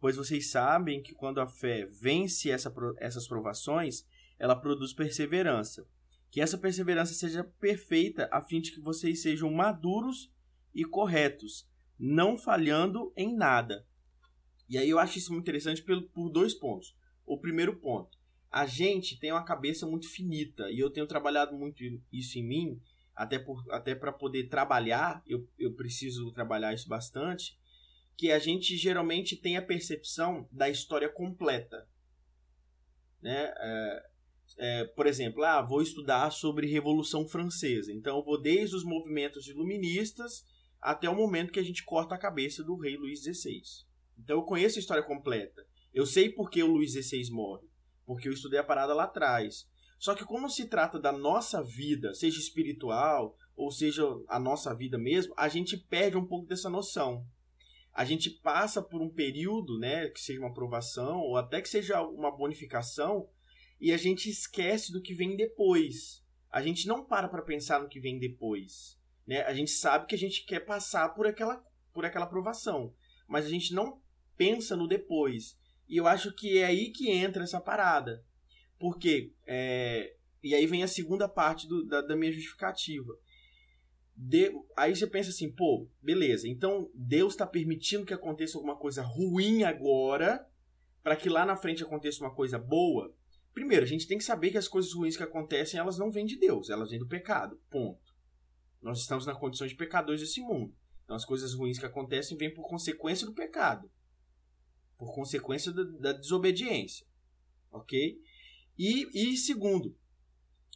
pois 0.00 0.14
vocês 0.14 0.50
sabem 0.50 1.02
que 1.02 1.12
quando 1.12 1.40
a 1.40 1.48
fé 1.48 1.84
vence 1.86 2.50
essa, 2.50 2.72
essas 2.98 3.26
provações, 3.26 4.06
ela 4.38 4.54
produz 4.54 4.92
perseverança. 4.92 5.86
Que 6.30 6.40
essa 6.40 6.56
perseverança 6.56 7.12
seja 7.12 7.42
perfeita, 7.42 8.28
a 8.30 8.40
fim 8.40 8.60
de 8.60 8.70
que 8.70 8.80
vocês 8.80 9.20
sejam 9.20 9.50
maduros 9.52 10.32
e 10.72 10.84
corretos, 10.84 11.68
não 11.98 12.38
falhando 12.38 13.12
em 13.16 13.34
nada. 13.34 13.84
E 14.68 14.78
aí 14.78 14.88
eu 14.88 15.00
acho 15.00 15.18
isso 15.18 15.32
muito 15.32 15.42
interessante 15.42 15.82
por, 15.82 16.00
por 16.10 16.30
dois 16.30 16.54
pontos. 16.54 16.96
O 17.26 17.36
primeiro 17.36 17.76
ponto, 17.76 18.16
a 18.50 18.66
gente 18.66 19.18
tem 19.18 19.30
uma 19.30 19.44
cabeça 19.44 19.86
muito 19.86 20.08
finita 20.08 20.68
e 20.70 20.80
eu 20.80 20.90
tenho 20.90 21.06
trabalhado 21.06 21.56
muito 21.56 21.84
isso 22.12 22.38
em 22.38 22.42
mim, 22.42 22.82
até 23.14 23.38
por 23.38 23.64
até 23.70 23.94
para 23.94 24.12
poder 24.12 24.48
trabalhar, 24.48 25.22
eu, 25.26 25.48
eu 25.58 25.72
preciso 25.74 26.32
trabalhar 26.32 26.74
isso 26.74 26.88
bastante, 26.88 27.56
que 28.16 28.32
a 28.32 28.38
gente 28.38 28.76
geralmente 28.76 29.36
tem 29.36 29.56
a 29.56 29.62
percepção 29.62 30.48
da 30.50 30.68
história 30.68 31.08
completa, 31.08 31.88
né? 33.22 33.52
É, 33.56 34.10
é, 34.58 34.84
por 34.84 35.06
exemplo, 35.06 35.44
ah, 35.44 35.62
vou 35.62 35.80
estudar 35.80 36.32
sobre 36.32 36.66
Revolução 36.66 37.26
Francesa, 37.28 37.92
então 37.92 38.22
vou 38.24 38.40
desde 38.40 38.74
os 38.74 38.82
movimentos 38.82 39.46
iluministas 39.46 40.44
até 40.80 41.08
o 41.08 41.14
momento 41.14 41.52
que 41.52 41.60
a 41.60 41.62
gente 41.64 41.84
corta 41.84 42.16
a 42.16 42.18
cabeça 42.18 42.64
do 42.64 42.76
rei 42.76 42.96
Luís 42.96 43.22
XVI. 43.22 43.62
Então 44.18 44.38
eu 44.38 44.42
conheço 44.42 44.78
a 44.78 44.80
história 44.80 45.04
completa. 45.04 45.64
Eu 45.94 46.04
sei 46.04 46.30
por 46.30 46.50
que 46.50 46.62
o 46.62 46.66
Luís 46.66 46.92
XVI 46.92 47.30
morre 47.30 47.69
porque 48.06 48.28
eu 48.28 48.32
estudei 48.32 48.58
a 48.58 48.64
parada 48.64 48.94
lá 48.94 49.04
atrás. 49.04 49.68
Só 49.98 50.14
que 50.14 50.24
quando 50.24 50.50
se 50.50 50.66
trata 50.66 50.98
da 50.98 51.12
nossa 51.12 51.62
vida, 51.62 52.14
seja 52.14 52.38
espiritual 52.38 53.36
ou 53.54 53.70
seja 53.70 54.02
a 54.28 54.38
nossa 54.38 54.74
vida 54.74 54.96
mesmo, 54.96 55.34
a 55.36 55.48
gente 55.48 55.76
perde 55.76 56.16
um 56.16 56.26
pouco 56.26 56.46
dessa 56.46 56.70
noção. 56.70 57.26
a 57.92 58.04
gente 58.04 58.30
passa 58.30 58.80
por 58.80 59.02
um 59.02 59.10
período, 59.10 59.78
né, 59.78 60.08
que 60.08 60.20
seja 60.20 60.40
uma 60.40 60.48
aprovação 60.48 61.18
ou 61.20 61.36
até 61.36 61.60
que 61.60 61.68
seja 61.68 62.00
uma 62.02 62.30
bonificação, 62.30 63.28
e 63.80 63.92
a 63.92 63.96
gente 63.96 64.28
esquece 64.28 64.92
do 64.92 65.02
que 65.02 65.14
vem 65.14 65.36
depois. 65.36 66.24
A 66.50 66.62
gente 66.62 66.86
não 66.86 67.04
para 67.04 67.28
para 67.28 67.42
pensar 67.42 67.80
no 67.80 67.88
que 67.88 68.00
vem 68.00 68.18
depois, 68.18 68.98
né? 69.26 69.42
A 69.42 69.54
gente 69.54 69.70
sabe 69.70 70.06
que 70.06 70.14
a 70.14 70.18
gente 70.18 70.44
quer 70.44 70.60
passar 70.60 71.08
por 71.10 71.26
aquela 71.26 71.62
por 71.92 72.04
aquela 72.04 72.24
aprovação, 72.24 72.94
mas 73.26 73.44
a 73.44 73.48
gente 73.48 73.74
não 73.74 74.00
pensa 74.36 74.76
no 74.76 74.86
depois. 74.86 75.58
E 75.90 75.96
eu 75.96 76.06
acho 76.06 76.32
que 76.32 76.58
é 76.58 76.66
aí 76.66 76.90
que 76.90 77.10
entra 77.10 77.42
essa 77.42 77.60
parada. 77.60 78.24
Porque, 78.78 79.32
é, 79.44 80.14
e 80.40 80.54
aí 80.54 80.64
vem 80.64 80.84
a 80.84 80.88
segunda 80.88 81.28
parte 81.28 81.66
do, 81.66 81.84
da, 81.84 82.00
da 82.00 82.14
minha 82.14 82.30
justificativa. 82.30 83.12
De, 84.16 84.52
aí 84.76 84.94
você 84.94 85.06
pensa 85.08 85.30
assim, 85.30 85.50
pô, 85.50 85.88
beleza, 86.00 86.46
então 86.46 86.90
Deus 86.94 87.32
está 87.32 87.46
permitindo 87.46 88.06
que 88.06 88.14
aconteça 88.14 88.56
alguma 88.56 88.76
coisa 88.76 89.02
ruim 89.02 89.64
agora, 89.64 90.46
para 91.02 91.16
que 91.16 91.28
lá 91.28 91.44
na 91.44 91.56
frente 91.56 91.82
aconteça 91.82 92.22
uma 92.22 92.32
coisa 92.32 92.58
boa. 92.58 93.12
Primeiro, 93.52 93.84
a 93.84 93.88
gente 93.88 94.06
tem 94.06 94.18
que 94.18 94.24
saber 94.24 94.52
que 94.52 94.58
as 94.58 94.68
coisas 94.68 94.92
ruins 94.92 95.16
que 95.16 95.22
acontecem, 95.24 95.80
elas 95.80 95.98
não 95.98 96.10
vêm 96.10 96.24
de 96.24 96.38
Deus, 96.38 96.70
elas 96.70 96.90
vêm 96.90 97.00
do 97.00 97.08
pecado. 97.08 97.60
Ponto. 97.68 98.14
Nós 98.80 99.00
estamos 99.00 99.26
na 99.26 99.34
condição 99.34 99.66
de 99.66 99.74
pecadores 99.74 100.20
desse 100.20 100.40
mundo. 100.40 100.72
Então 101.04 101.16
as 101.16 101.24
coisas 101.24 101.52
ruins 101.52 101.78
que 101.78 101.86
acontecem 101.86 102.36
vêm 102.36 102.54
por 102.54 102.68
consequência 102.68 103.26
do 103.26 103.34
pecado. 103.34 103.90
Por 105.00 105.14
consequência 105.14 105.72
da, 105.72 105.82
da 105.82 106.12
desobediência. 106.12 107.06
Ok? 107.72 108.20
E, 108.78 109.08
e 109.14 109.36
segundo, 109.38 109.96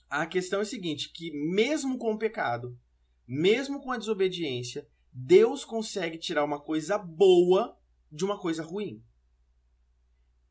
a 0.08 0.26
questão 0.26 0.60
é 0.60 0.62
a 0.62 0.64
seguinte: 0.66 1.12
que 1.12 1.30
mesmo 1.30 1.98
com 1.98 2.14
o 2.14 2.18
pecado, 2.18 2.80
mesmo 3.28 3.82
com 3.82 3.92
a 3.92 3.98
desobediência, 3.98 4.88
Deus 5.12 5.62
consegue 5.62 6.16
tirar 6.16 6.42
uma 6.42 6.58
coisa 6.58 6.96
boa 6.96 7.78
de 8.10 8.24
uma 8.24 8.40
coisa 8.40 8.62
ruim. 8.62 9.04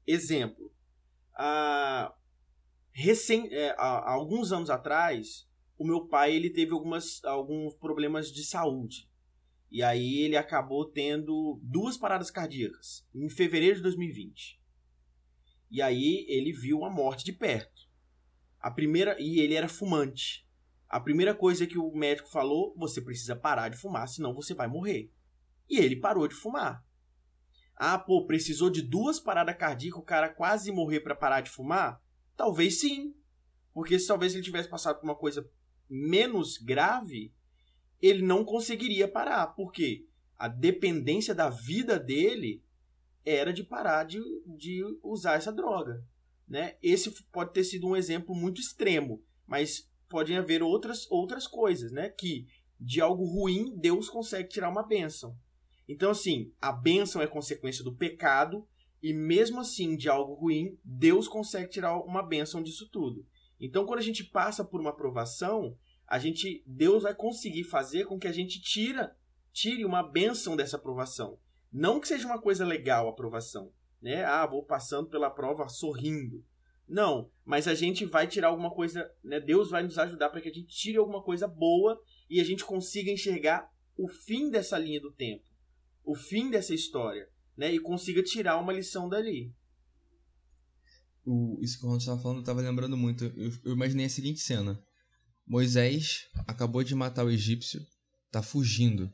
Exemplo. 0.06 0.72
recém, 2.92 3.52
é, 3.52 3.74
alguns 3.78 4.52
anos 4.52 4.70
atrás, 4.70 5.50
o 5.80 5.84
meu 5.84 6.08
pai 6.08 6.36
ele 6.36 6.52
teve 6.52 6.74
algumas, 6.74 7.24
alguns 7.26 7.74
problemas 7.74 8.32
de 8.32 8.46
saúde. 8.46 9.10
E 9.74 9.82
aí 9.82 10.20
ele 10.20 10.38
acabou 10.38 10.86
tendo 10.86 11.60
duas 11.64 11.98
paradas 11.98 12.30
cardíacas 12.30 13.04
em 13.12 13.28
fevereiro 13.28 13.78
de 13.78 13.82
2020. 13.82 14.62
E 15.72 15.82
aí 15.82 16.28
ele 16.30 16.54
viu 16.54 16.86
a 16.86 16.92
morte 16.92 17.26
de 17.26 17.34
perto. 17.34 17.90
A 18.60 18.70
primeira 18.70 19.20
e 19.20 19.40
ele 19.40 19.56
era 19.56 19.68
fumante. 19.68 20.48
A 20.88 21.00
primeira 21.00 21.34
coisa 21.34 21.66
que 21.66 21.80
o 21.80 21.92
médico 21.92 22.30
falou, 22.30 22.76
você 22.78 23.02
precisa 23.02 23.36
parar 23.36 23.70
de 23.70 23.78
fumar, 23.78 24.08
senão 24.08 24.32
você 24.32 24.54
vai 24.54 24.68
morrer. 24.68 25.12
E 25.68 25.80
ele 25.80 25.96
parou 25.96 26.28
de 26.28 26.36
fumar. 26.36 26.86
Ah, 27.76 27.98
pô, 27.98 28.28
precisou 28.28 28.70
de 28.70 28.84
duas 28.84 29.20
paradas 29.20 29.58
cardíacas, 29.58 30.00
o 30.00 30.06
cara 30.06 30.30
quase 30.30 30.72
morrer 30.72 31.00
para 31.00 31.16
parar 31.16 31.42
de 31.42 31.50
fumar? 31.50 32.00
Talvez 32.38 32.80
sim. 32.80 33.16
Porque 33.74 33.98
se 33.98 34.06
talvez 34.06 34.36
ele 34.36 34.44
tivesse 34.44 34.70
passado 34.70 35.00
por 35.00 35.06
uma 35.06 35.16
coisa 35.16 35.50
menos 35.90 36.60
grave, 36.60 37.34
ele 38.04 38.22
não 38.22 38.44
conseguiria 38.44 39.08
parar. 39.08 39.48
Porque 39.48 40.06
a 40.38 40.50
dependência 40.50 41.34
da 41.34 41.50
vida 41.50 41.98
dele 41.98 42.62
era 43.26 43.54
de 43.54 43.64
parar 43.64 44.04
de, 44.04 44.20
de 44.46 44.84
usar 45.02 45.36
essa 45.36 45.52
droga. 45.52 46.04
Né? 46.46 46.76
Esse 46.84 47.10
pode 47.32 47.54
ter 47.54 47.64
sido 47.64 47.88
um 47.88 47.96
exemplo 47.96 48.36
muito 48.36 48.60
extremo, 48.60 49.24
mas 49.48 49.90
podem 50.10 50.38
haver 50.38 50.62
outras, 50.62 51.10
outras 51.10 51.48
coisas, 51.48 51.92
né? 51.92 52.10
Que 52.10 52.46
de 52.80 53.00
algo 53.00 53.24
ruim 53.24 53.74
Deus 53.78 54.10
consegue 54.10 54.50
tirar 54.50 54.70
uma 54.70 54.84
bênção. 54.84 55.36
Então, 55.88 56.12
assim, 56.12 56.52
a 56.62 56.72
bênção 56.72 57.22
é 57.22 57.28
consequência 57.28 57.84
do 57.84 57.96
pecado, 57.96 58.68
e 59.02 59.14
mesmo 59.14 59.60
assim, 59.60 59.96
de 59.96 60.10
algo 60.10 60.34
ruim, 60.34 60.78
Deus 60.84 61.28
consegue 61.28 61.70
tirar 61.70 61.98
uma 61.98 62.22
bênção 62.22 62.62
disso 62.62 62.88
tudo. 62.90 63.26
Então, 63.60 63.86
quando 63.86 64.00
a 64.00 64.04
gente 64.04 64.24
passa 64.24 64.64
por 64.64 64.80
uma 64.80 64.92
aprovação, 64.92 65.78
a 66.08 66.20
gente, 66.20 66.64
Deus 66.66 67.04
vai 67.04 67.16
conseguir 67.16 67.64
fazer 67.64 68.06
com 68.06 68.20
que 68.20 68.28
a 68.28 68.32
gente 68.32 68.62
tira, 68.62 69.16
tire 69.52 69.86
uma 69.86 70.04
bênção 70.04 70.56
dessa 70.56 70.78
aprovação. 70.78 71.40
Não 71.72 72.00
que 72.00 72.08
seja 72.08 72.26
uma 72.28 72.40
coisa 72.40 72.66
legal 72.66 73.08
a 73.08 73.12
aprovação, 73.12 73.72
né? 74.02 74.24
Ah, 74.24 74.46
vou 74.46 74.64
passando 74.64 75.10
pela 75.10 75.30
prova 75.30 75.68
sorrindo. 75.68 76.46
Não, 76.88 77.32
mas 77.46 77.68
a 77.68 77.74
gente 77.74 78.06
vai 78.06 78.28
tirar 78.28 78.50
alguma 78.50 78.70
coisa, 78.70 79.10
né? 79.24 79.40
Deus 79.40 79.70
vai 79.70 79.82
nos 79.82 79.98
ajudar 79.98 80.30
para 80.30 80.42
que 80.42 80.50
a 80.50 80.54
gente 80.54 80.68
tire 80.68 80.98
alguma 80.98 81.24
coisa 81.24 81.48
boa 81.48 82.00
e 82.30 82.40
a 82.40 82.44
gente 82.44 82.64
consiga 82.66 83.10
enxergar 83.10 83.68
o 83.98 84.08
fim 84.08 84.50
dessa 84.50 84.78
linha 84.78 85.00
do 85.00 85.12
tempo, 85.12 85.46
o 86.04 86.16
fim 86.16 86.50
dessa 86.50 86.74
história, 86.74 87.28
né? 87.58 87.74
E 87.74 87.80
consiga 87.80 88.22
tirar 88.22 88.60
uma 88.60 88.74
lição 88.74 89.08
dali. 89.08 89.52
O, 91.26 91.58
isso 91.62 91.78
que 91.78 91.86
o 91.86 91.88
Ronaldo 91.88 92.02
estava 92.02 92.22
falando, 92.22 92.38
eu 92.38 92.42
estava 92.42 92.62
lembrando 92.62 92.98
muito. 92.98 93.24
Eu, 93.24 93.52
eu 93.64 93.74
imaginei 93.74 94.06
a 94.06 94.10
seguinte 94.10 94.42
cena: 94.42 94.80
Moisés 95.46 96.28
acabou 96.48 96.84
de 96.84 96.96
matar 96.96 97.26
o 97.26 97.32
egípcio, 97.32 97.86
tá 98.32 98.42
fugindo. 98.42 99.12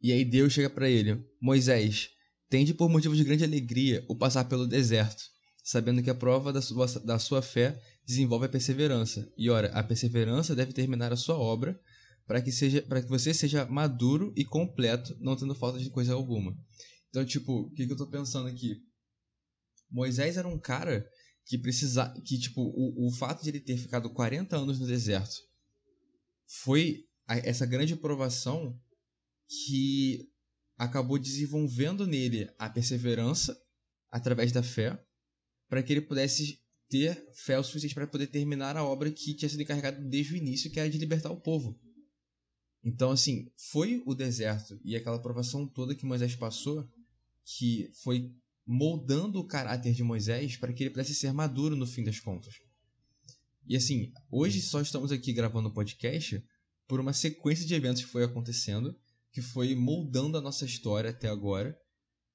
E 0.00 0.12
aí 0.12 0.24
Deus 0.24 0.52
chega 0.52 0.68
para 0.68 0.88
ele: 0.88 1.24
Moisés, 1.40 2.10
tende 2.48 2.74
por 2.74 2.88
motivo 2.88 3.16
de 3.16 3.24
grande 3.24 3.44
alegria 3.44 4.04
o 4.08 4.16
passar 4.16 4.44
pelo 4.44 4.66
deserto, 4.66 5.24
sabendo 5.62 6.02
que 6.02 6.10
a 6.10 6.14
prova 6.14 6.52
da 6.52 6.60
sua, 6.60 6.86
da 7.00 7.18
sua 7.18 7.40
fé 7.40 7.80
desenvolve 8.04 8.46
a 8.46 8.48
perseverança. 8.50 9.32
E 9.36 9.48
ora, 9.48 9.68
a 9.68 9.82
perseverança 9.82 10.54
deve 10.54 10.72
terminar 10.72 11.12
a 11.12 11.16
sua 11.16 11.38
obra 11.38 11.80
para 12.26 12.42
que 12.42 12.50
seja 12.50 12.82
para 12.82 13.02
que 13.02 13.08
você 13.08 13.32
seja 13.32 13.64
maduro 13.66 14.32
e 14.36 14.44
completo, 14.44 15.16
não 15.20 15.36
tendo 15.36 15.54
falta 15.54 15.78
de 15.78 15.90
coisa 15.90 16.12
alguma. 16.12 16.56
Então, 17.08 17.24
tipo, 17.24 17.52
o 17.52 17.70
que, 17.70 17.86
que 17.86 17.92
eu 17.92 17.96
tô 17.96 18.06
pensando 18.08 18.48
aqui? 18.48 18.82
Moisés 19.90 20.36
era 20.36 20.48
um 20.48 20.58
cara 20.58 21.08
que 21.46 21.58
precisa 21.58 22.12
que 22.24 22.38
tipo 22.38 22.62
o, 22.62 23.06
o 23.06 23.10
fato 23.12 23.42
de 23.42 23.50
ele 23.50 23.60
ter 23.60 23.76
ficado 23.76 24.10
40 24.10 24.56
anos 24.56 24.78
no 24.78 24.86
deserto 24.86 25.36
foi 26.46 27.04
a, 27.26 27.36
essa 27.38 27.66
grande 27.66 27.96
provação 27.96 28.78
que 29.48 30.28
acabou 30.76 31.18
desenvolvendo 31.18 32.06
nele 32.06 32.50
a 32.58 32.68
perseverança 32.68 33.56
através 34.10 34.52
da 34.52 34.62
fé, 34.62 34.98
para 35.68 35.82
que 35.82 35.92
ele 35.92 36.00
pudesse 36.00 36.60
ter 36.88 37.28
fé 37.34 37.58
o 37.58 37.64
suficiente 37.64 37.94
para 37.94 38.06
poder 38.06 38.28
terminar 38.28 38.76
a 38.76 38.84
obra 38.84 39.10
que 39.10 39.34
tinha 39.34 39.48
sido 39.48 39.62
encarregada 39.62 40.00
desde 40.00 40.34
o 40.34 40.36
início, 40.36 40.70
que 40.70 40.78
era 40.78 40.88
de 40.88 40.98
libertar 40.98 41.30
o 41.30 41.40
povo. 41.40 41.78
Então, 42.82 43.10
assim, 43.10 43.50
foi 43.56 44.02
o 44.06 44.14
deserto 44.14 44.78
e 44.84 44.94
aquela 44.94 45.20
provação 45.20 45.66
toda 45.66 45.94
que 45.94 46.04
Moisés 46.04 46.36
passou 46.36 46.88
que 47.44 47.90
foi 48.02 48.34
moldando 48.66 49.38
o 49.38 49.46
caráter 49.46 49.92
de 49.92 50.02
Moisés 50.02 50.56
para 50.56 50.72
que 50.72 50.82
ele 50.82 50.90
pudesse 50.90 51.14
ser 51.14 51.32
maduro 51.32 51.76
no 51.76 51.86
fim 51.86 52.02
das 52.02 52.18
contas. 52.20 52.54
E 53.66 53.76
assim, 53.76 54.12
hoje 54.30 54.60
só 54.60 54.80
estamos 54.80 55.12
aqui 55.12 55.32
gravando 55.32 55.68
o 55.68 55.72
podcast 55.72 56.42
por 56.86 57.00
uma 57.00 57.12
sequência 57.12 57.66
de 57.66 57.74
eventos 57.74 58.02
que 58.02 58.10
foi 58.10 58.24
acontecendo 58.24 58.94
que 59.34 59.42
foi 59.42 59.74
moldando 59.74 60.38
a 60.38 60.40
nossa 60.40 60.64
história 60.64 61.10
até 61.10 61.28
agora 61.28 61.76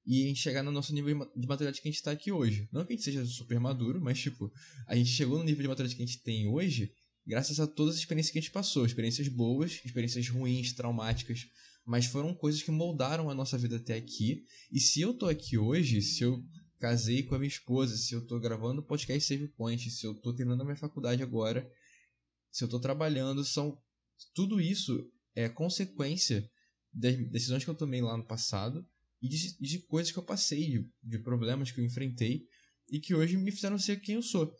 e 0.06 0.26
gente 0.26 0.40
chegar 0.40 0.62
no 0.62 0.70
nosso 0.70 0.92
nível 0.92 1.26
de 1.34 1.46
maturidade 1.46 1.80
que 1.80 1.88
a 1.88 1.90
gente 1.90 1.98
está 1.98 2.10
aqui 2.10 2.30
hoje. 2.30 2.68
Não 2.70 2.84
que 2.84 2.92
a 2.92 2.96
gente 2.96 3.04
seja 3.04 3.24
super 3.24 3.58
maduro, 3.58 4.00
mas 4.00 4.18
tipo, 4.20 4.52
a 4.86 4.94
gente 4.94 5.08
chegou 5.08 5.38
no 5.38 5.44
nível 5.44 5.62
de 5.62 5.68
maturidade 5.68 5.96
que 5.96 6.02
a 6.02 6.06
gente 6.06 6.22
tem 6.22 6.46
hoje 6.46 6.92
graças 7.26 7.58
a 7.58 7.66
todas 7.66 7.94
as 7.94 8.00
experiências 8.00 8.32
que 8.32 8.38
a 8.38 8.42
gente 8.42 8.50
passou, 8.50 8.84
experiências 8.84 9.28
boas, 9.28 9.80
experiências 9.84 10.28
ruins, 10.28 10.74
traumáticas, 10.74 11.46
mas 11.90 12.06
foram 12.06 12.32
coisas 12.32 12.62
que 12.62 12.70
moldaram 12.70 13.28
a 13.28 13.34
nossa 13.34 13.58
vida 13.58 13.74
até 13.74 13.96
aqui. 13.96 14.44
E 14.70 14.78
se 14.78 15.00
eu 15.00 15.12
tô 15.12 15.26
aqui 15.26 15.58
hoje, 15.58 16.00
se 16.00 16.22
eu 16.22 16.40
casei 16.78 17.24
com 17.24 17.34
a 17.34 17.38
minha 17.38 17.48
esposa, 17.48 17.96
se 17.96 18.14
eu 18.14 18.24
tô 18.24 18.38
gravando 18.38 18.80
o 18.80 18.86
podcast 18.86 19.26
Save 19.26 19.48
Point, 19.48 19.90
se 19.90 20.06
eu 20.06 20.14
tô 20.14 20.32
terminando 20.32 20.60
a 20.60 20.64
minha 20.64 20.76
faculdade 20.76 21.20
agora, 21.20 21.68
se 22.48 22.62
eu 22.62 22.68
tô 22.68 22.78
trabalhando, 22.78 23.44
são 23.44 23.76
tudo 24.32 24.60
isso 24.60 25.04
é 25.34 25.48
consequência 25.48 26.48
das 26.92 27.16
decisões 27.28 27.64
que 27.64 27.70
eu 27.70 27.74
tomei 27.74 28.00
lá 28.00 28.16
no 28.16 28.24
passado 28.24 28.86
e 29.20 29.28
de, 29.28 29.58
de 29.58 29.80
coisas 29.80 30.12
que 30.12 30.18
eu 30.20 30.24
passei, 30.24 30.70
de, 30.70 30.88
de, 31.02 31.18
problemas 31.18 31.72
que 31.72 31.80
eu 31.80 31.84
enfrentei 31.84 32.46
e 32.88 33.00
que 33.00 33.16
hoje 33.16 33.36
me 33.36 33.50
fizeram 33.50 33.80
ser 33.80 34.00
quem 34.00 34.14
eu 34.14 34.22
sou. 34.22 34.54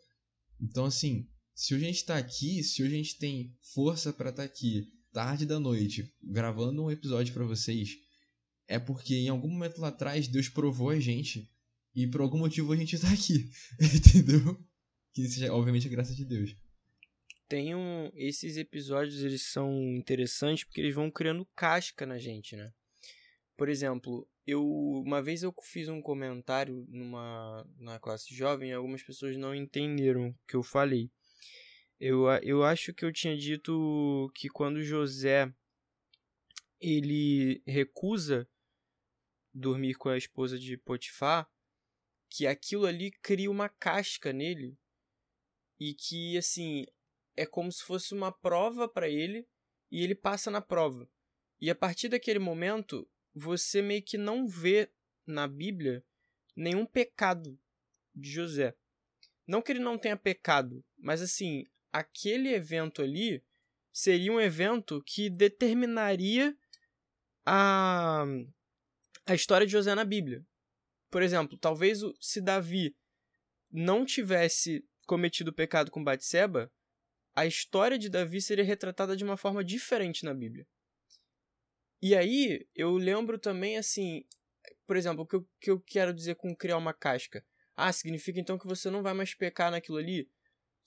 Então, 0.60 0.84
assim, 0.84 1.28
se 1.54 1.76
hoje 1.76 1.84
a 1.84 1.86
gente 1.86 2.00
está 2.00 2.18
aqui, 2.18 2.64
se 2.64 2.82
hoje 2.82 2.92
a 2.92 2.98
gente 2.98 3.18
tem 3.18 3.56
força 3.72 4.12
para 4.12 4.30
estar 4.30 4.42
tá 4.42 4.48
aqui, 4.48 4.90
tarde 5.12 5.46
da 5.46 5.58
noite, 5.58 6.12
gravando 6.22 6.84
um 6.84 6.90
episódio 6.90 7.32
para 7.34 7.44
vocês, 7.44 7.96
é 8.66 8.78
porque 8.78 9.14
em 9.14 9.28
algum 9.28 9.48
momento 9.48 9.80
lá 9.80 9.88
atrás 9.88 10.28
Deus 10.28 10.48
provou 10.48 10.90
a 10.90 11.00
gente 11.00 11.50
e 11.94 12.06
por 12.06 12.20
algum 12.20 12.38
motivo 12.38 12.72
a 12.72 12.76
gente 12.76 12.94
está 12.94 13.10
aqui, 13.12 13.50
entendeu? 13.80 14.58
Que 15.12 15.28
seja, 15.28 15.52
obviamente, 15.52 15.86
a 15.86 15.90
graça 15.90 16.14
de 16.14 16.24
Deus 16.24 16.56
tem 17.50 17.74
um, 17.74 18.08
esses 18.14 18.56
episódios 18.56 19.24
eles 19.24 19.42
são 19.42 19.76
interessantes 19.96 20.62
porque 20.62 20.80
eles 20.80 20.94
vão 20.94 21.10
criando 21.10 21.44
casca 21.56 22.06
na 22.06 22.16
gente, 22.16 22.54
né? 22.54 22.72
Por 23.56 23.68
exemplo, 23.68 24.24
eu 24.46 24.64
uma 25.04 25.20
vez 25.20 25.42
eu 25.42 25.52
fiz 25.60 25.88
um 25.88 26.00
comentário 26.00 26.86
numa 26.88 27.66
na 27.76 27.98
classe 27.98 28.32
jovem, 28.32 28.70
e 28.70 28.72
algumas 28.72 29.02
pessoas 29.02 29.36
não 29.36 29.52
entenderam 29.52 30.28
o 30.28 30.34
que 30.46 30.54
eu 30.54 30.62
falei. 30.62 31.10
Eu, 32.00 32.26
eu 32.42 32.64
acho 32.64 32.94
que 32.94 33.04
eu 33.04 33.12
tinha 33.12 33.36
dito 33.36 34.32
que 34.34 34.48
quando 34.48 34.82
José 34.82 35.54
ele 36.80 37.62
recusa 37.66 38.48
dormir 39.52 39.94
com 39.96 40.08
a 40.08 40.16
esposa 40.16 40.58
de 40.58 40.78
Potifar, 40.78 41.46
que 42.30 42.46
aquilo 42.46 42.86
ali 42.86 43.10
cria 43.10 43.50
uma 43.50 43.68
casca 43.68 44.32
nele 44.32 44.78
e 45.78 45.92
que 45.92 46.38
assim 46.38 46.86
é 47.36 47.44
como 47.44 47.70
se 47.70 47.82
fosse 47.82 48.14
uma 48.14 48.32
prova 48.32 48.88
para 48.88 49.06
ele 49.06 49.46
e 49.90 50.02
ele 50.02 50.14
passa 50.14 50.50
na 50.50 50.62
prova. 50.62 51.06
E 51.60 51.68
a 51.68 51.74
partir 51.74 52.08
daquele 52.08 52.38
momento, 52.38 53.06
você 53.34 53.82
meio 53.82 54.02
que 54.02 54.16
não 54.16 54.46
vê 54.46 54.90
na 55.26 55.46
Bíblia 55.46 56.02
nenhum 56.56 56.86
pecado 56.86 57.60
de 58.14 58.30
José. 58.30 58.74
Não 59.46 59.60
que 59.60 59.72
ele 59.72 59.80
não 59.80 59.98
tenha 59.98 60.16
pecado, 60.16 60.82
mas 60.96 61.20
assim, 61.20 61.66
aquele 61.92 62.52
evento 62.54 63.02
ali 63.02 63.42
seria 63.92 64.32
um 64.32 64.40
evento 64.40 65.02
que 65.04 65.28
determinaria 65.28 66.56
a, 67.44 68.24
a 69.26 69.34
história 69.34 69.66
de 69.66 69.72
José 69.72 69.94
na 69.94 70.04
Bíblia. 70.04 70.44
Por 71.10 71.22
exemplo, 71.22 71.58
talvez 71.58 72.00
se 72.20 72.40
Davi 72.40 72.94
não 73.70 74.04
tivesse 74.04 74.84
cometido 75.06 75.52
pecado 75.52 75.90
com 75.90 76.04
Batseba, 76.04 76.70
a 77.34 77.46
história 77.46 77.98
de 77.98 78.08
Davi 78.08 78.40
seria 78.40 78.64
retratada 78.64 79.16
de 79.16 79.24
uma 79.24 79.36
forma 79.36 79.64
diferente 79.64 80.24
na 80.24 80.34
Bíblia. 80.34 80.66
E 82.02 82.14
aí, 82.16 82.66
eu 82.74 82.92
lembro 82.96 83.38
também, 83.38 83.76
assim, 83.76 84.24
por 84.86 84.96
exemplo, 84.96 85.24
o 85.24 85.26
que 85.26 85.36
eu, 85.36 85.48
que 85.60 85.70
eu 85.70 85.80
quero 85.80 86.14
dizer 86.14 86.36
com 86.36 86.54
criar 86.54 86.76
uma 86.76 86.94
casca. 86.94 87.44
Ah, 87.76 87.92
significa 87.92 88.40
então 88.40 88.58
que 88.58 88.66
você 88.66 88.90
não 88.90 89.02
vai 89.02 89.14
mais 89.14 89.34
pecar 89.34 89.70
naquilo 89.70 89.98
ali? 89.98 90.28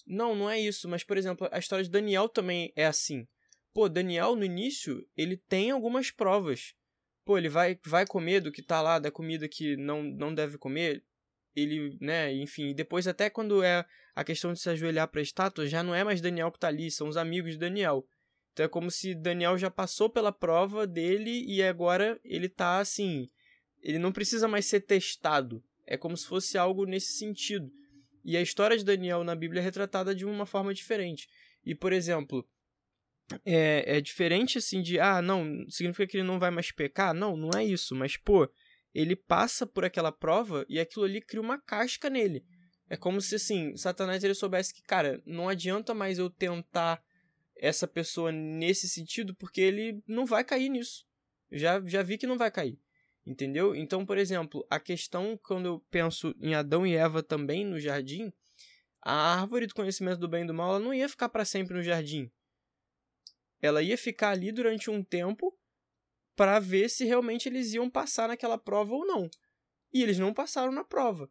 Não, 0.05 0.35
não 0.35 0.49
é 0.49 0.59
isso. 0.59 0.87
Mas, 0.87 1.03
por 1.03 1.17
exemplo, 1.17 1.47
a 1.51 1.59
história 1.59 1.83
de 1.83 1.89
Daniel 1.89 2.27
também 2.29 2.71
é 2.75 2.85
assim. 2.85 3.27
Pô, 3.73 3.89
Daniel, 3.89 4.35
no 4.35 4.45
início, 4.45 5.07
ele 5.17 5.35
tem 5.35 5.71
algumas 5.71 6.11
provas. 6.11 6.75
Pô, 7.25 7.37
ele 7.37 7.49
vai, 7.49 7.79
vai 7.85 8.05
comer 8.05 8.41
do 8.41 8.51
que 8.51 8.61
tá 8.61 8.81
lá, 8.81 8.99
da 8.99 9.09
comida 9.09 9.47
que 9.47 9.75
não, 9.77 10.03
não 10.03 10.33
deve 10.33 10.57
comer. 10.57 11.03
Ele, 11.55 11.97
né, 12.01 12.33
enfim. 12.33 12.73
Depois, 12.73 13.07
até 13.07 13.29
quando 13.29 13.63
é 13.63 13.85
a 14.15 14.23
questão 14.23 14.53
de 14.53 14.59
se 14.59 14.69
ajoelhar 14.69 15.07
pra 15.07 15.21
estátua, 15.21 15.67
já 15.67 15.81
não 15.81 15.95
é 15.95 16.03
mais 16.03 16.21
Daniel 16.21 16.51
que 16.51 16.59
tá 16.59 16.67
ali, 16.67 16.91
são 16.91 17.07
os 17.07 17.17
amigos 17.17 17.53
de 17.53 17.57
Daniel. 17.57 18.05
Então 18.51 18.65
é 18.65 18.69
como 18.69 18.91
se 18.91 19.15
Daniel 19.15 19.57
já 19.57 19.71
passou 19.71 20.09
pela 20.09 20.31
prova 20.31 20.85
dele 20.85 21.43
e 21.47 21.63
agora 21.63 22.19
ele 22.23 22.47
tá 22.47 22.79
assim. 22.79 23.29
Ele 23.81 23.97
não 23.97 24.11
precisa 24.11 24.47
mais 24.47 24.65
ser 24.65 24.81
testado. 24.81 25.63
É 25.85 25.97
como 25.97 26.15
se 26.15 26.27
fosse 26.27 26.57
algo 26.57 26.85
nesse 26.85 27.13
sentido. 27.13 27.71
E 28.23 28.37
a 28.37 28.41
história 28.41 28.77
de 28.77 28.85
Daniel 28.85 29.23
na 29.23 29.35
Bíblia 29.35 29.61
é 29.61 29.63
retratada 29.63 30.15
de 30.15 30.25
uma 30.25 30.45
forma 30.45 30.73
diferente. 30.73 31.27
E, 31.65 31.75
por 31.75 31.91
exemplo, 31.91 32.47
é, 33.45 33.97
é 33.97 34.01
diferente 34.01 34.57
assim 34.57 34.81
de, 34.81 34.99
ah, 34.99 35.21
não, 35.21 35.65
significa 35.69 36.07
que 36.07 36.17
ele 36.17 36.27
não 36.27 36.39
vai 36.39 36.51
mais 36.51 36.71
pecar? 36.71 37.13
Não, 37.13 37.35
não 37.35 37.49
é 37.57 37.63
isso. 37.63 37.95
Mas, 37.95 38.17
pô, 38.17 38.49
ele 38.93 39.15
passa 39.15 39.65
por 39.65 39.83
aquela 39.83 40.11
prova 40.11 40.65
e 40.69 40.79
aquilo 40.79 41.05
ali 41.05 41.21
cria 41.21 41.41
uma 41.41 41.59
casca 41.59 42.09
nele. 42.09 42.45
É 42.89 42.95
como 42.95 43.19
se, 43.21 43.35
assim, 43.35 43.75
Satanás 43.75 44.23
ele 44.23 44.33
soubesse 44.33 44.73
que, 44.73 44.83
cara, 44.83 45.21
não 45.25 45.49
adianta 45.49 45.93
mais 45.93 46.19
eu 46.19 46.29
tentar 46.29 47.03
essa 47.57 47.87
pessoa 47.87 48.31
nesse 48.31 48.89
sentido, 48.89 49.33
porque 49.35 49.61
ele 49.61 50.03
não 50.07 50.25
vai 50.25 50.43
cair 50.43 50.69
nisso. 50.69 51.05
Já, 51.51 51.81
já 51.85 52.03
vi 52.03 52.17
que 52.17 52.27
não 52.27 52.37
vai 52.37 52.51
cair. 52.51 52.77
Entendeu? 53.25 53.73
Então, 53.73 54.05
por 54.05 54.17
exemplo, 54.17 54.65
a 54.69 54.79
questão 54.79 55.37
quando 55.41 55.65
eu 55.65 55.79
penso 55.89 56.35
em 56.39 56.53
Adão 56.55 56.85
e 56.85 56.95
Eva 56.95 57.23
também 57.23 57.65
no 57.65 57.79
jardim, 57.79 58.33
a 59.01 59.39
árvore 59.39 59.67
do 59.67 59.73
conhecimento 59.73 60.19
do 60.19 60.27
bem 60.27 60.43
e 60.43 60.47
do 60.47 60.53
mal 60.53 60.79
não 60.79 60.93
ia 60.93 61.07
ficar 61.07 61.29
para 61.29 61.45
sempre 61.45 61.75
no 61.75 61.83
jardim. 61.83 62.31
Ela 63.61 63.81
ia 63.81 63.97
ficar 63.97 64.31
ali 64.31 64.51
durante 64.51 64.89
um 64.89 65.01
tempo 65.03 65.57
para 66.35 66.59
ver 66.59 66.89
se 66.89 67.05
realmente 67.05 67.47
eles 67.47 67.73
iam 67.73 67.89
passar 67.89 68.27
naquela 68.27 68.57
prova 68.57 68.93
ou 68.93 69.05
não. 69.05 69.29
E 69.93 70.01
eles 70.01 70.19
não 70.19 70.33
passaram 70.33 70.71
na 70.71 70.83
prova. 70.83 71.29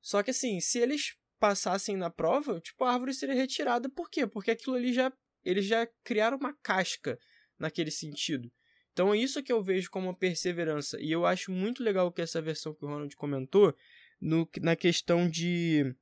Só 0.00 0.22
que 0.22 0.30
assim, 0.30 0.60
se 0.60 0.78
eles 0.78 1.16
passassem 1.38 1.96
na 1.96 2.10
prova, 2.10 2.60
tipo, 2.60 2.84
a 2.84 2.92
árvore 2.92 3.12
seria 3.12 3.34
retirada. 3.34 3.88
Por 3.88 4.08
quê? 4.08 4.26
Porque 4.26 4.50
aquilo 4.50 4.76
ali 4.76 4.92
já. 4.92 5.12
Eles 5.44 5.66
já 5.66 5.86
criaram 6.02 6.38
uma 6.38 6.54
casca 6.62 7.18
naquele 7.58 7.90
sentido. 7.90 8.50
Então 8.94 9.12
é 9.12 9.18
isso 9.18 9.42
que 9.42 9.52
eu 9.52 9.60
vejo 9.60 9.90
como 9.90 10.16
perseverança. 10.16 10.98
E 11.00 11.10
eu 11.10 11.26
acho 11.26 11.50
muito 11.50 11.82
legal 11.82 12.10
que 12.12 12.22
essa 12.22 12.40
versão 12.40 12.72
que 12.72 12.84
o 12.84 12.88
Ronald 12.88 13.14
comentou, 13.16 13.76
no, 14.20 14.48
na 14.62 14.74
questão 14.76 15.28
de 15.28 15.94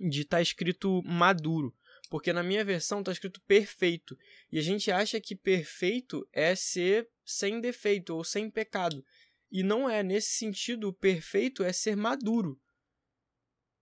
de 0.00 0.22
estar 0.22 0.38
tá 0.38 0.42
escrito 0.42 1.02
maduro. 1.04 1.74
Porque 2.08 2.32
na 2.32 2.42
minha 2.42 2.64
versão 2.64 3.00
está 3.00 3.10
escrito 3.10 3.40
perfeito. 3.42 4.16
E 4.50 4.58
a 4.58 4.62
gente 4.62 4.90
acha 4.90 5.20
que 5.20 5.34
perfeito 5.34 6.26
é 6.32 6.54
ser 6.54 7.08
sem 7.24 7.60
defeito 7.60 8.14
ou 8.14 8.22
sem 8.22 8.48
pecado. 8.48 9.04
E 9.50 9.62
não 9.62 9.90
é. 9.90 10.02
Nesse 10.02 10.30
sentido, 10.30 10.88
o 10.88 10.92
perfeito 10.92 11.64
é 11.64 11.72
ser 11.72 11.96
maduro. 11.96 12.60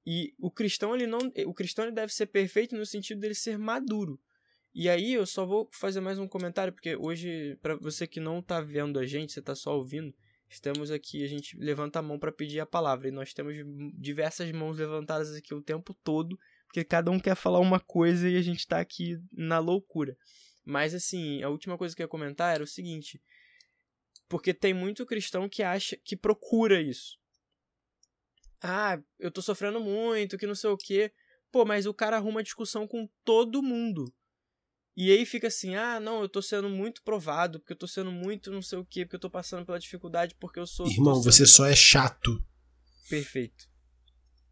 E 0.07 0.35
o 0.39 0.51
cristão, 0.51 0.95
ele 0.95 1.07
não, 1.07 1.21
o 1.47 1.55
cristão 1.55 1.85
ele 1.85 1.95
deve 1.95 2.13
ser 2.13 2.27
perfeito 2.27 2.75
no 2.75 2.87
sentido 2.87 3.21
dele 3.21 3.35
ser 3.35 3.59
maduro. 3.59 4.19
E 4.75 4.89
aí 4.89 5.13
eu 5.13 5.27
só 5.27 5.45
vou 5.45 5.69
fazer 5.71 6.01
mais 6.01 6.19
um 6.19 6.27
comentário, 6.27 6.73
porque 6.73 6.97
hoje, 6.97 7.59
para 7.61 7.77
você 7.77 8.07
que 8.07 8.19
não 8.19 8.41
tá 8.41 8.61
vendo 8.61 8.99
a 8.99 9.05
gente, 9.05 9.33
você 9.33 9.43
tá 9.43 9.55
só 9.55 9.77
ouvindo, 9.77 10.15
estamos 10.49 10.91
aqui, 10.91 11.23
a 11.23 11.27
gente 11.27 11.59
levanta 11.59 11.99
a 11.99 12.03
mão 12.03 12.19
para 12.19 12.33
pedir 12.33 12.59
a 12.59 12.65
palavra. 12.65 13.09
E 13.09 13.11
nós 13.11 13.35
temos 13.35 13.55
diversas 13.95 14.51
mãos 14.51 14.79
levantadas 14.79 15.35
aqui 15.35 15.55
o 15.55 15.61
tempo 15.61 15.93
todo, 16.03 16.39
porque 16.67 16.83
cada 16.85 17.11
um 17.11 17.21
quer 17.21 17.35
falar 17.35 17.59
uma 17.59 17.79
coisa 17.79 18.29
e 18.29 18.37
a 18.37 18.41
gente 18.41 18.67
tá 18.67 18.81
aqui 18.81 19.19
na 19.31 19.59
loucura. 19.59 20.17
Mas 20.65 20.95
assim, 20.95 21.43
a 21.43 21.51
última 21.51 21.77
coisa 21.77 21.95
que 21.95 22.01
eu 22.01 22.05
ia 22.05 22.09
comentar 22.09 22.55
era 22.55 22.65
o 22.65 22.67
seguinte. 22.67 23.21
Porque 24.27 24.55
tem 24.55 24.73
muito 24.73 25.05
cristão 25.05 25.51
que 25.51 25.63
acha, 25.63 25.99
que 26.03 26.17
procura 26.17 26.81
isso. 26.81 27.19
Ah, 28.63 28.99
eu 29.19 29.31
tô 29.31 29.43
sofrendo 29.43 29.81
muito, 29.81 30.39
que 30.39 30.47
não 30.47 30.55
sei 30.55 30.71
o 30.71 30.79
quê. 30.79 31.13
Pô, 31.51 31.67
mas 31.67 31.85
o 31.85 31.93
cara 31.93 32.17
arruma 32.17 32.43
discussão 32.43 32.89
com 32.89 33.07
todo 33.23 33.63
mundo. 33.63 34.11
E 34.97 35.11
aí 35.11 35.25
fica 35.25 35.47
assim, 35.47 35.75
ah, 35.75 35.99
não, 35.99 36.21
eu 36.21 36.29
tô 36.29 36.43
sendo 36.43 36.69
muito 36.69 37.03
provado, 37.03 37.59
porque 37.59 37.73
eu 37.73 37.79
tô 37.79 37.87
sendo 37.87 38.13
muito 38.13 38.51
não 38.51 38.61
sei 38.61 38.79
o 38.79 38.85
quê, 38.85 39.05
porque 39.05 39.17
eu 39.17 39.21
tô 39.21 39.31
passando 39.31 39.65
pela 39.65 39.79
dificuldade, 39.79 40.35
porque 40.39 40.61
eu 40.61 40.67
sou. 40.67 40.87
Irmão, 40.87 41.15
sendo... 41.15 41.33
você 41.33 41.47
só 41.47 41.67
é 41.67 41.75
chato. 41.75 42.45
Perfeito. 43.09 43.71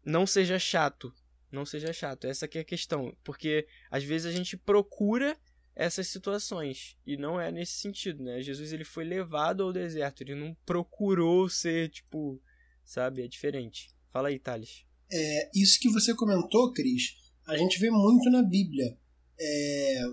Não 0.03 0.25
seja 0.25 0.57
chato. 0.57 1.13
Não 1.51 1.65
seja 1.65 1.93
chato. 1.93 2.25
Essa 2.25 2.45
aqui 2.45 2.57
é 2.57 2.61
a 2.61 2.65
questão. 2.65 3.15
Porque 3.23 3.67
às 3.89 4.03
vezes 4.03 4.25
a 4.25 4.35
gente 4.35 4.57
procura 4.57 5.37
essas 5.75 6.07
situações. 6.07 6.97
E 7.05 7.17
não 7.17 7.39
é 7.39 7.51
nesse 7.51 7.73
sentido, 7.73 8.23
né? 8.23 8.41
Jesus 8.41 8.73
ele 8.73 8.83
foi 8.83 9.03
levado 9.03 9.63
ao 9.63 9.73
deserto. 9.73 10.21
Ele 10.21 10.35
não 10.35 10.55
procurou 10.65 11.49
ser, 11.49 11.89
tipo, 11.89 12.41
sabe? 12.83 13.21
É 13.23 13.27
diferente. 13.27 13.89
Fala 14.11 14.29
aí, 14.29 14.39
Thales. 14.39 14.85
É, 15.11 15.49
isso 15.53 15.79
que 15.79 15.89
você 15.89 16.15
comentou, 16.15 16.71
Cris, 16.71 17.15
a 17.45 17.57
gente 17.57 17.79
vê 17.79 17.89
muito 17.89 18.29
na 18.29 18.41
Bíblia. 18.41 18.97
É, 19.39 20.03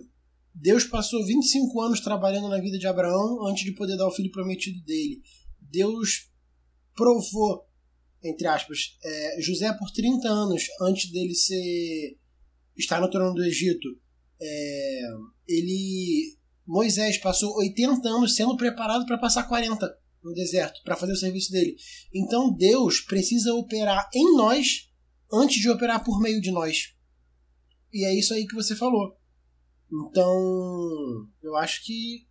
Deus 0.60 0.84
passou 0.84 1.24
25 1.24 1.80
anos 1.80 2.00
trabalhando 2.00 2.48
na 2.48 2.60
vida 2.60 2.78
de 2.78 2.86
Abraão 2.86 3.46
antes 3.46 3.64
de 3.64 3.72
poder 3.72 3.96
dar 3.96 4.08
o 4.08 4.12
filho 4.12 4.30
prometido 4.30 4.82
dele. 4.82 5.22
Deus 5.60 6.30
provou, 6.96 7.64
entre 8.24 8.46
aspas, 8.48 8.96
é, 9.04 9.40
José 9.40 9.72
por 9.74 9.90
30 9.92 10.28
anos 10.28 10.64
antes 10.80 11.10
dele 11.12 11.34
ser 11.34 12.18
estar 12.76 13.00
no 13.00 13.10
trono 13.10 13.34
do 13.34 13.44
Egito. 13.44 13.88
É, 14.40 15.00
ele 15.46 16.36
Moisés 16.66 17.18
passou 17.18 17.56
80 17.56 18.08
anos 18.08 18.34
sendo 18.34 18.56
preparado 18.56 19.06
para 19.06 19.16
passar 19.16 19.44
40 19.44 19.88
no 20.22 20.34
deserto 20.34 20.80
para 20.84 20.96
fazer 20.96 21.12
o 21.12 21.16
serviço 21.16 21.52
dele. 21.52 21.76
Então 22.12 22.52
Deus 22.52 23.00
precisa 23.00 23.54
operar 23.54 24.10
em 24.12 24.36
nós 24.36 24.88
antes 25.32 25.60
de 25.60 25.70
operar 25.70 26.04
por 26.04 26.20
meio 26.20 26.40
de 26.40 26.50
nós. 26.50 26.94
E 27.92 28.04
é 28.04 28.14
isso 28.14 28.34
aí 28.34 28.46
que 28.46 28.54
você 28.54 28.74
falou. 28.74 29.17
Então, 29.90 31.28
eu 31.42 31.56
acho 31.56 31.84
que 31.84 32.26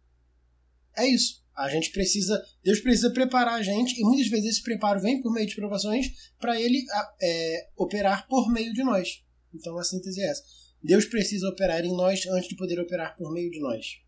é 0.95 1.07
isso. 1.07 1.43
A 1.55 1.69
gente 1.69 1.91
precisa, 1.91 2.39
Deus 2.63 2.79
precisa 2.79 3.11
preparar 3.11 3.55
a 3.55 3.63
gente, 3.63 3.99
e 3.99 4.03
muitas 4.03 4.27
vezes 4.27 4.51
esse 4.51 4.63
preparo 4.63 5.01
vem 5.01 5.21
por 5.21 5.33
meio 5.33 5.47
de 5.47 5.55
provações 5.55 6.07
para 6.39 6.59
ele 6.59 6.83
é, 7.21 7.69
operar 7.75 8.27
por 8.27 8.51
meio 8.51 8.71
de 8.73 8.83
nós. 8.83 9.23
Então 9.53 9.77
a 9.77 9.83
síntese 9.83 10.21
é 10.21 10.29
essa. 10.29 10.43
Deus 10.83 11.05
precisa 11.05 11.49
operar 11.49 11.83
em 11.83 11.95
nós 11.95 12.27
antes 12.27 12.47
de 12.47 12.55
poder 12.55 12.79
operar 12.79 13.17
por 13.17 13.33
meio 13.33 13.49
de 13.49 13.59
nós. 13.59 13.99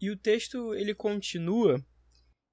E 0.00 0.10
o 0.10 0.16
texto 0.16 0.74
ele 0.74 0.94
continua 0.94 1.84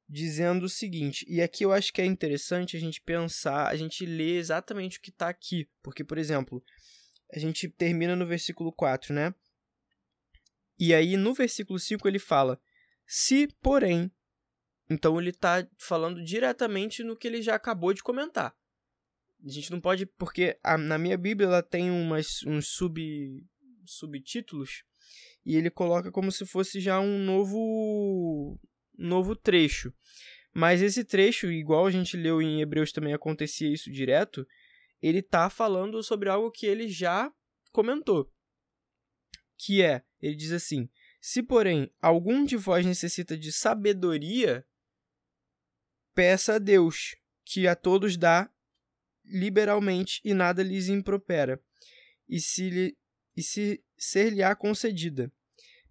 dizendo 0.10 0.66
o 0.66 0.70
seguinte, 0.70 1.26
e 1.30 1.42
aqui 1.42 1.64
eu 1.64 1.72
acho 1.72 1.92
que 1.94 2.02
é 2.02 2.06
interessante 2.06 2.76
a 2.76 2.80
gente 2.80 3.02
pensar, 3.02 3.68
a 3.68 3.76
gente 3.76 4.06
ler 4.06 4.38
exatamente 4.38 4.98
o 4.98 5.02
que 5.02 5.10
está 5.10 5.30
aqui, 5.30 5.68
porque, 5.82 6.04
por 6.04 6.18
exemplo, 6.18 6.64
a 7.32 7.40
gente 7.40 7.68
termina 7.70 8.16
no 8.16 8.28
versículo 8.28 8.72
4, 8.72 9.14
né? 9.14 9.34
E 10.80 10.94
aí 10.94 11.18
no 11.18 11.34
versículo 11.34 11.80
5 11.80 12.08
ele 12.08 12.20
fala: 12.20 12.60
Se, 13.06 13.48
porém. 13.62 14.12
Então 14.90 15.20
ele 15.20 15.30
está 15.30 15.68
falando 15.78 16.24
diretamente 16.24 17.04
no 17.04 17.16
que 17.16 17.28
ele 17.28 17.42
já 17.42 17.56
acabou 17.56 17.94
de 17.94 18.04
comentar. 18.04 18.56
A 19.46 19.50
gente 19.50 19.72
não 19.72 19.80
pode. 19.80 20.06
Porque 20.06 20.58
a, 20.64 20.78
na 20.78 20.98
minha 20.98 21.18
Bíblia 21.18 21.48
ela 21.48 21.64
tem 21.64 21.90
umas, 21.90 22.44
uns 22.44 22.68
sub, 22.68 23.02
subtítulos 23.86 24.84
e 25.46 25.56
ele 25.56 25.70
coloca 25.70 26.12
como 26.12 26.32
se 26.32 26.46
fosse 26.46 26.80
já 26.80 27.00
um 27.00 27.18
novo, 27.20 28.60
novo 28.98 29.36
trecho. 29.36 29.94
Mas 30.54 30.82
esse 30.82 31.04
trecho, 31.04 31.52
igual 31.52 31.86
a 31.86 31.92
gente 31.92 32.16
leu 32.16 32.42
em 32.42 32.62
Hebreus 32.62 32.92
também 32.92 33.14
acontecia 33.14 33.72
isso 33.72 33.92
direto, 33.92 34.48
ele 35.02 35.22
tá 35.22 35.50
falando 35.50 36.02
sobre 36.04 36.30
algo 36.30 36.52
que 36.52 36.66
ele 36.66 36.88
já 36.88 37.32
comentou. 37.72 38.32
Que 39.66 39.82
é, 39.82 40.04
ele 40.22 40.36
diz 40.36 40.52
assim: 40.52 40.90
Se, 41.22 41.42
porém, 41.42 41.90
algum 42.02 42.44
de 42.44 42.58
vós 42.58 42.86
necessita 42.86 43.38
de 43.38 43.50
sabedoria, 43.50 44.66
peça 46.14 46.56
a 46.56 46.60
Deus, 46.60 47.16
que 47.46 47.66
a 47.66 47.74
todos 47.74 48.18
dá 48.18 48.50
liberalmente 49.24 50.20
e 50.22 50.34
nada 50.34 50.62
lhes 50.62 50.90
impropera, 50.90 51.62
e 52.28 52.42
se, 52.42 52.70
lhe, 52.70 52.98
e 53.38 53.42
se 53.42 53.82
ser-lhe-á 53.98 54.54
concedida. 54.54 55.32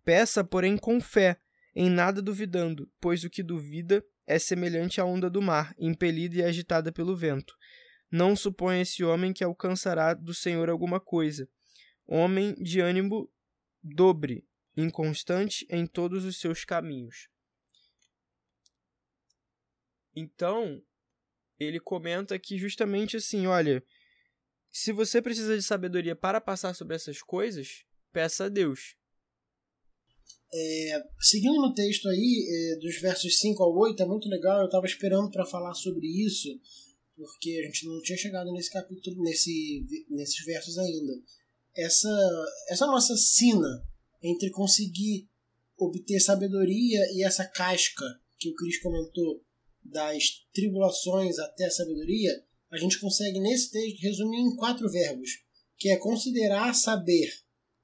Peça, 0.05 0.45
porém, 0.45 0.77
com 0.77 1.01
fé, 1.01 1.41
em 1.75 1.89
nada 1.89 2.21
duvidando, 2.21 2.91
pois 3.01 3.25
o 3.25 3.31
que 3.31 3.43
duvida 3.43 4.05
é 4.27 4.39
semelhante 4.39 5.01
à 5.01 5.05
onda 5.07 5.31
do 5.31 5.41
mar, 5.41 5.75
impelida 5.79 6.37
e 6.37 6.43
agitada 6.43 6.93
pelo 6.93 7.17
vento. 7.17 7.57
Não 8.11 8.37
suponha 8.37 8.83
esse 8.83 9.03
homem 9.03 9.33
que 9.33 9.43
alcançará 9.43 10.13
do 10.13 10.35
Senhor 10.35 10.69
alguma 10.69 11.01
coisa. 11.01 11.49
Homem 12.07 12.55
de 12.57 12.79
ânimo 12.81 13.32
dobre, 13.83 14.47
inconstante 14.77 15.67
em 15.69 15.87
todos 15.87 16.25
os 16.25 16.39
seus 16.39 16.65
caminhos. 16.65 17.29
Então, 20.15 20.83
ele 21.59 21.81
comenta 21.81 22.39
que 22.39 22.59
justamente 22.59 23.17
assim, 23.17 23.47
olha, 23.47 23.85
se 24.71 24.93
você 24.93 25.21
precisa 25.21 25.57
de 25.57 25.63
sabedoria 25.63 26.17
para 26.17 26.41
passar 26.41 26.75
sobre 26.75 26.97
essas 26.97 27.23
coisas, 27.23 27.85
peça 28.13 28.45
a 28.45 28.49
Deus. 28.49 28.97
É, 30.55 31.03
seguindo 31.19 31.57
no 31.61 31.75
texto 31.75 32.09
aí, 32.09 32.47
é, 32.49 32.77
dos 32.77 33.01
versos 33.01 33.39
5 33.39 33.63
ao 33.63 33.75
8, 33.75 34.03
é 34.03 34.07
muito 34.07 34.29
legal, 34.29 34.61
eu 34.61 34.67
estava 34.67 34.85
esperando 34.85 35.31
para 35.31 35.47
falar 35.47 35.75
sobre 35.75 36.07
isso, 36.07 36.49
porque 37.17 37.59
a 37.63 37.67
gente 37.67 37.87
não 37.87 38.03
tinha 38.03 38.19
chegado 38.19 38.53
nesse 38.53 38.71
capítulo, 38.71 39.23
nesse, 39.23 39.87
nesses 40.11 40.45
versos 40.45 40.77
ainda. 40.77 41.13
Essa, 41.75 42.09
essa 42.69 42.87
nossa 42.87 43.17
sina 43.17 43.87
entre 44.23 44.51
conseguir 44.51 45.29
obter 45.77 46.21
sabedoria 46.21 47.01
e 47.13 47.25
essa 47.25 47.45
casca 47.45 48.05
que 48.39 48.49
o 48.49 48.55
Cris 48.55 48.81
comentou 48.81 49.45
das 49.83 50.45
tribulações 50.53 51.39
até 51.39 51.65
a 51.65 51.71
sabedoria, 51.71 52.31
a 52.71 52.77
gente 52.77 52.99
consegue 53.01 53.41
nesse 53.41 53.71
texto 53.71 54.01
resumir 54.01 54.39
em 54.39 54.57
quatro 54.57 54.89
verbos, 54.91 55.31
que 55.77 55.89
é 55.89 55.97
considerar, 55.97 56.75
saber, 56.75 57.31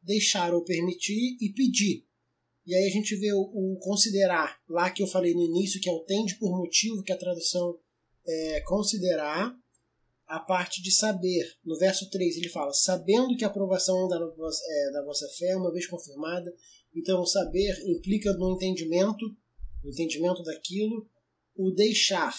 deixar 0.00 0.54
ou 0.54 0.64
permitir 0.64 1.36
e 1.40 1.52
pedir. 1.52 2.06
E 2.64 2.74
aí 2.74 2.86
a 2.86 2.90
gente 2.90 3.16
vê 3.16 3.32
o, 3.32 3.40
o, 3.40 3.78
considerar, 3.80 4.60
lá 4.68 4.90
que 4.90 5.02
eu 5.02 5.06
falei 5.06 5.34
no 5.34 5.42
início, 5.42 5.80
que 5.80 5.88
é 5.88 5.92
o 5.92 6.04
tende 6.04 6.36
por 6.36 6.56
motivo, 6.56 7.02
que 7.02 7.12
a 7.12 7.16
tradução 7.16 7.78
é 8.26 8.60
considerar. 8.60 9.54
A 10.28 10.38
parte 10.38 10.82
de 10.82 10.92
saber, 10.92 11.44
no 11.64 11.76
verso 11.78 12.08
3 12.10 12.36
ele 12.36 12.48
fala, 12.48 12.72
sabendo 12.72 13.36
que 13.36 13.44
a 13.44 13.48
aprovação 13.48 14.06
da, 14.08 14.16
é, 14.16 14.92
da 14.92 15.02
vossa 15.04 15.26
fé, 15.38 15.56
uma 15.56 15.72
vez 15.72 15.86
confirmada, 15.86 16.54
então 16.94 17.24
saber 17.24 17.74
implica 17.86 18.32
no 18.34 18.54
entendimento, 18.54 19.24
no 19.82 19.90
entendimento 19.90 20.42
daquilo, 20.42 21.08
o 21.56 21.70
deixar. 21.70 22.34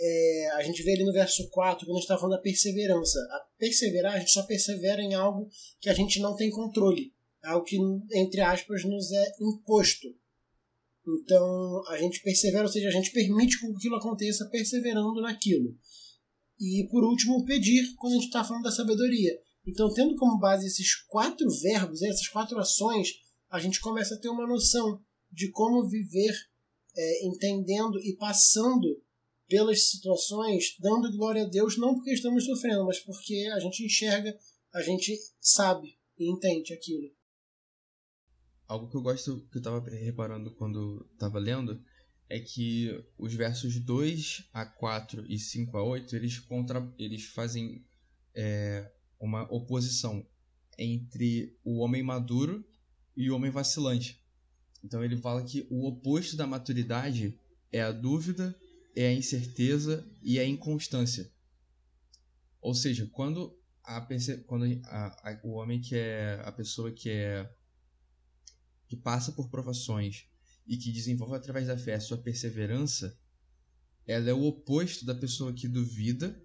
É, 0.00 0.50
a 0.54 0.62
gente 0.62 0.82
vê 0.82 0.92
ali 0.92 1.04
no 1.04 1.12
verso 1.12 1.48
4, 1.50 1.84
quando 1.84 1.96
a 1.96 2.00
gente 2.00 2.04
está 2.04 2.16
falando 2.16 2.36
da 2.36 2.42
perseverança. 2.42 3.18
A 3.18 3.46
perseverar, 3.58 4.14
a 4.14 4.18
gente 4.18 4.30
só 4.30 4.42
persevera 4.44 5.02
em 5.02 5.14
algo 5.14 5.50
que 5.80 5.90
a 5.90 5.94
gente 5.94 6.20
não 6.20 6.34
tem 6.34 6.50
controle 6.50 7.12
algo 7.44 7.64
que, 7.64 7.76
entre 8.12 8.40
aspas, 8.40 8.84
nos 8.84 9.10
é 9.12 9.32
imposto. 9.40 10.08
Então, 11.06 11.82
a 11.88 11.96
gente 11.96 12.20
persevera, 12.22 12.64
ou 12.64 12.68
seja, 12.68 12.88
a 12.88 12.92
gente 12.92 13.10
permite 13.10 13.58
que 13.58 13.66
aquilo 13.66 13.96
aconteça 13.96 14.48
perseverando 14.50 15.20
naquilo. 15.22 15.74
E, 16.58 16.86
por 16.90 17.04
último, 17.04 17.44
pedir, 17.44 17.94
quando 17.96 18.12
a 18.12 18.16
gente 18.16 18.26
está 18.26 18.44
falando 18.44 18.64
da 18.64 18.72
sabedoria. 18.72 19.38
Então, 19.66 19.92
tendo 19.92 20.16
como 20.16 20.38
base 20.38 20.66
esses 20.66 20.94
quatro 21.06 21.48
verbos, 21.50 22.02
essas 22.02 22.28
quatro 22.28 22.58
ações, 22.58 23.20
a 23.50 23.60
gente 23.60 23.80
começa 23.80 24.14
a 24.14 24.18
ter 24.18 24.28
uma 24.28 24.46
noção 24.46 25.00
de 25.30 25.50
como 25.50 25.88
viver 25.88 26.34
é, 26.96 27.26
entendendo 27.26 28.00
e 28.00 28.16
passando 28.16 29.00
pelas 29.46 29.88
situações, 29.88 30.76
dando 30.80 31.16
glória 31.16 31.44
a 31.44 31.48
Deus, 31.48 31.78
não 31.78 31.94
porque 31.94 32.12
estamos 32.12 32.44
sofrendo, 32.44 32.84
mas 32.84 32.98
porque 32.98 33.48
a 33.54 33.60
gente 33.60 33.84
enxerga, 33.84 34.36
a 34.74 34.82
gente 34.82 35.16
sabe 35.40 35.98
e 36.18 36.30
entende 36.30 36.72
aquilo 36.72 37.10
algo 38.68 38.86
que 38.88 38.96
eu 38.96 39.02
gosto, 39.02 39.48
que 39.50 39.58
eu 39.58 39.62
tava 39.62 39.80
reparando 39.88 40.54
quando 40.54 41.08
tava 41.18 41.38
lendo, 41.38 41.82
é 42.28 42.38
que 42.38 43.04
os 43.16 43.34
versos 43.34 43.78
2 43.80 44.48
a 44.52 44.66
4 44.66 45.24
e 45.28 45.38
5 45.38 45.76
a 45.76 45.82
8, 45.82 46.14
eles, 46.14 46.38
contra, 46.38 46.86
eles 46.98 47.24
fazem 47.24 47.84
é, 48.34 48.90
uma 49.18 49.42
oposição 49.52 50.26
entre 50.78 51.58
o 51.64 51.78
homem 51.78 52.02
maduro 52.02 52.64
e 53.16 53.30
o 53.30 53.34
homem 53.34 53.50
vacilante. 53.50 54.22
Então 54.84 55.02
ele 55.02 55.16
fala 55.16 55.42
que 55.42 55.66
o 55.70 55.86
oposto 55.86 56.36
da 56.36 56.46
maturidade 56.46 57.38
é 57.72 57.82
a 57.82 57.90
dúvida, 57.90 58.54
é 58.94 59.08
a 59.08 59.12
incerteza 59.12 60.06
e 60.22 60.38
a 60.38 60.46
inconstância. 60.46 61.30
Ou 62.60 62.74
seja, 62.74 63.08
quando, 63.12 63.58
a, 63.82 64.06
quando 64.46 64.64
a, 64.84 65.30
a, 65.30 65.40
o 65.42 65.52
homem 65.52 65.80
que 65.80 65.96
é 65.96 66.40
a 66.44 66.52
pessoa 66.52 66.92
que 66.92 67.10
é 67.10 67.50
que 68.86 68.96
passa 68.96 69.32
por 69.32 69.50
provações 69.50 70.26
e 70.68 70.76
que 70.76 70.92
desenvolve 70.92 71.34
através 71.34 71.66
da 71.66 71.78
fé 71.78 71.94
a 71.94 72.00
sua 72.00 72.18
perseverança, 72.18 73.18
ela 74.06 74.28
é 74.28 74.34
o 74.34 74.44
oposto 74.44 75.04
da 75.06 75.14
pessoa 75.14 75.52
que 75.52 75.66
duvida 75.66 76.38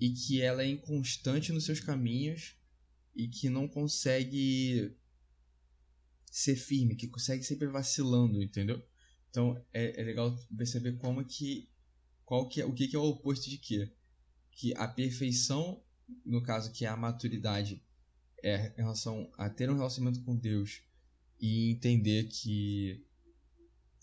e 0.00 0.10
que 0.10 0.40
ela 0.40 0.62
é 0.62 0.68
inconstante 0.68 1.52
nos 1.52 1.64
seus 1.64 1.80
caminhos 1.80 2.56
e 3.14 3.26
que 3.28 3.50
não 3.50 3.66
consegue 3.66 4.96
ser 6.30 6.56
firme, 6.56 6.94
que 6.94 7.08
consegue 7.08 7.42
sempre 7.42 7.66
vacilando, 7.66 8.42
entendeu? 8.42 8.82
Então 9.28 9.60
é, 9.72 10.00
é 10.00 10.04
legal 10.04 10.34
perceber 10.56 10.92
como 10.98 11.24
que 11.24 11.68
qual 12.24 12.48
que 12.48 12.62
é, 12.62 12.64
o 12.64 12.72
que, 12.72 12.88
que 12.88 12.96
é 12.96 12.98
o 12.98 13.04
oposto 13.04 13.50
de 13.50 13.58
quê? 13.58 13.92
Que 14.52 14.72
a 14.76 14.86
perfeição, 14.86 15.82
no 16.24 16.42
caso 16.42 16.72
que 16.72 16.84
é 16.84 16.88
a 16.88 16.96
maturidade, 16.96 17.82
é 18.42 18.72
em 18.78 18.82
relação 18.82 19.30
a 19.36 19.50
ter 19.50 19.68
um 19.68 19.76
relacionamento 19.76 20.22
com 20.24 20.36
Deus 20.36 20.82
e 21.40 21.70
entender 21.70 22.28
que 22.28 23.04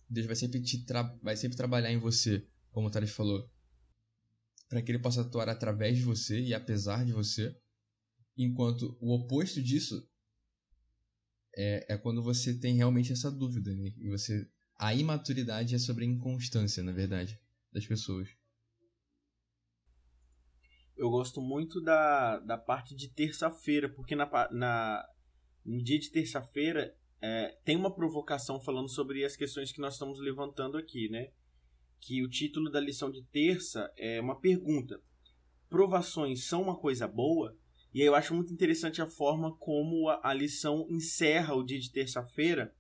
Deus 0.10 0.26
vai 0.26 0.36
sempre, 0.36 0.62
te 0.62 0.84
vai 1.22 1.38
sempre 1.38 1.58
trabalhar 1.58 1.92
em 1.92 2.00
você, 2.00 2.48
como 2.72 2.88
o 2.88 2.92
Thales 2.92 3.12
falou, 3.12 3.50
para 4.68 4.82
que 4.82 4.92
ele 4.92 5.00
possa 5.00 5.22
atuar 5.22 5.50
através 5.50 5.98
de 5.98 6.04
você 6.04 6.40
e 6.40 6.54
apesar 6.54 7.06
de 7.06 7.12
você, 7.12 7.56
enquanto 8.38 8.98
o 9.00 9.14
oposto 9.14 9.62
disso 9.62 10.08
é, 11.56 11.94
é 11.94 11.98
quando 11.98 12.24
você 12.24 12.58
tem 12.58 12.76
realmente 12.76 13.12
essa 13.12 13.32
dúvida, 13.32 13.74
né? 13.74 13.94
E 13.98 14.10
você 14.10 14.50
a 14.80 14.94
imaturidade 14.94 15.76
é 15.76 15.78
sobre 15.78 16.06
a 16.06 16.08
inconstância, 16.08 16.82
na 16.82 16.94
verdade, 16.94 17.38
das 17.72 17.86
pessoas. 17.86 18.30
Eu 20.96 21.10
gosto 21.10 21.42
muito 21.42 21.82
da, 21.82 22.40
da 22.40 22.58
parte 22.58 22.96
de 22.96 23.10
terça-feira, 23.10 23.90
porque 23.90 24.16
na, 24.16 24.30
na, 24.52 25.06
no 25.66 25.84
dia 25.84 26.00
de 26.00 26.10
terça-feira 26.10 26.96
é, 27.22 27.58
tem 27.66 27.76
uma 27.76 27.94
provocação 27.94 28.62
falando 28.62 28.90
sobre 28.90 29.26
as 29.26 29.36
questões 29.36 29.72
que 29.72 29.82
nós 29.82 29.94
estamos 29.94 30.20
levantando 30.20 30.78
aqui, 30.78 31.10
né? 31.10 31.32
Que 32.00 32.24
o 32.24 32.30
título 32.30 32.72
da 32.72 32.80
lição 32.80 33.12
de 33.12 33.22
terça 33.24 33.92
é 33.98 34.22
uma 34.22 34.40
pergunta: 34.40 35.02
provações 35.70 36.46
são 36.46 36.62
uma 36.62 36.78
coisa 36.78 37.08
boa? 37.08 37.58
E 37.94 38.02
aí 38.02 38.08
eu 38.08 38.16
acho 38.16 38.34
muito 38.34 38.54
interessante 38.54 39.02
a 39.02 39.08
forma 39.08 39.56
como 39.58 40.08
a, 40.08 40.22
a 40.24 40.34
lição 40.34 40.88
encerra 40.90 41.56
o 41.56 41.64
dia 41.64 41.80
de 41.80 41.92
terça-feira 41.92 42.74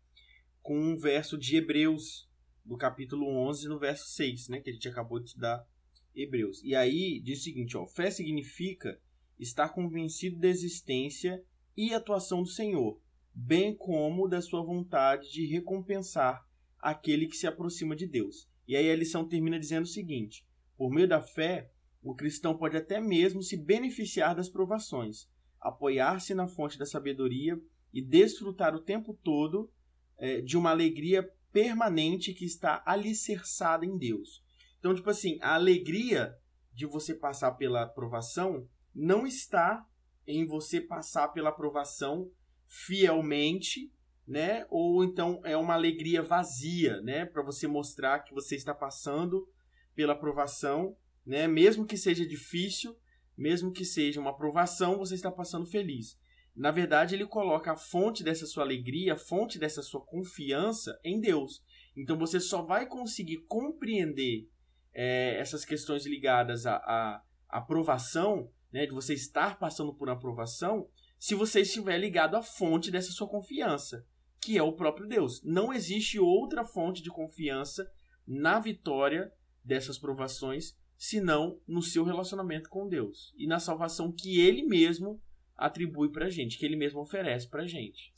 com 0.61 0.77
um 0.77 0.95
verso 0.95 1.37
de 1.37 1.57
Hebreus, 1.57 2.29
do 2.63 2.77
capítulo 2.77 3.27
11, 3.49 3.67
no 3.67 3.79
verso 3.79 4.07
6, 4.07 4.47
né? 4.47 4.61
Que 4.61 4.69
a 4.69 4.73
gente 4.73 4.87
acabou 4.87 5.19
de 5.19 5.29
estudar 5.29 5.67
Hebreus. 6.15 6.63
E 6.63 6.75
aí 6.75 7.19
diz 7.19 7.41
o 7.41 7.43
seguinte: 7.43 7.75
ó, 7.75 7.85
fé 7.85 8.09
significa 8.09 8.97
estar 9.37 9.69
convencido 9.69 10.39
da 10.39 10.47
existência 10.47 11.43
e 11.75 11.93
atuação 11.93 12.41
do 12.41 12.49
Senhor 12.49 13.01
bem 13.33 13.75
como 13.75 14.27
da 14.27 14.41
sua 14.41 14.63
vontade 14.63 15.31
de 15.31 15.45
recompensar 15.45 16.45
aquele 16.79 17.27
que 17.27 17.35
se 17.35 17.47
aproxima 17.47 17.95
de 17.95 18.07
Deus. 18.07 18.49
E 18.67 18.75
aí 18.75 18.89
a 18.89 18.95
lição 18.95 19.27
termina 19.27 19.59
dizendo 19.59 19.83
o 19.83 19.87
seguinte: 19.87 20.45
por 20.77 20.89
meio 20.89 21.07
da 21.07 21.21
fé, 21.21 21.71
o 22.01 22.15
cristão 22.15 22.57
pode 22.57 22.77
até 22.77 22.99
mesmo 22.99 23.41
se 23.41 23.57
beneficiar 23.57 24.35
das 24.35 24.49
provações, 24.49 25.27
apoiar-se 25.59 26.33
na 26.33 26.47
fonte 26.47 26.77
da 26.77 26.85
sabedoria 26.85 27.59
e 27.93 28.01
desfrutar 28.01 28.75
o 28.75 28.81
tempo 28.81 29.13
todo 29.23 29.71
é, 30.17 30.41
de 30.41 30.57
uma 30.57 30.69
alegria 30.69 31.29
permanente 31.51 32.33
que 32.33 32.45
está 32.45 32.83
alicerçada 32.85 33.85
em 33.85 33.97
Deus. 33.97 34.43
Então, 34.79 34.93
tipo 34.93 35.09
assim, 35.09 35.37
a 35.41 35.55
alegria 35.55 36.33
de 36.73 36.85
você 36.85 37.13
passar 37.13 37.51
pela 37.53 37.83
aprovação 37.83 38.67
não 38.93 39.25
está 39.25 39.85
em 40.25 40.45
você 40.45 40.79
passar 40.79 41.29
pela 41.29 41.49
aprovação 41.49 42.31
fielmente, 42.69 43.91
né? 44.27 44.65
Ou 44.69 45.03
então 45.03 45.41
é 45.43 45.57
uma 45.57 45.73
alegria 45.73 46.21
vazia, 46.21 47.01
né? 47.01 47.25
Para 47.25 47.41
você 47.41 47.67
mostrar 47.67 48.19
que 48.19 48.33
você 48.33 48.55
está 48.55 48.73
passando 48.73 49.49
pela 49.95 50.13
aprovação, 50.13 50.95
né? 51.25 51.47
Mesmo 51.47 51.85
que 51.85 51.97
seja 51.97 52.25
difícil, 52.25 52.95
mesmo 53.35 53.71
que 53.71 53.83
seja 53.83 54.21
uma 54.21 54.29
aprovação, 54.29 54.99
você 54.99 55.15
está 55.15 55.31
passando 55.31 55.65
feliz. 55.65 56.17
Na 56.55 56.71
verdade, 56.71 57.15
ele 57.15 57.25
coloca 57.25 57.71
a 57.71 57.77
fonte 57.77 58.23
dessa 58.23 58.45
sua 58.45 58.63
alegria, 58.63 59.13
a 59.13 59.17
fonte 59.17 59.57
dessa 59.57 59.81
sua 59.81 60.01
confiança 60.01 60.99
em 61.03 61.19
Deus. 61.19 61.63
Então 61.95 62.17
você 62.17 62.39
só 62.39 62.61
vai 62.61 62.85
conseguir 62.85 63.37
compreender 63.47 64.47
é, 64.93 65.39
essas 65.39 65.65
questões 65.65 66.05
ligadas 66.05 66.65
à, 66.65 67.23
aprovação, 67.47 68.51
né, 68.71 68.85
de 68.85 68.93
você 68.93 69.13
estar 69.13 69.57
passando 69.57 69.93
por 69.93 70.07
uma 70.07 70.15
aprovação, 70.15 70.87
se 71.19 71.35
você 71.35 71.61
estiver 71.61 71.97
ligado 71.97 72.35
à 72.35 72.41
fonte 72.41 72.89
dessa 72.89 73.11
sua 73.11 73.27
confiança, 73.27 74.05
que 74.41 74.57
é 74.57 74.63
o 74.63 74.73
próprio 74.73 75.07
Deus. 75.07 75.43
Não 75.43 75.73
existe 75.73 76.17
outra 76.17 76.63
fonte 76.63 77.03
de 77.03 77.09
confiança 77.09 77.85
na 78.25 78.59
vitória 78.59 79.31
dessas 79.63 79.99
provações 79.99 80.73
senão 80.97 81.59
no 81.67 81.81
seu 81.81 82.03
relacionamento 82.03 82.69
com 82.69 82.87
Deus 82.87 83.33
e 83.37 83.47
na 83.47 83.59
salvação 83.59 84.11
que 84.11 84.39
Ele 84.39 84.63
mesmo 84.63 85.21
atribui 85.55 86.09
pra 86.09 86.29
gente, 86.29 86.57
que 86.57 86.65
Ele 86.65 86.75
mesmo 86.75 87.01
oferece 87.01 87.47
pra 87.47 87.67
gente. 87.67 88.13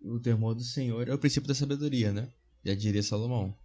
O 0.00 0.18
temor 0.20 0.54
do 0.54 0.62
Senhor 0.62 1.08
é 1.08 1.14
o 1.14 1.18
princípio 1.18 1.48
da 1.48 1.54
sabedoria, 1.54 2.12
né? 2.12 2.32
Já 2.64 2.74
diria 2.74 3.02
Salomão. 3.02 3.56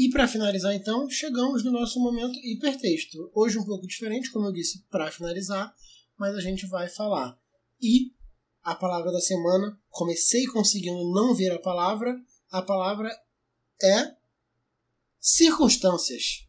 E 0.00 0.08
para 0.08 0.26
finalizar, 0.26 0.74
então, 0.74 1.10
chegamos 1.10 1.62
no 1.62 1.70
nosso 1.70 2.00
momento 2.00 2.38
hipertexto. 2.38 3.30
Hoje 3.34 3.58
um 3.58 3.66
pouco 3.66 3.86
diferente, 3.86 4.32
como 4.32 4.46
eu 4.46 4.52
disse, 4.52 4.82
para 4.88 5.12
finalizar, 5.12 5.76
mas 6.18 6.34
a 6.34 6.40
gente 6.40 6.66
vai 6.66 6.88
falar. 6.88 7.38
E 7.78 8.10
a 8.62 8.74
palavra 8.74 9.12
da 9.12 9.20
semana, 9.20 9.78
comecei 9.90 10.46
conseguindo 10.46 11.12
não 11.12 11.34
ver 11.34 11.52
a 11.52 11.58
palavra, 11.58 12.18
a 12.50 12.62
palavra 12.62 13.10
é 13.82 14.16
circunstâncias. 15.18 16.48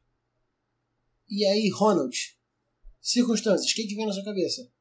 E 1.28 1.46
aí, 1.46 1.70
Ronald, 1.72 2.16
circunstâncias, 3.02 3.70
o 3.70 3.76
que, 3.76 3.86
que 3.86 3.96
vem 3.96 4.06
na 4.06 4.14
sua 4.14 4.24
cabeça? 4.24 4.72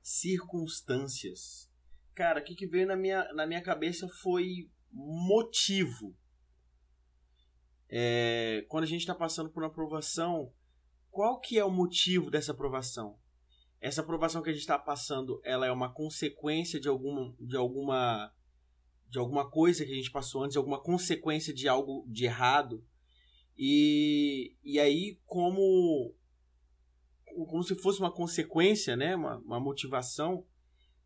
Circunstâncias. 0.00 1.70
Cara, 2.14 2.40
o 2.40 2.42
que, 2.42 2.54
que 2.54 2.66
veio 2.66 2.86
na 2.86 2.96
minha, 2.96 3.30
na 3.34 3.46
minha 3.46 3.62
cabeça 3.62 4.08
foi 4.08 4.70
motivo 4.90 6.16
é, 7.88 8.64
quando 8.68 8.84
a 8.84 8.88
gente 8.88 9.00
está 9.00 9.14
passando 9.14 9.50
por 9.50 9.62
uma 9.62 9.68
aprovação, 9.68 10.52
qual 11.10 11.40
que 11.40 11.58
é 11.58 11.64
o 11.64 11.70
motivo 11.70 12.30
dessa 12.30 12.52
aprovação? 12.52 13.18
Essa 13.80 14.00
aprovação 14.00 14.42
que 14.42 14.50
a 14.50 14.52
gente 14.52 14.62
está 14.62 14.78
passando, 14.78 15.40
ela 15.44 15.66
é 15.66 15.72
uma 15.72 15.92
consequência 15.92 16.80
de 16.80 16.88
alguma, 16.88 17.34
de 17.38 17.56
alguma 17.56 18.32
de 19.08 19.18
alguma 19.18 19.48
coisa 19.48 19.84
que 19.84 19.92
a 19.92 19.94
gente 19.94 20.10
passou 20.10 20.42
antes, 20.42 20.56
alguma 20.56 20.82
consequência 20.82 21.54
de 21.54 21.68
algo 21.68 22.04
de 22.08 22.24
errado. 22.24 22.84
E, 23.56 24.56
e 24.64 24.80
aí, 24.80 25.20
como 25.24 26.12
como 27.46 27.62
se 27.62 27.74
fosse 27.76 28.00
uma 28.00 28.10
consequência, 28.10 28.96
né, 28.96 29.14
uma, 29.14 29.36
uma 29.38 29.60
motivação, 29.60 30.44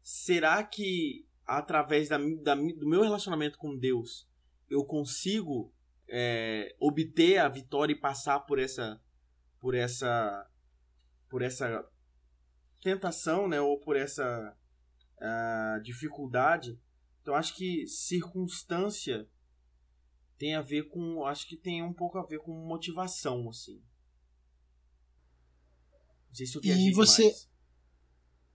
será 0.03 0.63
que 0.63 1.27
através 1.47 2.09
da, 2.09 2.19
da, 2.43 2.55
do 2.55 2.89
meu 2.89 3.03
relacionamento 3.03 3.59
com 3.59 3.77
Deus 3.77 4.29
eu 4.69 4.85
consigo 4.85 5.73
é, 6.11 6.75
obter 6.81 7.39
a 7.39 7.49
vitória 7.49 7.93
e 7.93 7.99
passar 7.99 8.41
por 8.41 8.59
essa 8.59 9.01
por 9.61 9.75
essa 9.75 10.47
por 11.29 11.43
essa 11.43 11.89
tentação, 12.83 13.49
né, 13.49 13.61
ou 13.61 13.79
por 13.79 13.97
essa 13.97 14.57
uh, 15.19 15.83
dificuldade. 15.83 16.79
Então 17.23 17.35
acho 17.35 17.55
que 17.55 17.87
circunstância 17.87 19.29
tem 20.37 20.55
a 20.55 20.63
ver 20.63 20.89
com, 20.89 21.25
acho 21.27 21.47
que 21.47 21.57
tem 21.57 21.83
um 21.83 21.93
pouco 21.93 22.19
a 22.19 22.25
ver 22.25 22.39
com 22.39 22.53
motivação, 22.53 23.49
assim. 23.49 23.81
Não 26.29 26.35
sei 26.35 26.47
se 26.47 26.57
eu 26.57 26.63
E 26.65 26.93
você 26.93 27.25
demais. 27.25 27.51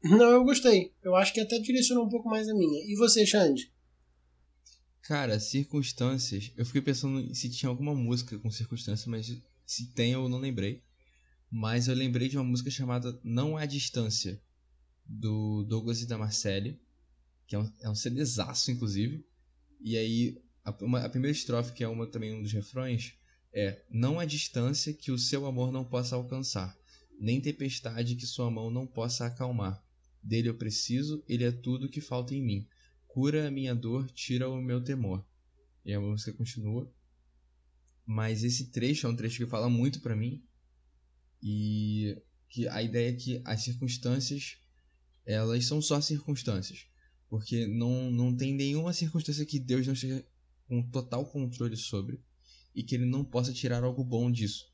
Não, 0.03 0.31
eu 0.31 0.43
gostei. 0.43 0.93
Eu 1.01 1.15
acho 1.15 1.33
que 1.33 1.39
até 1.39 1.59
direcionou 1.59 2.05
um 2.05 2.09
pouco 2.09 2.29
mais 2.29 2.47
a 2.49 2.53
minha. 2.53 2.83
E 2.85 2.95
você, 2.95 3.25
Xande? 3.25 3.73
Cara, 5.05 5.39
circunstâncias. 5.39 6.51
Eu 6.57 6.65
fiquei 6.65 6.81
pensando 6.81 7.33
se 7.35 7.47
tinha 7.47 7.69
alguma 7.69 7.93
música 7.93 8.39
com 8.39 8.49
circunstâncias, 8.49 9.05
mas 9.05 9.39
se 9.63 9.93
tem 9.93 10.13
eu 10.13 10.27
não 10.27 10.39
lembrei. 10.39 10.83
Mas 11.51 11.87
eu 11.87 11.93
lembrei 11.93 12.27
de 12.27 12.37
uma 12.37 12.43
música 12.43 12.71
chamada 12.71 13.19
Não 13.23 13.55
Há 13.55 13.67
Distância, 13.67 14.41
do 15.05 15.63
Douglas 15.65 16.01
e 16.01 16.07
da 16.07 16.17
Marcelli, 16.17 16.81
que 17.45 17.55
é 17.55 17.59
um, 17.59 17.71
é 17.81 17.89
um 17.89 17.93
CDzaço, 17.93 18.71
inclusive. 18.71 19.23
E 19.79 19.95
aí, 19.95 20.41
a, 20.63 20.71
uma, 20.83 21.01
a 21.01 21.09
primeira 21.09 21.37
estrofe, 21.37 21.73
que 21.73 21.83
é 21.83 21.87
uma 21.87 22.07
também 22.07 22.33
um 22.33 22.41
dos 22.41 22.51
refrões, 22.51 23.13
é 23.53 23.85
Não 23.91 24.19
há 24.19 24.25
distância 24.25 24.91
que 24.91 25.11
o 25.11 25.19
seu 25.19 25.45
amor 25.45 25.71
não 25.71 25.85
possa 25.85 26.15
alcançar, 26.15 26.75
nem 27.19 27.39
tempestade 27.39 28.15
que 28.15 28.25
sua 28.25 28.49
mão 28.49 28.71
não 28.71 28.87
possa 28.87 29.27
acalmar. 29.27 29.79
Dele 30.23 30.49
eu 30.49 30.57
preciso, 30.57 31.23
ele 31.29 31.43
é 31.43 31.51
tudo 31.51 31.87
que 31.87 32.01
falta 32.01 32.33
em 32.33 32.41
mim 32.41 32.67
cura 33.15 33.47
a 33.47 33.51
minha 33.51 33.73
dor, 33.73 34.11
tira 34.11 34.49
o 34.49 34.61
meu 34.61 34.83
temor. 34.83 35.25
E 35.85 35.93
a 35.93 36.01
música 36.01 36.33
continua. 36.33 36.91
Mas 38.05 38.43
esse 38.43 38.71
trecho 38.71 39.07
é 39.07 39.09
um 39.09 39.15
trecho 39.15 39.37
que 39.37 39.49
fala 39.49 39.69
muito 39.69 40.01
para 40.01 40.17
mim. 40.17 40.43
E 41.41 42.21
que 42.49 42.67
a 42.67 42.83
ideia 42.83 43.11
é 43.11 43.13
que 43.13 43.41
as 43.45 43.63
circunstâncias, 43.63 44.57
elas 45.25 45.65
são 45.65 45.81
só 45.81 46.01
circunstâncias. 46.01 46.87
Porque 47.29 47.65
não, 47.65 48.11
não 48.11 48.35
tem 48.35 48.53
nenhuma 48.53 48.91
circunstância 48.91 49.45
que 49.45 49.59
Deus 49.59 49.87
não 49.87 49.93
esteja 49.93 50.27
com 50.67 50.83
total 50.83 51.25
controle 51.25 51.77
sobre. 51.77 52.19
E 52.75 52.83
que 52.83 52.95
Ele 52.95 53.05
não 53.05 53.23
possa 53.23 53.53
tirar 53.53 53.81
algo 53.81 54.03
bom 54.03 54.29
disso. 54.29 54.69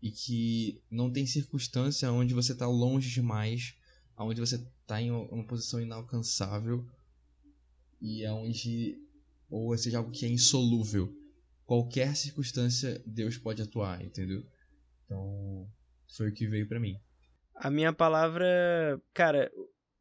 E 0.00 0.10
que 0.10 0.80
não 0.90 1.12
tem 1.12 1.26
circunstância 1.26 2.10
onde 2.10 2.32
você 2.32 2.52
está 2.52 2.66
longe 2.66 3.10
demais, 3.10 3.74
onde 4.16 4.40
você 4.40 4.56
está 4.80 4.98
em 5.02 5.10
uma 5.10 5.44
posição 5.44 5.78
inalcançável, 5.78 6.88
e 8.02 8.26
aonde 8.26 8.98
ou 9.48 9.76
seja 9.78 9.98
algo 9.98 10.10
que 10.10 10.26
é 10.26 10.28
insolúvel. 10.28 11.14
Qualquer 11.64 12.16
circunstância 12.16 13.02
Deus 13.06 13.38
pode 13.38 13.62
atuar, 13.62 14.02
entendeu? 14.02 14.42
Então, 15.04 15.70
foi 16.16 16.30
o 16.30 16.34
que 16.34 16.46
veio 16.46 16.68
para 16.68 16.80
mim. 16.80 16.98
A 17.54 17.70
minha 17.70 17.92
palavra, 17.92 19.00
cara, 19.14 19.52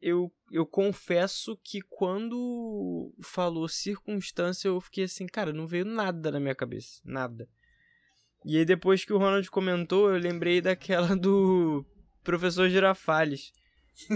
eu, 0.01 0.33
eu 0.51 0.65
confesso 0.65 1.57
que 1.63 1.81
quando 1.81 3.13
falou 3.21 3.67
circunstância, 3.67 4.69
eu 4.69 4.81
fiquei 4.81 5.03
assim, 5.03 5.27
cara, 5.27 5.53
não 5.53 5.67
veio 5.67 5.85
nada 5.85 6.31
na 6.31 6.39
minha 6.39 6.55
cabeça, 6.55 7.01
nada. 7.05 7.47
E 8.43 8.57
aí 8.57 8.65
depois 8.65 9.05
que 9.05 9.13
o 9.13 9.17
Ronald 9.17 9.49
comentou, 9.51 10.09
eu 10.09 10.17
lembrei 10.17 10.61
daquela 10.61 11.15
do 11.15 11.85
professor 12.23 12.69
Girafales, 12.69 13.51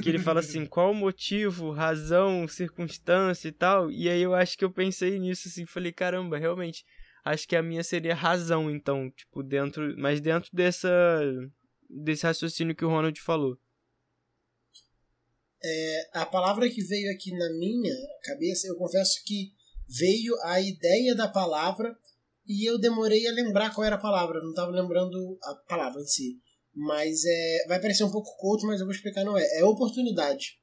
que 0.02 0.10
ele 0.10 0.20
fala 0.20 0.40
assim, 0.40 0.66
qual 0.66 0.92
o 0.92 0.96
motivo, 0.96 1.72
razão, 1.72 2.48
circunstância 2.48 3.48
e 3.48 3.52
tal. 3.52 3.92
E 3.92 4.10
aí 4.10 4.22
eu 4.22 4.34
acho 4.34 4.58
que 4.58 4.66
eu 4.66 4.72
pensei 4.72 5.20
nisso 5.20 5.48
assim, 5.48 5.66
falei, 5.66 5.92
caramba, 5.92 6.38
realmente, 6.38 6.84
acho 7.24 7.48
que 7.48 7.56
a 7.56 7.64
minha 7.64 7.84
seria 7.84 8.16
razão, 8.16 8.70
então, 8.70 9.10
tipo, 9.12 9.44
dentro, 9.44 9.96
mas 9.98 10.22
dentro 10.22 10.50
dessa 10.54 10.90
desse 11.90 12.26
raciocínio 12.26 12.76
que 12.76 12.84
o 12.84 12.90
Ronald 12.90 13.20
falou. 13.22 13.58
É, 15.64 16.10
a 16.14 16.26
palavra 16.26 16.70
que 16.70 16.84
veio 16.84 17.12
aqui 17.12 17.32
na 17.32 17.50
minha 17.58 17.94
cabeça, 18.24 18.68
eu 18.68 18.76
confesso 18.76 19.24
que 19.26 19.54
veio 19.88 20.36
a 20.44 20.60
ideia 20.60 21.16
da 21.16 21.28
palavra 21.28 21.96
e 22.48 22.70
eu 22.70 22.78
demorei 22.80 23.28
a 23.28 23.32
lembrar 23.32 23.74
qual 23.74 23.86
era 23.86 23.96
a 23.96 24.02
palavra, 24.02 24.42
não 24.42 24.50
estava 24.50 24.72
lembrando 24.72 25.38
a 25.44 25.56
palavra 25.68 26.02
em 26.02 26.06
si. 26.06 26.40
Mas 26.76 27.24
é, 27.24 27.66
vai 27.68 27.80
parecer 27.80 28.04
um 28.04 28.12
pouco 28.12 28.36
coach, 28.38 28.66
mas 28.66 28.80
eu 28.80 28.86
vou 28.86 28.94
explicar, 28.94 29.24
não 29.24 29.38
é. 29.38 29.60
É 29.60 29.64
oportunidade. 29.64 30.60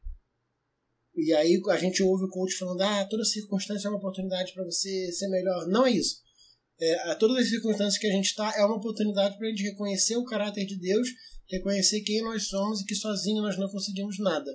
E 1.14 1.32
aí 1.32 1.60
a 1.68 1.76
gente 1.78 2.02
ouve 2.02 2.24
o 2.24 2.28
coach 2.28 2.54
falando, 2.54 2.82
ah, 2.82 3.06
toda 3.08 3.24
circunstância 3.24 3.88
é 3.88 3.90
uma 3.90 3.98
oportunidade 3.98 4.52
para 4.52 4.64
você 4.64 5.10
ser 5.12 5.28
melhor. 5.28 5.66
Não 5.68 5.86
é 5.86 5.90
isso. 5.90 6.20
É, 6.80 7.14
todas 7.14 7.38
as 7.38 7.48
circunstâncias 7.48 7.98
que 7.98 8.06
a 8.06 8.12
gente 8.12 8.26
está 8.26 8.52
é 8.56 8.64
uma 8.64 8.76
oportunidade 8.76 9.36
para 9.38 9.46
a 9.46 9.50
gente 9.50 9.62
reconhecer 9.62 10.16
o 10.16 10.24
caráter 10.24 10.66
de 10.66 10.76
Deus, 10.78 11.08
reconhecer 11.48 12.00
quem 12.00 12.22
nós 12.22 12.48
somos 12.48 12.80
e 12.80 12.84
que 12.84 12.94
sozinho 12.94 13.42
nós 13.42 13.56
não 13.56 13.70
conseguimos 13.70 14.18
nada. 14.18 14.50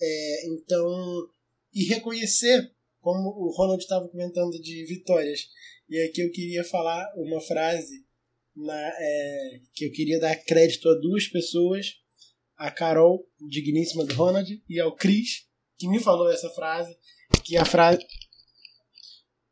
É, 0.00 0.46
então, 0.48 1.28
e 1.72 1.84
reconhecer, 1.84 2.72
como 2.98 3.28
o 3.28 3.52
Ronald 3.54 3.82
estava 3.82 4.08
comentando 4.08 4.58
de 4.60 4.86
vitórias, 4.86 5.48
e 5.88 6.00
aqui 6.00 6.22
eu 6.22 6.30
queria 6.30 6.64
falar 6.64 7.12
uma 7.16 7.40
frase 7.40 8.04
na, 8.64 8.92
é, 8.98 9.60
que 9.74 9.86
eu 9.86 9.92
queria 9.92 10.20
dar 10.20 10.36
crédito 10.36 10.88
a 10.88 10.94
duas 10.94 11.26
pessoas, 11.26 11.94
a 12.56 12.70
Carol, 12.70 13.26
digníssima 13.48 14.04
do 14.04 14.14
Ronald, 14.14 14.62
e 14.68 14.80
ao 14.80 14.94
Chris, 14.94 15.46
que 15.78 15.88
me 15.88 15.98
falou 15.98 16.30
essa 16.30 16.50
frase, 16.50 16.96
que 17.44 17.56
a 17.56 17.64
frase 17.64 18.04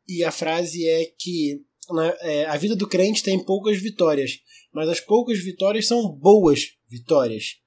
e 0.07 0.23
a 0.23 0.31
frase 0.31 0.87
é 0.87 1.05
que 1.05 1.61
né, 1.91 2.17
é, 2.21 2.45
a 2.45 2.57
vida 2.57 2.75
do 2.75 2.87
crente 2.87 3.23
tem 3.23 3.43
poucas 3.43 3.79
vitórias, 3.79 4.39
mas 4.73 4.89
as 4.89 4.99
poucas 4.99 5.39
vitórias 5.39 5.87
são 5.87 6.09
boas 6.11 6.61
vitórias. 6.87 7.57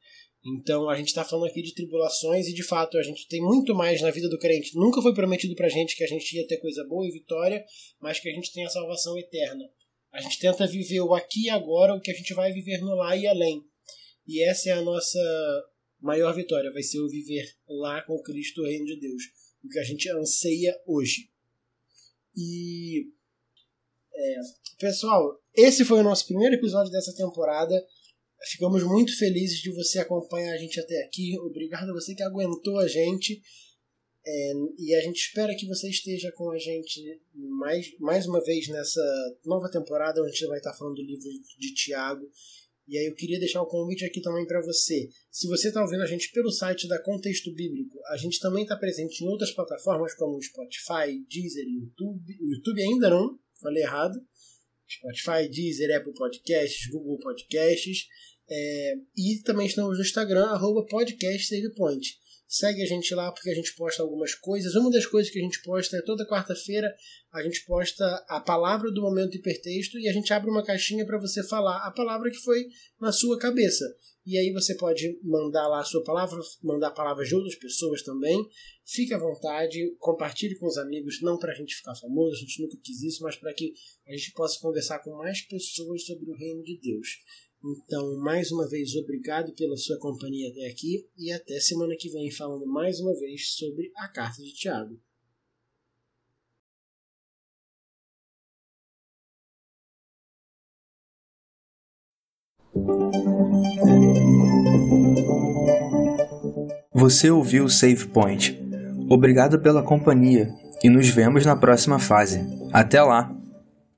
Então 0.45 0.90
a 0.90 0.97
gente 0.97 1.09
está 1.09 1.24
falando 1.24 1.49
aqui 1.49 1.62
de 1.62 1.72
tribulações 1.72 2.49
e 2.49 2.53
de 2.53 2.64
fato 2.64 2.99
a 2.99 3.03
gente 3.03 3.28
tem 3.28 3.40
muito 3.40 3.74
mais 3.74 4.01
na 4.01 4.11
vida 4.11 4.28
do 4.28 4.38
crente. 4.38 4.74
Nunca 4.74 5.01
foi 5.01 5.14
prometido 5.14 5.55
pra 5.55 5.68
gente 5.68 5.97
que 5.97 6.03
a 6.03 6.07
gente 6.07 6.36
ia 6.36 6.47
ter 6.47 6.57
coisa 6.57 6.84
boa 6.88 7.07
e 7.07 7.12
vitória, 7.12 7.64
mas 8.01 8.18
que 8.18 8.28
a 8.28 8.32
gente 8.32 8.53
tem 8.53 8.64
a 8.64 8.70
salvação 8.70 9.16
eterna. 9.16 9.64
A 10.13 10.21
gente 10.21 10.39
tenta 10.39 10.67
viver 10.67 11.01
o 11.01 11.15
aqui 11.15 11.47
e 11.47 11.51
agora, 11.51 11.95
o 11.95 12.01
que 12.01 12.11
a 12.11 12.15
gente 12.15 12.35
vai 12.35 12.53
viver 12.53 12.79
no 12.81 12.95
lá 12.95 13.17
e 13.17 13.27
além. 13.27 13.65
E 14.27 14.45
essa 14.45 14.69
é 14.69 14.73
a 14.73 14.83
nossa 14.83 15.19
maior 16.01 16.35
vitória, 16.35 16.73
vai 16.73 16.83
ser 16.83 17.01
o 17.01 17.09
viver 17.09 17.49
lá 17.67 18.03
com 18.03 18.21
Cristo, 18.23 18.61
o 18.61 18.67
reino 18.67 18.85
de 18.85 19.01
Deus. 19.01 19.23
O 19.65 19.69
que 19.69 19.79
a 19.79 19.85
gente 19.85 20.11
anseia 20.11 20.77
hoje. 20.87 21.31
E. 22.37 23.07
É, 24.15 24.35
pessoal, 24.79 25.41
esse 25.55 25.85
foi 25.85 26.01
o 26.01 26.05
nosso 26.05 26.27
primeiro 26.27 26.57
episódio 26.57 26.93
dessa 26.93 27.15
temporada. 27.15 27.75
Ficamos 28.51 28.83
muito 28.83 29.17
felizes 29.17 29.61
de 29.61 29.73
você 29.73 30.01
acompanhar 30.01 30.53
a 30.53 30.59
gente 30.59 30.79
até 30.79 31.03
aqui. 31.05 31.39
Obrigado 31.39 31.89
a 31.89 31.93
você 31.93 32.15
que 32.15 32.23
aguentou 32.23 32.79
a 32.81 32.89
gente. 32.89 33.41
É, 34.25 34.53
e 34.79 34.95
a 34.95 35.01
gente 35.01 35.16
espera 35.16 35.55
que 35.55 35.66
você 35.66 35.89
esteja 35.89 36.31
com 36.33 36.51
a 36.51 36.59
gente 36.59 37.20
mais, 37.35 37.87
mais 37.99 38.27
uma 38.27 38.43
vez 38.43 38.68
nessa 38.68 39.01
nova 39.45 39.68
temporada, 39.70 40.20
onde 40.20 40.31
a 40.31 40.33
gente 40.33 40.47
vai 40.47 40.59
estar 40.59 40.75
falando 40.75 40.97
do 40.97 41.03
livro 41.03 41.29
de 41.59 41.75
Tiago. 41.75 42.31
E 42.87 42.99
aí 42.99 43.07
eu 43.07 43.14
queria 43.14 43.39
deixar 43.39 43.62
o 43.62 43.66
convite 43.66 44.05
aqui 44.05 44.20
também 44.20 44.47
para 44.47 44.61
você. 44.61 45.09
Se 45.31 45.49
você 45.49 45.68
está 45.68 45.83
ouvindo 45.83 46.03
a 46.03 46.07
gente 46.07 46.31
pelo 46.33 46.51
site 46.51 46.89
da 46.89 47.03
Contexto 47.03 47.53
Bíblico, 47.53 47.99
a 48.09 48.16
gente 48.16 48.39
também 48.41 48.64
está 48.64 48.77
presente 48.77 49.25
em 49.25 49.29
outras 49.29 49.53
plataformas 49.53 50.14
como 50.14 50.43
Spotify, 50.43 51.18
Deezer 51.29 51.66
YouTube. 51.66 52.37
O 52.41 52.55
YouTube 52.55 52.83
ainda 52.83 53.11
não, 53.11 53.39
falei 53.61 53.83
errado. 53.83 54.20
Spotify, 54.89 55.49
Deezer, 55.49 55.97
Apple 55.97 56.12
Podcasts, 56.12 56.91
Google 56.91 57.18
Podcasts. 57.18 58.07
É, 58.49 58.95
e 59.16 59.41
também 59.43 59.66
estamos 59.66 59.97
no 59.97 60.05
Instagram, 60.05 60.47
arroba 60.47 60.85
podcastsavepoint. 60.87 62.20
Segue 62.55 62.82
a 62.82 62.86
gente 62.86 63.14
lá 63.14 63.32
porque 63.32 63.48
a 63.48 63.55
gente 63.55 63.74
posta 63.74 64.03
algumas 64.03 64.34
coisas. 64.34 64.74
Uma 64.74 64.90
das 64.90 65.07
coisas 65.07 65.32
que 65.32 65.38
a 65.38 65.42
gente 65.42 65.62
posta 65.62 65.96
é 65.96 66.03
toda 66.03 66.26
quarta-feira 66.26 66.94
a 67.32 67.42
gente 67.42 67.64
posta 67.64 68.05
a 68.28 68.40
palavra 68.40 68.90
do 68.92 69.00
momento 69.00 69.38
hipertexto 69.38 69.98
e 69.98 70.07
a 70.07 70.12
gente 70.12 70.30
abre 70.34 70.50
uma 70.50 70.62
caixinha 70.62 71.07
para 71.07 71.18
você 71.18 71.42
falar 71.42 71.78
a 71.78 71.90
palavra 71.90 72.30
que 72.30 72.36
foi 72.36 72.66
na 73.00 73.11
sua 73.11 73.38
cabeça. 73.38 73.86
E 74.26 74.36
aí 74.36 74.53
você 74.53 74.76
pode 74.76 75.18
mandar 75.22 75.66
lá 75.66 75.80
a 75.80 75.84
sua 75.84 76.05
palavra, 76.05 76.38
mandar 76.62 76.90
palavras 76.90 77.26
de 77.28 77.34
outras 77.34 77.55
pessoas 77.55 78.03
também. 78.03 78.46
Fique 78.84 79.14
à 79.14 79.18
vontade, 79.18 79.96
compartilhe 79.98 80.55
com 80.57 80.66
os 80.66 80.76
amigos, 80.76 81.22
não 81.22 81.38
para 81.38 81.53
a 81.53 81.55
gente 81.55 81.74
ficar 81.74 81.94
famoso, 81.94 82.36
a 82.36 82.38
gente 82.40 82.61
nunca 82.61 82.76
quis 82.84 83.00
isso, 83.03 83.22
mas 83.22 83.34
para 83.36 83.55
que 83.55 83.72
a 84.07 84.12
gente 84.12 84.30
possa 84.32 84.61
conversar 84.61 84.98
com 84.98 85.16
mais 85.16 85.40
pessoas 85.40 86.05
sobre 86.05 86.30
o 86.30 86.36
reino 86.36 86.62
de 86.62 86.78
Deus. 86.78 87.09
Então, 87.65 88.19
mais 88.19 88.51
uma 88.51 88.69
vez, 88.69 88.97
obrigado 88.97 89.55
pela 89.55 89.77
sua 89.77 89.97
companhia 89.99 90.51
até 90.51 90.67
aqui 90.69 91.07
e 91.17 91.31
até 91.31 91.61
semana 91.61 91.95
que 91.97 92.11
vem 92.11 92.29
falando 92.31 92.67
mais 92.67 92.99
uma 92.99 93.15
vez 93.15 93.55
sobre 93.55 93.93
a 93.97 94.09
carta 94.09 94.43
de 94.43 94.53
Tiago. 94.53 94.99
Você 106.93 107.31
ouviu 107.31 107.65
o 107.65 107.71
Save 107.71 108.09
Point. 108.09 108.59
Obrigado 109.09 109.61
pela 109.61 109.85
companhia 109.85 110.49
e 110.83 110.89
nos 110.89 111.09
vemos 111.09 111.47
na 111.47 111.55
próxima 111.55 111.99
fase. 111.99 112.41
Até 112.73 113.01
lá! 113.03 113.41